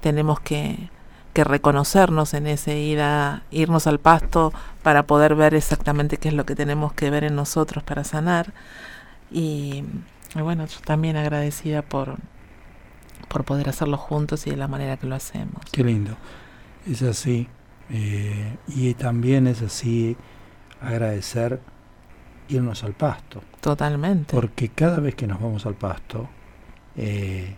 tenemos 0.00 0.40
que, 0.40 0.90
que 1.38 1.44
reconocernos 1.44 2.34
en 2.34 2.48
ese 2.48 2.80
ir 2.80 2.98
a, 3.00 3.44
irnos 3.52 3.86
al 3.86 4.00
pasto 4.00 4.52
para 4.82 5.04
poder 5.04 5.36
ver 5.36 5.54
exactamente 5.54 6.16
qué 6.16 6.30
es 6.30 6.34
lo 6.34 6.44
que 6.44 6.56
tenemos 6.56 6.92
que 6.94 7.10
ver 7.10 7.22
en 7.22 7.36
nosotros 7.36 7.84
para 7.84 8.02
sanar. 8.02 8.52
Y, 9.30 9.84
y 10.34 10.40
bueno, 10.40 10.66
yo 10.66 10.80
también 10.84 11.16
agradecida 11.16 11.82
por, 11.82 12.16
por 13.28 13.44
poder 13.44 13.68
hacerlo 13.68 13.98
juntos 13.98 14.48
y 14.48 14.50
de 14.50 14.56
la 14.56 14.66
manera 14.66 14.96
que 14.96 15.06
lo 15.06 15.14
hacemos. 15.14 15.62
Qué 15.70 15.84
lindo. 15.84 16.16
Es 16.90 17.02
así. 17.02 17.46
Eh, 17.88 18.56
y 18.66 18.94
también 18.94 19.46
es 19.46 19.62
así 19.62 20.16
agradecer 20.80 21.60
irnos 22.48 22.82
al 22.82 22.94
pasto. 22.94 23.42
Totalmente. 23.60 24.34
Porque 24.34 24.70
cada 24.70 24.98
vez 24.98 25.14
que 25.14 25.28
nos 25.28 25.40
vamos 25.40 25.66
al 25.66 25.74
pasto, 25.76 26.28
eh, 26.96 27.54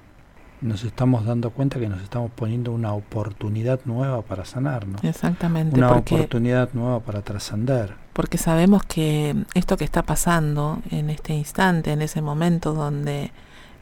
nos 0.60 0.84
estamos 0.84 1.24
dando 1.24 1.50
cuenta 1.50 1.78
que 1.78 1.88
nos 1.88 2.02
estamos 2.02 2.30
poniendo 2.30 2.72
una 2.72 2.92
oportunidad 2.92 3.80
nueva 3.84 4.22
para 4.22 4.44
sanarnos. 4.44 5.02
Exactamente. 5.04 5.76
Una 5.76 5.92
oportunidad 5.92 6.70
nueva 6.74 7.00
para 7.00 7.22
trascender 7.22 7.94
porque 8.20 8.36
sabemos 8.36 8.82
que 8.82 9.34
esto 9.54 9.78
que 9.78 9.84
está 9.84 10.02
pasando 10.02 10.82
en 10.90 11.08
este 11.08 11.32
instante, 11.32 11.92
en 11.92 12.02
ese 12.02 12.20
momento 12.20 12.74
donde 12.74 13.32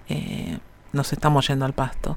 eh, 0.09 0.59
nos 0.93 1.13
estamos 1.13 1.49
yendo 1.49 1.65
al 1.65 1.73
pasto, 1.73 2.17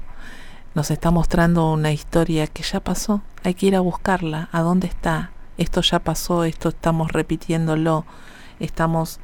nos 0.74 0.92
está 0.92 1.10
mostrando 1.10 1.72
una 1.72 1.90
historia 1.90 2.46
que 2.46 2.62
ya 2.62 2.78
pasó, 2.78 3.22
hay 3.42 3.54
que 3.54 3.66
ir 3.66 3.74
a 3.74 3.80
buscarla, 3.80 4.48
a 4.52 4.60
dónde 4.60 4.86
está, 4.86 5.32
esto 5.58 5.80
ya 5.80 5.98
pasó, 5.98 6.44
esto 6.44 6.68
estamos 6.68 7.10
repitiéndolo, 7.10 8.04
estamos 8.60 9.18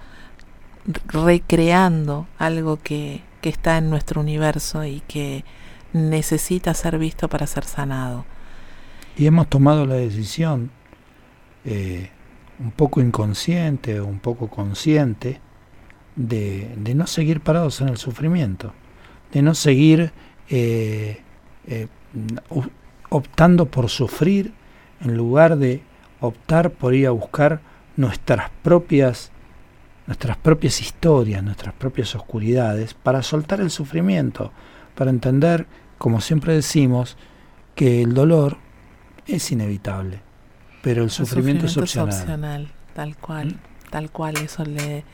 recreando 1.07 2.27
algo 2.39 2.81
que, 2.83 3.23
que 3.41 3.49
está 3.49 3.79
en 3.79 3.91
nuestro 3.91 4.21
universo 4.21 4.85
y 4.85 5.01
que 5.07 5.45
necesita 5.93 6.75
ser 6.75 6.99
visto 6.99 7.29
para 7.29 7.47
ser 7.47 7.65
sanado. 7.65 8.25
Y 9.17 9.27
hemos 9.27 9.49
tomado 9.49 9.87
la 9.87 9.95
decisión 9.95 10.71
eh, 11.65 12.11
un 12.59 12.71
poco 12.71 13.01
inconsciente 13.01 14.01
o 14.01 14.07
un 14.07 14.19
poco 14.19 14.49
consciente 14.49 15.41
de, 16.17 16.75
no 16.95 17.07
seguir 17.07 17.41
parados 17.41 17.81
en 17.81 17.89
el 17.89 17.97
sufrimiento, 17.97 18.73
de 19.33 19.43
no 19.43 19.55
seguir 19.55 20.13
eh, 20.51 21.21
eh, 21.67 21.89
optando 23.09 23.67
por 23.67 23.89
sufrir 23.89 24.53
en 25.01 25.17
lugar 25.17 25.57
de 25.57 25.83
optar 26.21 26.71
por 26.71 26.95
ir 26.95 27.07
a 27.07 27.11
buscar 27.11 27.61
nuestras 27.97 28.51
propias 28.63 29.31
nuestras 30.09 30.37
propias 30.37 30.81
historias, 30.81 31.45
nuestras 31.45 31.75
propias 31.75 32.17
oscuridades, 32.17 32.95
para 32.95 33.23
soltar 33.23 33.61
el 33.61 33.71
sufrimiento, 33.71 34.51
para 34.97 35.11
entender, 35.11 35.69
como 35.99 36.21
siempre 36.21 36.55
decimos, 36.55 37.17
que 37.77 38.03
el 38.03 38.15
dolor 38.15 38.57
es 39.27 39.53
inevitable 39.53 40.23
pero 40.83 41.03
el, 41.03 41.11
sufrimiento, 41.11 41.67
es, 41.67 41.77
opcional. 41.77 42.73
Tal 42.95 43.17
cual, 43.17 43.49
¿Mm? 43.49 43.91
tal 43.91 44.11
cual, 44.11 44.37
eso 44.39 44.65
le, 44.65 45.05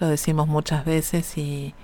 lo 0.00 0.08
decimos 0.08 0.48
muchas 0.48 0.84
veces 0.84 1.36
y, 1.38 1.74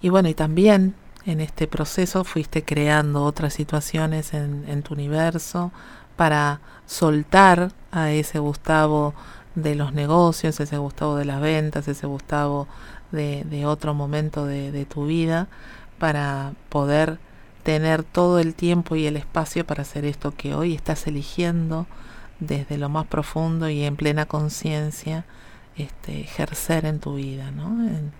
y 0.00 0.08
bueno, 0.08 0.28
y 0.28 0.34
también 0.34 0.94
en 1.24 1.40
este 1.40 1.66
proceso 1.66 2.24
fuiste 2.24 2.64
creando 2.64 3.24
otras 3.24 3.54
situaciones 3.54 4.34
en, 4.34 4.64
en 4.68 4.82
tu 4.82 4.94
universo 4.94 5.72
para 6.16 6.60
soltar 6.86 7.72
a 7.90 8.10
ese 8.10 8.38
Gustavo 8.38 9.14
de 9.56 9.74
los 9.74 9.92
negocios, 9.92 10.60
ese 10.60 10.78
Gustavo 10.78 11.16
de 11.16 11.24
las 11.24 11.40
ventas, 11.40 11.88
ese 11.88 12.06
Gustavo 12.06 12.68
de, 13.10 13.44
de 13.44 13.66
otro 13.66 13.94
momento 13.94 14.46
de, 14.46 14.70
de, 14.70 14.84
tu 14.84 15.06
vida, 15.06 15.48
para 15.98 16.52
poder 16.68 17.18
tener 17.64 18.04
todo 18.04 18.38
el 18.38 18.54
tiempo 18.54 18.94
y 18.94 19.06
el 19.06 19.16
espacio 19.16 19.66
para 19.66 19.82
hacer 19.82 20.04
esto 20.04 20.32
que 20.36 20.54
hoy 20.54 20.74
estás 20.74 21.06
eligiendo 21.08 21.86
desde 22.38 22.78
lo 22.78 22.88
más 22.88 23.06
profundo 23.06 23.68
y 23.68 23.82
en 23.82 23.96
plena 23.96 24.26
conciencia 24.26 25.24
este, 25.76 26.20
ejercer 26.20 26.84
en 26.84 27.00
tu 27.00 27.14
vida, 27.16 27.50
¿no? 27.50 27.86
En, 27.86 28.12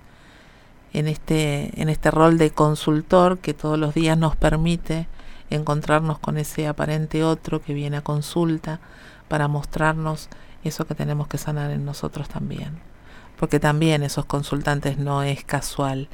en, 0.93 1.07
este, 1.07 1.81
en 1.81 1.91
este 1.91 2.11
rol 2.11 2.39
de 2.39 2.51
consultor 2.51 3.39
que 3.39 3.55
todos 3.55 3.79
los 3.79 3.95
días 3.95 4.17
nos 4.17 4.37
permite 4.37 5.07
encontrarnos 5.51 6.19
con 6.19 6.39
ese 6.39 6.67
aparente 6.67 7.23
otro 7.23 7.61
que 7.63 7.75
viene 7.75 7.99
a 7.99 8.03
consulta 8.03 8.81
para 9.29 9.49
mostrarnos 9.49 10.29
eso 10.67 10.87
que 10.87 10.95
tenemos 10.95 11.29
que 11.29 11.39
sanar 11.39 11.71
en 11.71 11.85
nosotros 11.85 12.29
también. 12.29 12.79
Porque 13.39 13.61
también 13.61 14.03
esos 14.03 14.25
consultantes 14.25 14.99
no 14.99 15.23
es 15.23 15.45
casual 15.45 16.09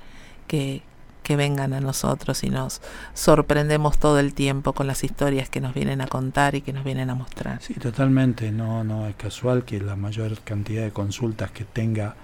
que, 0.47 0.83
que 1.23 1.37
vengan 1.37 1.73
a 1.73 1.81
nosotros 1.81 2.43
y 2.45 2.51
nos 2.51 2.81
sorprendemos 3.15 3.99
todo 3.99 4.19
el 4.19 4.35
tiempo 4.35 4.73
con 4.73 4.87
las 4.87 5.05
historias 5.05 5.49
que 5.49 5.61
nos 5.61 5.75
vienen 5.75 6.01
a 6.01 6.07
contar 6.07 6.55
y 6.55 6.63
que 6.63 6.73
nos 6.73 6.85
vienen 6.85 7.11
a 7.11 7.15
mostrar. 7.15 7.61
Sí, 7.63 7.75
totalmente. 7.75 8.51
No, 8.51 8.85
no 8.85 9.07
es 9.07 9.15
casual 9.15 9.65
que 9.65 9.81
la 9.81 9.97
mayor 9.97 10.41
cantidad 10.41 10.83
de 10.83 10.91
consultas 10.91 11.51
que 11.53 11.65
tenga 11.65 12.17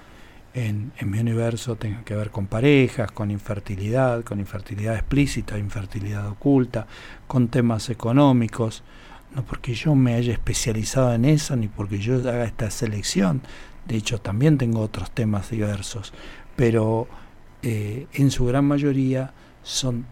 en, 0.55 0.93
en, 0.99 1.11
mi 1.11 1.20
universo 1.20 1.76
tenga 1.76 2.03
que 2.03 2.14
ver 2.14 2.31
con 2.31 2.47
parejas, 2.47 3.12
con 3.12 3.31
infertilidad, 3.31 4.24
con 4.24 4.41
infertilidad 4.41 4.97
explícita, 4.97 5.59
infertilidad 5.59 6.26
oculta, 6.26 6.87
con 7.26 7.49
temas 7.49 7.91
económicos, 7.91 8.83
no 9.35 9.45
porque 9.45 9.74
yo 9.74 9.95
me 9.95 10.14
haya 10.14 10.33
especializado 10.33 11.14
en 11.14 11.24
eso, 11.24 11.57
ni 11.57 11.68
porque 11.68 11.99
yo 11.99 12.16
haga 12.16 12.45
esta 12.45 12.70
selección, 12.70 13.43
de 13.87 13.97
hecho 13.97 14.20
también 14.20 14.59
tengo 14.59 14.81
otros 14.81 15.11
temas 15.11 15.51
diversos, 15.51 16.12
pero 16.57 17.09
eh, 17.62 18.07
en 18.12 18.31
su 18.31 18.47
gran 18.47 18.64
mayoría 18.64 19.33
son, 19.62 20.07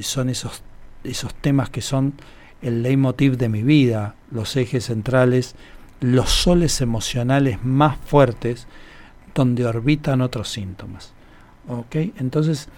son 0.00 0.28
esos, 0.28 0.62
esos 1.04 1.34
temas 1.34 1.70
que 1.70 1.80
son 1.80 2.14
el 2.62 2.82
leitmotiv 2.82 3.36
de 3.36 3.48
mi 3.48 3.62
vida, 3.62 4.14
los 4.30 4.56
ejes 4.56 4.86
centrales, 4.86 5.54
los 6.00 6.30
soles 6.30 6.80
emocionales 6.80 7.64
más 7.64 7.96
fuertes, 7.98 8.66
donde 9.34 9.64
orbitan 9.64 10.20
otros 10.20 10.50
síntomas. 10.50 11.12
¿Ok? 11.68 11.96
Entonces, 12.18 12.68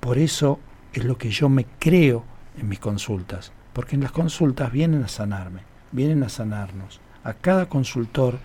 por 0.00 0.18
eso 0.18 0.58
es 0.92 1.04
lo 1.04 1.18
que 1.18 1.30
yo 1.30 1.48
me 1.48 1.66
creo 1.78 2.24
en 2.58 2.68
mis 2.68 2.78
consultas, 2.78 3.52
porque 3.76 3.94
en 3.94 4.00
las 4.00 4.10
consultas 4.10 4.72
vienen 4.72 5.04
a 5.04 5.08
sanarme, 5.08 5.60
vienen 5.92 6.22
a 6.22 6.30
sanarnos. 6.30 6.98
A 7.24 7.34
cada 7.34 7.66
consultor, 7.66 8.38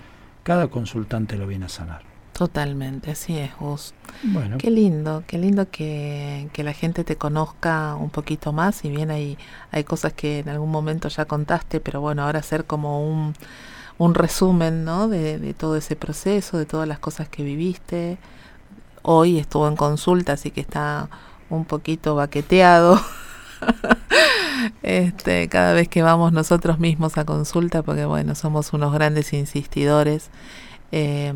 cada 0.43 0.67
consultante 0.67 1.38
lo 1.38 1.47
viene 1.47 1.67
a 1.67 1.69
sanar. 1.69 2.01
Totalmente, 2.34 3.11
así 3.11 3.38
es, 3.38 3.55
Gus. 3.57 3.93
Bueno. 4.23 4.57
Qué 4.57 4.69
lindo, 4.69 5.23
qué 5.27 5.38
lindo 5.38 5.71
que, 5.71 6.49
que, 6.51 6.65
la 6.65 6.73
gente 6.73 7.05
te 7.05 7.15
conozca 7.15 7.95
un 7.95 8.09
poquito 8.09 8.51
más, 8.51 8.75
si 8.75 8.89
bien 8.89 9.09
hay, 9.09 9.38
hay 9.71 9.86
cosas 9.86 10.11
que 10.11 10.39
en 10.39 10.49
algún 10.49 10.69
momento 10.69 11.07
ya 11.07 11.23
contaste, 11.23 11.79
pero 11.79 12.01
bueno, 12.01 12.23
ahora 12.23 12.39
hacer 12.39 12.65
como 12.65 13.09
un, 13.09 13.34
un 13.99 14.13
resumen 14.13 14.84
¿no? 14.84 15.07
de, 15.07 15.39
de 15.39 15.53
todo 15.53 15.77
ese 15.77 15.95
proceso, 15.95 16.57
de 16.57 16.65
todas 16.65 16.89
las 16.89 16.99
cosas 16.99 17.29
que 17.29 17.41
viviste. 17.41 18.17
Hoy 19.01 19.39
estuvo 19.39 19.69
en 19.69 19.77
consulta, 19.77 20.34
así 20.34 20.51
que 20.51 20.59
está 20.59 21.07
un 21.49 21.63
poquito 21.63 22.15
baqueteado. 22.15 22.99
este, 24.84 25.47
cada 25.49 25.74
vez 25.74 25.88
que 25.88 26.01
vamos 26.01 26.34
nosotros 26.34 26.80
mismos 26.80 27.18
a 27.18 27.26
consulta, 27.26 27.84
porque 27.84 28.05
bueno, 28.05 28.36
somos 28.36 28.74
unos 28.74 28.93
grandes 28.93 29.34
insistidores. 29.34 30.30
Eh, 30.91 31.34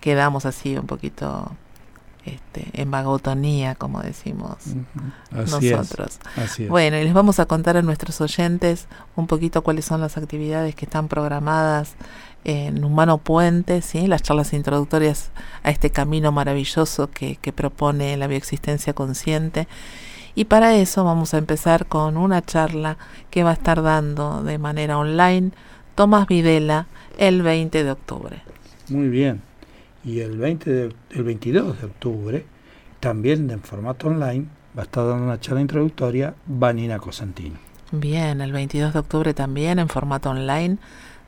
quedamos 0.00 0.44
así 0.44 0.76
un 0.76 0.86
poquito 0.86 1.50
este, 2.26 2.68
en 2.72 2.90
vagotonía, 2.90 3.74
como 3.74 4.00
decimos 4.00 4.56
nosotros. 5.30 6.18
Bueno, 6.68 6.98
y 6.98 7.04
les 7.04 7.12
vamos 7.12 7.38
a 7.38 7.46
contar 7.46 7.76
a 7.76 7.82
nuestros 7.82 8.20
oyentes 8.20 8.86
un 9.14 9.26
poquito 9.26 9.62
cuáles 9.62 9.84
son 9.84 10.00
las 10.00 10.16
actividades 10.16 10.74
que 10.74 10.86
están 10.86 11.08
programadas 11.08 11.94
en 12.44 12.82
Humano 12.84 13.18
Puente, 13.18 13.82
¿sí? 13.82 14.06
las 14.06 14.22
charlas 14.22 14.52
introductorias 14.52 15.30
a 15.62 15.70
este 15.70 15.90
camino 15.90 16.32
maravilloso 16.32 17.10
que, 17.10 17.36
que 17.36 17.52
propone 17.52 18.16
la 18.16 18.26
bioexistencia 18.26 18.94
consciente. 18.94 19.68
Y 20.34 20.46
para 20.46 20.74
eso 20.76 21.04
vamos 21.04 21.34
a 21.34 21.38
empezar 21.38 21.86
con 21.86 22.16
una 22.16 22.42
charla 22.42 22.98
que 23.30 23.44
va 23.44 23.50
a 23.50 23.54
estar 23.54 23.82
dando 23.82 24.42
de 24.42 24.58
manera 24.58 24.98
online 24.98 25.52
Tomás 25.94 26.26
Videla 26.26 26.86
el 27.18 27.42
20 27.42 27.84
de 27.84 27.90
octubre. 27.90 28.42
Muy 28.88 29.08
bien 29.08 29.54
y 30.04 30.20
el, 30.20 30.36
20 30.36 30.70
de, 30.70 30.94
el 31.10 31.22
22 31.22 31.80
de 31.80 31.86
octubre, 31.86 32.44
también 33.00 33.50
en 33.50 33.60
formato 33.60 34.08
online, 34.08 34.46
va 34.76 34.82
a 34.82 34.84
estar 34.84 35.06
dando 35.06 35.24
una 35.24 35.40
charla 35.40 35.60
introductoria 35.60 36.34
Vanina 36.46 36.98
Cosentino. 36.98 37.56
Bien, 37.90 38.40
el 38.40 38.52
22 38.52 38.92
de 38.92 38.98
octubre 38.98 39.34
también 39.34 39.78
en 39.78 39.88
formato 39.88 40.30
online, 40.30 40.78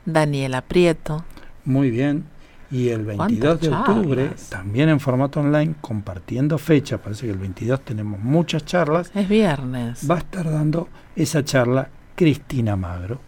Daniela 0.05 0.61
Prieto. 0.61 1.23
Muy 1.65 1.89
bien. 1.89 2.25
Y 2.69 2.89
el 2.89 3.05
22 3.05 3.61
de 3.61 3.69
octubre, 3.69 4.31
también 4.49 4.89
en 4.89 4.99
formato 4.99 5.39
online, 5.39 5.75
compartiendo 5.79 6.57
fecha, 6.57 6.97
parece 6.97 7.25
que 7.25 7.31
el 7.31 7.37
22 7.37 7.81
tenemos 7.81 8.19
muchas 8.19 8.65
charlas. 8.65 9.11
Es 9.15 9.29
viernes. 9.29 10.09
Va 10.09 10.15
a 10.15 10.19
estar 10.19 10.51
dando 10.51 10.89
esa 11.15 11.45
charla 11.45 11.89
Cristina 12.15 12.75
Magro. 12.75 13.19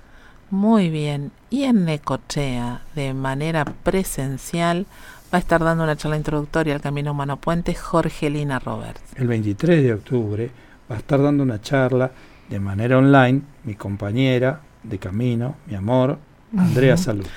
Muy 0.50 0.90
bien. 0.90 1.32
Y 1.50 1.64
en 1.64 1.86
Necochea, 1.86 2.82
de 2.96 3.14
manera 3.14 3.66
presencial, 3.66 4.88
va 5.34 5.38
a 5.38 5.40
estar 5.40 5.64
dando 5.64 5.84
una 5.84 5.96
charla 5.96 6.18
introductoria 6.18 6.76
al 6.76 6.82
Camino 6.82 7.12
Humano 7.12 7.38
Puente 7.38 7.76
Jorgelina 7.76 8.60
Roberts. 8.60 9.02
El 9.16 9.28
23 9.28 9.84
de 9.84 9.94
octubre 9.94 10.52
va 10.90 10.96
a 10.96 11.00
estar 11.00 11.22
dando 11.22 11.44
una 11.44 11.62
charla 11.62 12.12
de 12.50 12.60
manera 12.60 12.98
online 12.98 13.42
mi 13.64 13.76
compañera 13.76 14.62
de 14.84 14.98
camino, 14.98 15.56
mi 15.68 15.76
amor, 15.76 16.18
Andrea 16.58 16.98
Salud. 16.98 17.28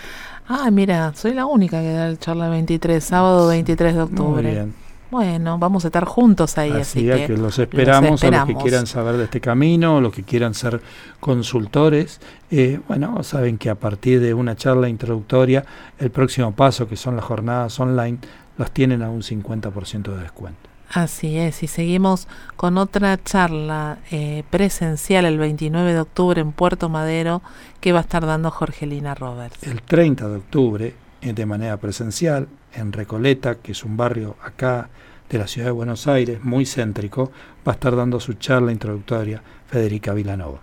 Ah, 0.49 0.71
mira, 0.71 1.13
soy 1.15 1.35
la 1.35 1.47
única 1.47 1.81
que 1.81 1.93
da 1.93 2.09
la 2.09 2.17
charla 2.17 2.47
el 2.47 2.53
23, 2.53 3.03
sábado 3.03 3.49
23 3.49 3.95
de 3.95 4.03
octubre. 4.03 4.43
Muy 4.43 4.53
bien. 4.53 4.75
Bueno, 5.13 5.59
vamos 5.59 5.85
a 5.85 5.89
estar 5.89 6.07
juntos 6.07 6.57
ahí. 6.57 6.73
Así, 6.73 7.05
que, 7.05 7.29
los, 7.37 7.59
esperamos, 7.59 8.25
a 8.25 8.31
los 8.31 8.47
que 8.47 8.55
quieran 8.55 8.87
saber 8.87 9.19
de 9.19 9.25
este 9.25 9.43
camino, 9.43 10.01
los 10.01 10.11
que 10.11 10.23
quieran 10.23 10.55
ser 10.55 10.81
consultores. 11.21 12.19
Eh, 12.51 12.81
bueno, 12.89 13.23
saben 13.23 13.59
que 13.59 13.69
a 13.69 13.75
partir 13.75 14.21
de 14.21 14.33
una 14.33 14.57
charla 14.57 14.89
introductoria, 14.89 15.67
el 15.99 16.11
próximo 16.11 16.53
paso, 16.53 16.89
que 16.89 16.97
son 16.97 17.17
las 17.17 17.27
jornadas 17.27 17.79
online, 17.79 18.21
los 18.57 18.71
tienen 18.71 19.03
a 19.03 19.11
un 19.11 19.21
50% 19.21 20.15
de 20.15 20.23
descuento. 20.23 20.72
Así 20.93 21.39
es, 21.39 21.63
y 21.63 21.69
seguimos 21.69 22.29
con 22.55 22.77
otra 22.77 23.23
charla 23.23 23.99
eh, 24.11 24.45
presencial 24.51 25.25
el 25.25 25.39
29 25.39 25.95
de 25.95 26.01
octubre 26.01 26.41
en 26.43 26.53
Puerto 26.53 26.91
Madero 26.91 27.41
que 27.81 27.93
va 27.93 28.01
a 28.01 28.03
estar 28.03 28.27
dando 28.27 28.51
Jorgelina 28.51 29.15
Roberts. 29.15 29.63
El 29.63 29.81
30 29.81 30.29
de 30.29 30.37
octubre, 30.37 30.95
eh, 31.23 31.33
de 31.33 31.47
manera 31.47 31.79
presencial, 31.79 32.47
en 32.75 32.93
Recoleta, 32.93 33.55
que 33.55 33.73
es 33.73 33.85
un 33.85 33.97
barrio 33.97 34.37
acá 34.45 34.91
de 35.31 35.39
la 35.39 35.47
ciudad 35.47 35.69
de 35.69 35.73
Buenos 35.73 36.07
Aires, 36.07 36.45
muy 36.45 36.67
céntrico, 36.67 37.33
va 37.67 37.73
a 37.73 37.75
estar 37.75 37.97
dando 37.97 38.21
su 38.21 38.35
charla 38.35 38.71
introductoria 38.71 39.43
Federica 39.69 40.13
Vilanova. 40.13 40.61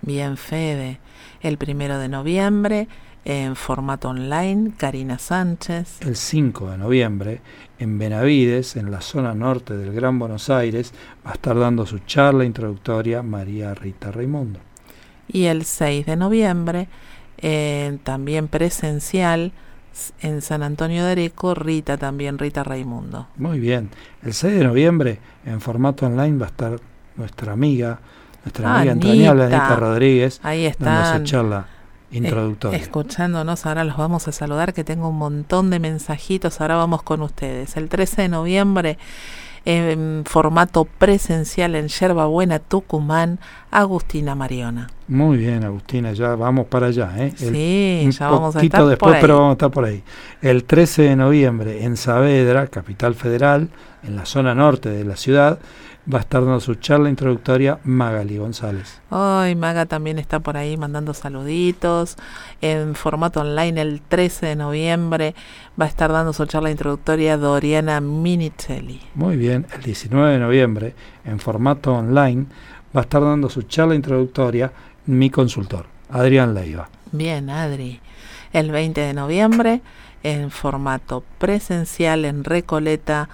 Bien, 0.00 0.38
Fede. 0.38 0.98
El 1.42 1.58
primero 1.58 1.98
de 1.98 2.08
noviembre, 2.08 2.88
en 3.24 3.56
formato 3.56 4.08
online, 4.08 4.72
Karina 4.76 5.18
Sánchez. 5.18 6.00
El 6.02 6.16
5 6.16 6.70
de 6.70 6.78
noviembre, 6.78 7.40
en 7.78 7.98
Benavides, 7.98 8.76
en 8.76 8.90
la 8.90 9.00
zona 9.00 9.34
norte 9.34 9.76
del 9.76 9.92
Gran 9.92 10.18
Buenos 10.18 10.50
Aires, 10.50 10.92
va 11.26 11.32
a 11.32 11.34
estar 11.34 11.58
dando 11.58 11.84
su 11.86 11.98
charla 12.00 12.44
introductoria 12.44 13.22
María 13.22 13.74
Rita 13.74 14.10
Raimundo. 14.10 14.60
Y 15.28 15.44
el 15.44 15.64
6 15.64 16.06
de 16.06 16.16
noviembre, 16.16 16.88
también 18.02 18.48
presencial, 18.48 19.52
en 20.20 20.42
San 20.42 20.62
Antonio 20.62 21.04
de 21.04 21.12
Areco, 21.12 21.54
Rita 21.54 21.96
también, 21.98 22.38
Rita 22.38 22.62
Raimundo. 22.62 23.26
Muy 23.36 23.58
bien. 23.58 23.90
El 24.22 24.32
6 24.32 24.54
de 24.58 24.64
noviembre, 24.64 25.18
en 25.44 25.60
formato 25.60 26.06
online, 26.06 26.38
va 26.38 26.46
a 26.46 26.50
estar 26.50 26.80
nuestra 27.16 27.52
amiga, 27.52 27.98
nuestra 28.44 28.76
amiga 28.76 28.92
entrañable, 28.92 29.44
Anita 29.44 29.76
Rodríguez, 29.76 30.40
Ahí 30.42 30.66
está. 30.66 31.20
charla 31.24 31.66
introductoria. 32.10 32.78
escuchándonos, 32.78 33.66
ahora 33.66 33.84
los 33.84 33.96
vamos 33.96 34.28
a 34.28 34.32
saludar, 34.32 34.72
que 34.72 34.84
tengo 34.84 35.08
un 35.08 35.18
montón 35.18 35.70
de 35.70 35.78
mensajitos, 35.78 36.60
ahora 36.60 36.76
vamos 36.76 37.02
con 37.02 37.22
ustedes. 37.22 37.76
El 37.76 37.88
13 37.88 38.22
de 38.22 38.28
noviembre 38.28 38.98
en 39.64 40.22
formato 40.24 40.86
presencial 40.86 41.74
en 41.74 41.88
Yerba 41.88 42.26
Buena, 42.26 42.58
Tucumán, 42.58 43.38
Agustina 43.70 44.34
Mariona. 44.34 44.88
Muy 45.08 45.36
bien, 45.36 45.62
Agustina, 45.62 46.12
ya 46.14 46.34
vamos 46.36 46.66
para 46.66 46.86
allá. 46.86 47.12
¿eh? 47.18 47.32
sí, 47.36 48.08
ya 48.10 48.30
vamos 48.30 48.56
a 48.56 48.62
estar 48.62 48.86
después, 48.86 49.18
pero 49.20 49.36
vamos 49.36 49.50
a 49.50 49.52
estar 49.52 49.70
por 49.70 49.84
ahí. 49.84 50.02
El 50.40 50.64
13 50.64 51.02
de 51.02 51.16
noviembre 51.16 51.84
en 51.84 51.98
Saavedra, 51.98 52.66
capital 52.68 53.14
federal, 53.14 53.68
en 54.02 54.16
la 54.16 54.24
zona 54.24 54.54
norte 54.54 54.88
de 54.88 55.04
la 55.04 55.16
ciudad, 55.16 55.58
va 56.12 56.18
a 56.18 56.20
estar 56.22 56.42
dando 56.42 56.60
su 56.60 56.74
charla 56.76 57.10
introductoria 57.10 57.78
Magali 57.84 58.38
González. 58.38 59.00
Ay, 59.10 59.54
Maga 59.54 59.86
también 59.86 60.18
está 60.18 60.40
por 60.40 60.56
ahí 60.56 60.76
mandando 60.76 61.12
saluditos. 61.12 62.16
En 62.60 62.94
formato 62.94 63.40
online 63.40 63.80
el 63.80 64.00
13 64.00 64.46
de 64.46 64.56
noviembre 64.56 65.34
va 65.80 65.84
a 65.84 65.88
estar 65.88 66.10
dando 66.10 66.32
su 66.32 66.46
charla 66.46 66.70
introductoria 66.70 67.36
Doriana 67.36 68.00
Minicelli. 68.00 69.02
Muy 69.14 69.36
bien, 69.36 69.66
el 69.74 69.82
19 69.82 70.32
de 70.32 70.38
noviembre 70.38 70.94
en 71.24 71.38
formato 71.38 71.94
online 71.94 72.46
va 72.96 73.00
a 73.00 73.04
estar 73.04 73.22
dando 73.22 73.50
su 73.50 73.62
charla 73.62 73.94
introductoria 73.94 74.72
mi 75.06 75.30
consultor, 75.30 75.86
Adrián 76.10 76.54
Leiva. 76.54 76.88
Bien, 77.12 77.50
Adri. 77.50 78.00
El 78.52 78.70
20 78.70 79.00
de 79.00 79.12
noviembre 79.12 79.82
en 80.22 80.50
formato 80.50 81.22
presencial 81.38 82.24
en 82.24 82.44
Recoleta 82.44 83.28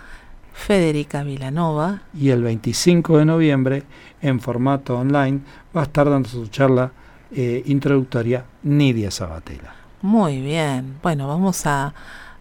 Federica 0.55 1.23
Vilanova. 1.25 2.03
Y 2.15 2.31
el 2.31 2.43
25 2.43 3.19
de 3.19 3.27
noviembre, 3.27 3.83
en 4.23 4.41
formato 4.41 4.99
online, 4.99 5.41
va 5.77 5.83
a 5.83 5.85
estar 5.85 6.09
dando 6.09 6.29
su 6.29 6.47
charla 6.47 6.93
eh, 7.33 7.65
introductoria 7.67 8.45
Nidia 8.63 9.11
Sabatella. 9.11 9.75
Muy 10.01 10.41
bien. 10.41 10.95
Bueno, 11.03 11.27
vamos 11.27 11.67
a, 11.67 11.93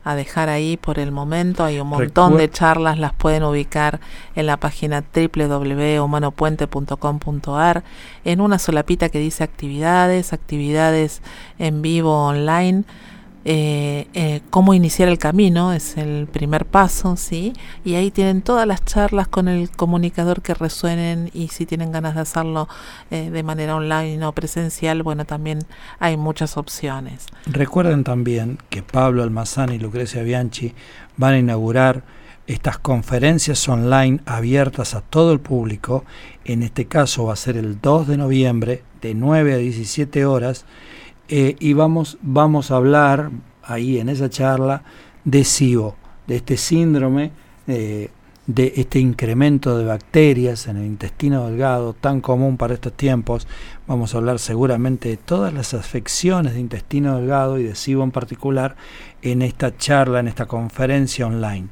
a, 0.04 0.14
dejar 0.16 0.50
ahí 0.50 0.78
por 0.78 1.00
el 1.00 1.12
momento. 1.12 1.66
Hay 1.66 1.80
un 1.80 1.88
montón 1.88 2.38
de 2.38 2.48
charlas, 2.50 3.00
las 3.00 3.14
pueden 3.14 3.42
ubicar 3.44 4.00
en 4.36 4.46
la 4.46 4.58
página 4.58 5.04
www.humanopuente.com.ar 5.14 7.84
en 8.24 8.42
una 8.42 8.60
solapita 8.60 9.10
que 9.10 9.18
dice 9.20 9.44
actividades, 9.44 10.34
actividades 10.34 11.24
en 11.58 11.82
vivo 11.82 12.28
online 12.28 12.84
eh, 13.46 14.08
eh, 14.14 14.42
cómo 14.50 14.74
iniciar 14.74 15.10
el 15.10 15.18
camino, 15.18 15.74
es 15.74 15.98
el 15.98 16.28
primer 16.28 16.66
paso, 16.66 17.18
¿sí? 17.18 17.54
Y 17.84 17.96
ahí 17.96 18.10
tienen 18.10 18.42
todas 18.42 18.66
las 18.66 18.86
charlas 18.86 19.28
con 19.28 19.50
el 19.50 19.70
comunicador 19.70 20.42
que 20.42 20.54
resuenen 20.54 21.30
y 21.34 21.50
si 21.50 21.66
tienen 21.66 21.92
ganas 21.92 22.16
de 22.16 22.22
hacerlo 22.22 22.70
eh, 23.12 23.30
de 23.30 23.44
manera 23.44 23.76
online 23.76 24.26
o 24.26 24.32
presencial, 24.32 25.04
bueno, 25.04 25.26
también 25.26 25.60
hay 26.00 26.16
muchas 26.16 26.56
opciones. 26.56 27.28
Recuerden 27.46 28.06
también 28.06 28.60
que 28.70 28.82
Pablo 28.82 29.24
Almazán 29.24 29.74
y 29.74 29.80
Lucrecia 29.80 30.24
Bianchi 30.24 30.74
van 31.18 31.34
a 31.34 31.40
inaugurar 31.40 32.04
estas 32.48 32.78
conferencias 32.78 33.68
online 33.68 34.22
abiertas 34.26 34.96
a 34.96 35.02
todo 35.02 35.34
el 35.34 35.40
público. 35.40 36.06
En 36.46 36.64
este 36.64 36.86
caso 36.86 37.26
va 37.26 37.34
a 37.34 37.38
ser 37.38 37.58
el 37.58 37.80
2 37.82 38.08
de 38.08 38.18
noviembre 38.18 38.84
de 39.02 39.14
9 39.14 39.54
a 39.54 39.58
17 39.58 40.26
horas 40.26 40.66
eh, 41.36 41.56
y 41.60 41.74
vamos, 41.74 42.20
vamos 42.22 42.70
a 42.70 42.76
hablar 42.76 43.32
ahí 43.64 43.98
en 43.98 44.08
esa 44.08 44.30
charla 44.30 44.84
de 45.26 45.44
SIBO, 45.44 45.96
de 46.28 46.36
este 46.36 46.58
síndrome, 46.58 47.32
eh, 47.66 48.12
de 48.46 48.74
este 48.76 49.00
incremento 49.00 49.76
de 49.76 49.86
bacterias 49.86 50.68
en 50.68 50.78
el 50.78 50.86
intestino 50.86 51.48
delgado 51.48 51.94
tan 51.94 52.22
común 52.22 52.56
para 52.56 52.76
estos 52.76 52.94
tiempos. 52.94 53.48
Vamos 53.88 54.14
a 54.14 54.20
hablar 54.20 54.38
seguramente 54.38 55.10
de 55.10 55.18
todas 55.18 55.52
las 55.52 55.74
afecciones 55.74 56.54
de 56.54 56.60
intestino 56.60 57.18
delgado 57.18 57.58
y 57.58 57.64
de 57.64 57.74
SIBO 57.74 58.04
en 58.04 58.12
particular 58.12 58.76
en 59.24 59.42
esta 59.42 59.76
charla, 59.76 60.20
en 60.20 60.28
esta 60.28 60.46
conferencia 60.46 61.26
online. 61.26 61.70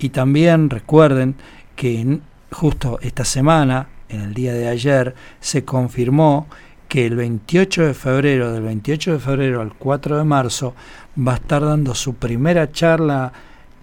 Y 0.00 0.08
también 0.08 0.70
recuerden 0.70 1.36
que 1.76 2.18
justo 2.50 2.98
esta 3.00 3.24
semana, 3.24 3.90
en 4.08 4.22
el 4.22 4.34
día 4.34 4.54
de 4.54 4.66
ayer, 4.66 5.14
se 5.38 5.64
confirmó 5.64 6.48
que 6.94 7.06
el 7.06 7.16
28 7.16 7.86
de 7.86 7.92
febrero, 7.92 8.52
del 8.52 8.62
28 8.62 9.14
de 9.14 9.18
febrero 9.18 9.60
al 9.60 9.72
4 9.74 10.18
de 10.18 10.22
marzo, 10.22 10.76
va 11.18 11.32
a 11.32 11.34
estar 11.34 11.60
dando 11.64 11.92
su 11.92 12.14
primera 12.14 12.70
charla, 12.70 13.32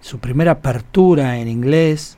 su 0.00 0.18
primera 0.18 0.52
apertura 0.52 1.36
en 1.36 1.46
inglés 1.46 2.16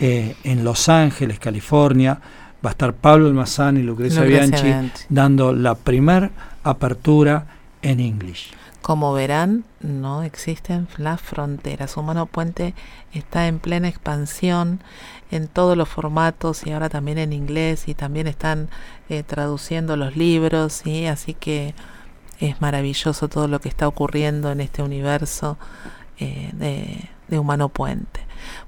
eh, 0.00 0.34
en 0.44 0.64
Los 0.64 0.88
Ángeles, 0.88 1.38
California. 1.38 2.18
Va 2.64 2.70
a 2.70 2.72
estar 2.72 2.94
Pablo 2.94 3.26
Almazán 3.26 3.76
y 3.76 3.82
Lucrecia, 3.82 4.22
Bianchi, 4.22 4.72
dando 5.10 5.52
la 5.52 5.74
primera 5.74 6.30
apertura 6.64 7.44
en 7.82 8.00
inglés. 8.00 8.46
Como 8.80 9.12
verán, 9.12 9.64
no 9.80 10.22
existen 10.22 10.88
las 10.96 11.20
fronteras. 11.20 11.98
Humano 11.98 12.24
Puente 12.24 12.72
está 13.12 13.46
en 13.46 13.58
plena 13.58 13.88
expansión 13.88 14.80
en 15.30 15.48
todos 15.48 15.76
los 15.76 15.88
formatos 15.88 16.66
y 16.66 16.72
ahora 16.72 16.88
también 16.88 17.18
en 17.18 17.32
inglés 17.32 17.88
y 17.88 17.94
también 17.94 18.26
están 18.26 18.68
eh, 19.08 19.22
traduciendo 19.22 19.96
los 19.96 20.16
libros, 20.16 20.86
y 20.86 21.06
así 21.06 21.34
que 21.34 21.74
es 22.40 22.60
maravilloso 22.60 23.28
todo 23.28 23.48
lo 23.48 23.60
que 23.60 23.68
está 23.68 23.86
ocurriendo 23.86 24.50
en 24.50 24.60
este 24.60 24.82
universo 24.82 25.58
eh, 26.18 26.50
de, 26.54 27.08
de 27.28 27.38
Humano 27.38 27.68
Puente. 27.68 28.20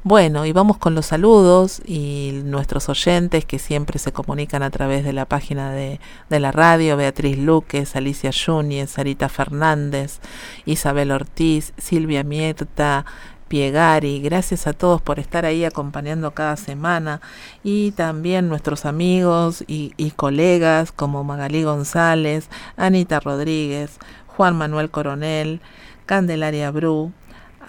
Bueno, 0.05 0.45
y 0.45 0.53
vamos 0.53 0.77
con 0.77 0.95
los 0.95 1.07
saludos 1.07 1.81
y 1.87 2.43
nuestros 2.45 2.91
oyentes 2.91 3.47
que 3.47 3.59
siempre 3.59 3.99
se 3.99 4.13
comunican 4.13 4.63
a 4.63 4.71
través 4.71 5.03
de 5.03 5.15
la 5.15 5.25
página 5.25 5.73
de, 5.73 5.99
de 6.29 6.41
la 6.41 6.53
radio, 6.53 6.97
Beatriz 6.97 7.39
Luques, 7.39 7.97
Alicia 7.97 8.31
Yúñez, 8.31 8.91
Sarita 8.91 9.31
Fernández, 9.31 10.21
Isabel 10.67 11.11
Ortiz, 11.11 11.73
Silvia 11.79 12.23
Mierta, 12.23 13.07
Piegari, 13.53 14.23
gracias 14.23 14.67
a 14.67 14.73
todos 14.73 15.03
por 15.03 15.19
estar 15.19 15.45
ahí 15.45 15.67
acompañando 15.67 16.31
cada 16.31 16.57
semana. 16.57 17.21
Y 17.63 17.91
también 17.91 18.49
nuestros 18.49 18.87
amigos 18.87 19.63
y, 19.67 19.93
colegas 20.17 20.91
como 20.91 21.23
Magalí 21.23 21.63
González, 21.63 22.49
Anita 22.79 23.21
Rodríguez, 23.21 23.99
Juan 24.27 24.57
Manuel 24.57 24.89
Coronel, 24.89 25.61
Candelaria 26.07 26.71
Bru, 26.71 27.13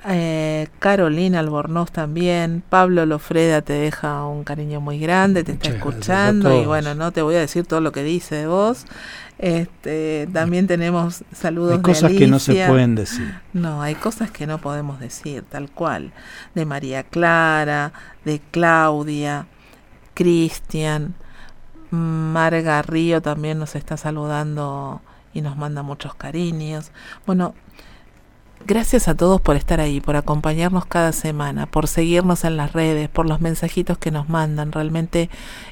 eh, 0.06 0.68
Carolina 0.80 1.40
Albornoz 1.40 1.92
también, 1.92 2.64
Pablo 2.70 3.06
Lofreda 3.06 3.62
te 3.62 3.74
deja 3.74 4.26
un 4.26 4.44
cariño 4.44 4.82
muy 4.82 5.00
grande, 5.00 5.44
te 5.44 5.54
está 5.54 5.70
escuchando 5.70 6.62
y 6.62 6.66
bueno, 6.66 6.94
no 6.96 7.12
te 7.12 7.22
voy 7.22 7.36
a 7.36 7.40
decir 7.40 7.66
todo 7.66 7.82
lo 7.82 7.92
que 7.92 8.04
dice 8.04 8.36
de 8.36 8.48
vos. 8.48 8.86
Este, 9.40 10.30
también 10.32 10.68
tenemos 10.68 11.24
saludos 11.34 11.74
hay 11.74 11.82
cosas 11.82 12.12
que 12.12 12.28
no 12.28 12.40
se 12.40 12.66
pueden 12.68 12.96
decir. 12.96 13.34
No, 13.54 13.82
hay 13.82 13.96
cosas 13.96 14.30
que 14.32 14.46
no 14.46 14.60
podemos 14.60 15.00
decir, 15.00 15.44
tal 15.50 15.70
cual. 15.72 16.12
De 16.54 16.66
María 16.66 17.04
Clara, 17.04 17.94
de 18.26 18.42
Claudia, 18.52 19.48
Cristian, 20.14 21.16
Marga 21.92 22.82
Río 22.82 23.22
también 23.22 23.60
nos 23.60 23.76
está 23.76 23.98
saludando 23.98 25.02
y 25.34 25.42
nos 25.42 25.58
manda 25.58 25.82
muchos 25.82 26.16
cariños. 26.16 26.92
Bueno, 27.26 27.56
Gracias 28.66 29.10
a 29.10 29.16
todos 29.16 29.42
por 29.42 29.58
estar 29.58 29.82
ahí, 29.82 30.00
por 30.00 30.16
acompañarnos 30.16 30.86
cada 30.86 31.12
semana, 31.12 31.66
por 31.66 31.88
seguirnos 31.88 32.46
en 32.46 32.56
las 32.56 32.72
redes, 32.72 33.10
por 33.10 33.28
los 33.28 33.42
mensajitos 33.42 33.98
que 33.98 34.10
nos 34.10 34.30
mandan. 34.30 34.72
Realmente 34.72 35.30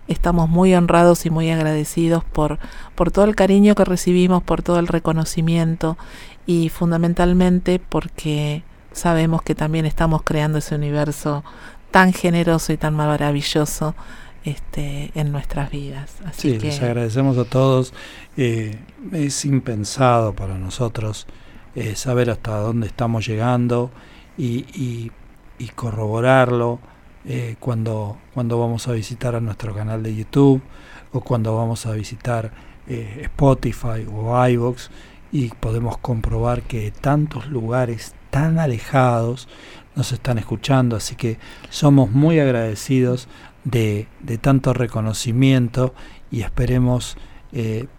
estamos 0.09 0.49
muy 0.49 0.75
honrados 0.75 1.25
y 1.25 1.29
muy 1.29 1.49
agradecidos 1.51 2.25
por, 2.25 2.59
por 2.95 3.09
todo 3.11 3.23
el 3.25 3.35
cariño 3.35 3.75
que 3.75 3.85
recibimos, 3.85 4.43
por 4.43 4.61
todo 4.61 4.77
el 4.79 4.87
reconocimiento 4.87 5.97
y 6.45 6.67
fundamentalmente 6.67 7.79
porque 7.79 8.63
sabemos 8.91 9.41
que 9.41 9.55
también 9.55 9.85
estamos 9.85 10.23
creando 10.23 10.57
ese 10.57 10.75
universo 10.75 11.45
tan 11.91 12.11
generoso 12.11 12.73
y 12.73 12.77
tan 12.77 12.93
maravilloso 12.93 13.95
este, 14.43 15.11
en 15.15 15.31
nuestras 15.31 15.71
vidas. 15.71 16.15
Así 16.25 16.51
sí, 16.51 16.59
les 16.59 16.81
agradecemos 16.81 17.37
a 17.37 17.45
todos. 17.45 17.93
Eh, 18.35 18.77
es 19.13 19.45
impensado 19.45 20.33
para 20.33 20.57
nosotros 20.57 21.25
eh, 21.73 21.95
saber 21.95 22.29
hasta 22.29 22.57
dónde 22.57 22.87
estamos 22.87 23.25
llegando 23.25 23.91
y, 24.37 25.11
corroborarlo 25.75 26.79
eh, 27.25 27.55
cuando, 27.59 28.17
cuando 28.33 28.59
vamos 28.59 28.87
a 28.87 28.93
visitar 28.93 29.35
a 29.35 29.39
nuestro 29.39 29.73
canal 29.73 30.03
de 30.03 30.15
YouTube 30.15 30.61
o 31.13 31.21
cuando 31.21 31.55
vamos 31.55 31.85
a 31.85 31.91
visitar 31.93 32.51
eh, 32.87 33.21
Spotify 33.23 34.05
o 34.11 34.47
iVoox 34.47 34.89
y 35.31 35.49
podemos 35.49 35.97
comprobar 35.99 36.63
que 36.63 36.91
tantos 36.91 37.47
lugares 37.47 38.15
tan 38.31 38.59
alejados 38.59 39.47
nos 39.95 40.11
están 40.11 40.39
escuchando, 40.39 40.97
así 40.97 41.15
que 41.15 41.37
somos 41.69 42.11
muy 42.11 42.39
agradecidos 42.39 43.29
de, 43.63 44.07
de 44.19 44.37
tanto 44.37 44.73
reconocimiento 44.73 45.93
y 46.31 46.41
esperemos 46.41 47.17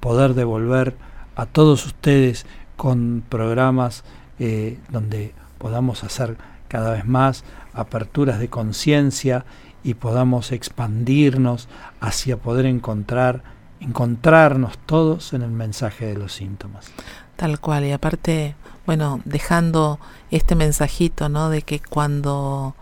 poder 0.00 0.32
devolver 0.32 0.96
a 1.36 1.46
todos 1.46 1.84
ustedes 1.86 2.46
con 2.76 3.22
programas 3.28 4.04
eh, 4.38 4.78
donde 4.90 5.34
podamos 5.58 6.04
hacer 6.04 6.36
cada 6.68 6.92
vez 6.92 7.04
más 7.04 7.44
aperturas 7.74 8.38
de 8.38 8.48
conciencia 8.48 9.44
y 9.84 9.94
podamos 9.94 10.52
expandirnos 10.52 11.68
hacia 12.00 12.36
poder 12.36 12.66
encontrar, 12.66 13.42
encontrarnos 13.80 14.78
todos 14.86 15.32
en 15.32 15.42
el 15.42 15.50
mensaje 15.50 16.06
de 16.06 16.16
los 16.16 16.32
síntomas. 16.32 16.90
Tal 17.36 17.60
cual, 17.60 17.84
y 17.84 17.92
aparte, 17.92 18.54
bueno, 18.86 19.20
dejando 19.24 19.98
este 20.30 20.54
mensajito, 20.54 21.28
¿no? 21.28 21.50
De 21.50 21.62
que 21.62 21.80
cuando 21.80 22.74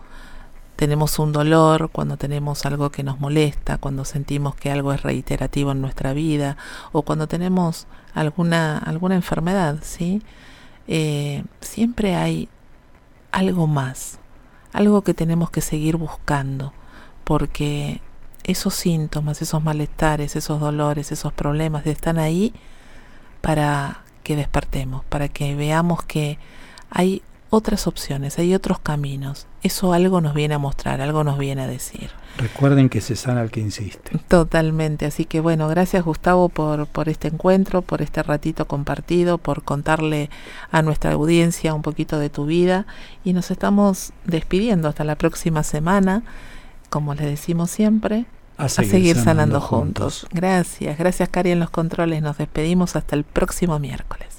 tenemos 0.75 1.19
un 1.19 1.31
dolor, 1.31 1.89
cuando 1.91 2.17
tenemos 2.17 2.65
algo 2.65 2.89
que 2.89 3.03
nos 3.03 3.19
molesta, 3.19 3.77
cuando 3.77 4.03
sentimos 4.03 4.55
que 4.55 4.71
algo 4.71 4.93
es 4.93 5.03
reiterativo 5.03 5.71
en 5.71 5.81
nuestra 5.81 6.13
vida 6.13 6.57
o 6.91 7.03
cuando 7.03 7.27
tenemos 7.27 7.85
alguna, 8.13 8.77
alguna 8.77 9.15
enfermedad, 9.15 9.79
¿sí? 9.81 10.21
Eh, 10.87 11.43
siempre 11.61 12.15
hay 12.15 12.49
algo 13.31 13.67
más, 13.67 14.19
algo 14.73 15.03
que 15.03 15.13
tenemos 15.13 15.49
que 15.51 15.61
seguir 15.61 15.97
buscando, 15.97 16.73
porque 17.23 18.01
esos 18.43 18.73
síntomas, 18.73 19.41
esos 19.41 19.63
malestares, 19.63 20.35
esos 20.35 20.59
dolores, 20.59 21.11
esos 21.11 21.33
problemas 21.33 21.85
están 21.85 22.19
ahí 22.19 22.53
para 23.41 24.01
que 24.23 24.35
despertemos, 24.35 25.03
para 25.05 25.27
que 25.27 25.55
veamos 25.55 26.03
que 26.03 26.37
hay 26.89 27.21
otras 27.49 27.87
opciones, 27.87 28.39
hay 28.39 28.53
otros 28.53 28.79
caminos. 28.79 29.47
Eso 29.61 29.93
algo 29.93 30.21
nos 30.21 30.33
viene 30.33 30.55
a 30.55 30.59
mostrar, 30.59 31.01
algo 31.01 31.23
nos 31.23 31.37
viene 31.37 31.63
a 31.63 31.67
decir. 31.67 32.09
Recuerden 32.37 32.89
que 32.89 33.01
se 33.01 33.15
sana 33.15 33.41
el 33.41 33.51
que 33.51 33.59
insiste. 33.59 34.17
Totalmente. 34.27 35.05
Así 35.05 35.25
que 35.25 35.39
bueno, 35.39 35.67
gracias 35.67 36.03
Gustavo 36.03 36.49
por, 36.49 36.87
por 36.87 37.09
este 37.09 37.27
encuentro, 37.27 37.81
por 37.81 38.01
este 38.01 38.23
ratito 38.23 38.65
compartido, 38.65 39.37
por 39.37 39.63
contarle 39.63 40.29
a 40.71 40.81
nuestra 40.81 41.13
audiencia 41.13 41.73
un 41.73 41.81
poquito 41.81 42.19
de 42.19 42.29
tu 42.29 42.45
vida. 42.45 42.85
Y 43.23 43.33
nos 43.33 43.51
estamos 43.51 44.13
despidiendo 44.25 44.87
hasta 44.87 45.03
la 45.03 45.15
próxima 45.15 45.63
semana. 45.63 46.23
Como 46.89 47.13
les 47.13 47.25
decimos 47.25 47.71
siempre, 47.71 48.25
a 48.57 48.69
seguir, 48.69 49.15
sanando, 49.17 49.59
juntos. 49.61 50.21
juntos. 50.21 50.27
Gracias, 50.31 50.97
gracias 50.97 51.29
Cari 51.29 51.51
en 51.51 51.59
los 51.59 51.69
controles. 51.69 52.21
Nos 52.21 52.37
despedimos 52.37 52.95
hasta 52.95 53.15
el 53.15 53.23
próximo 53.23 53.79
miércoles. 53.79 54.30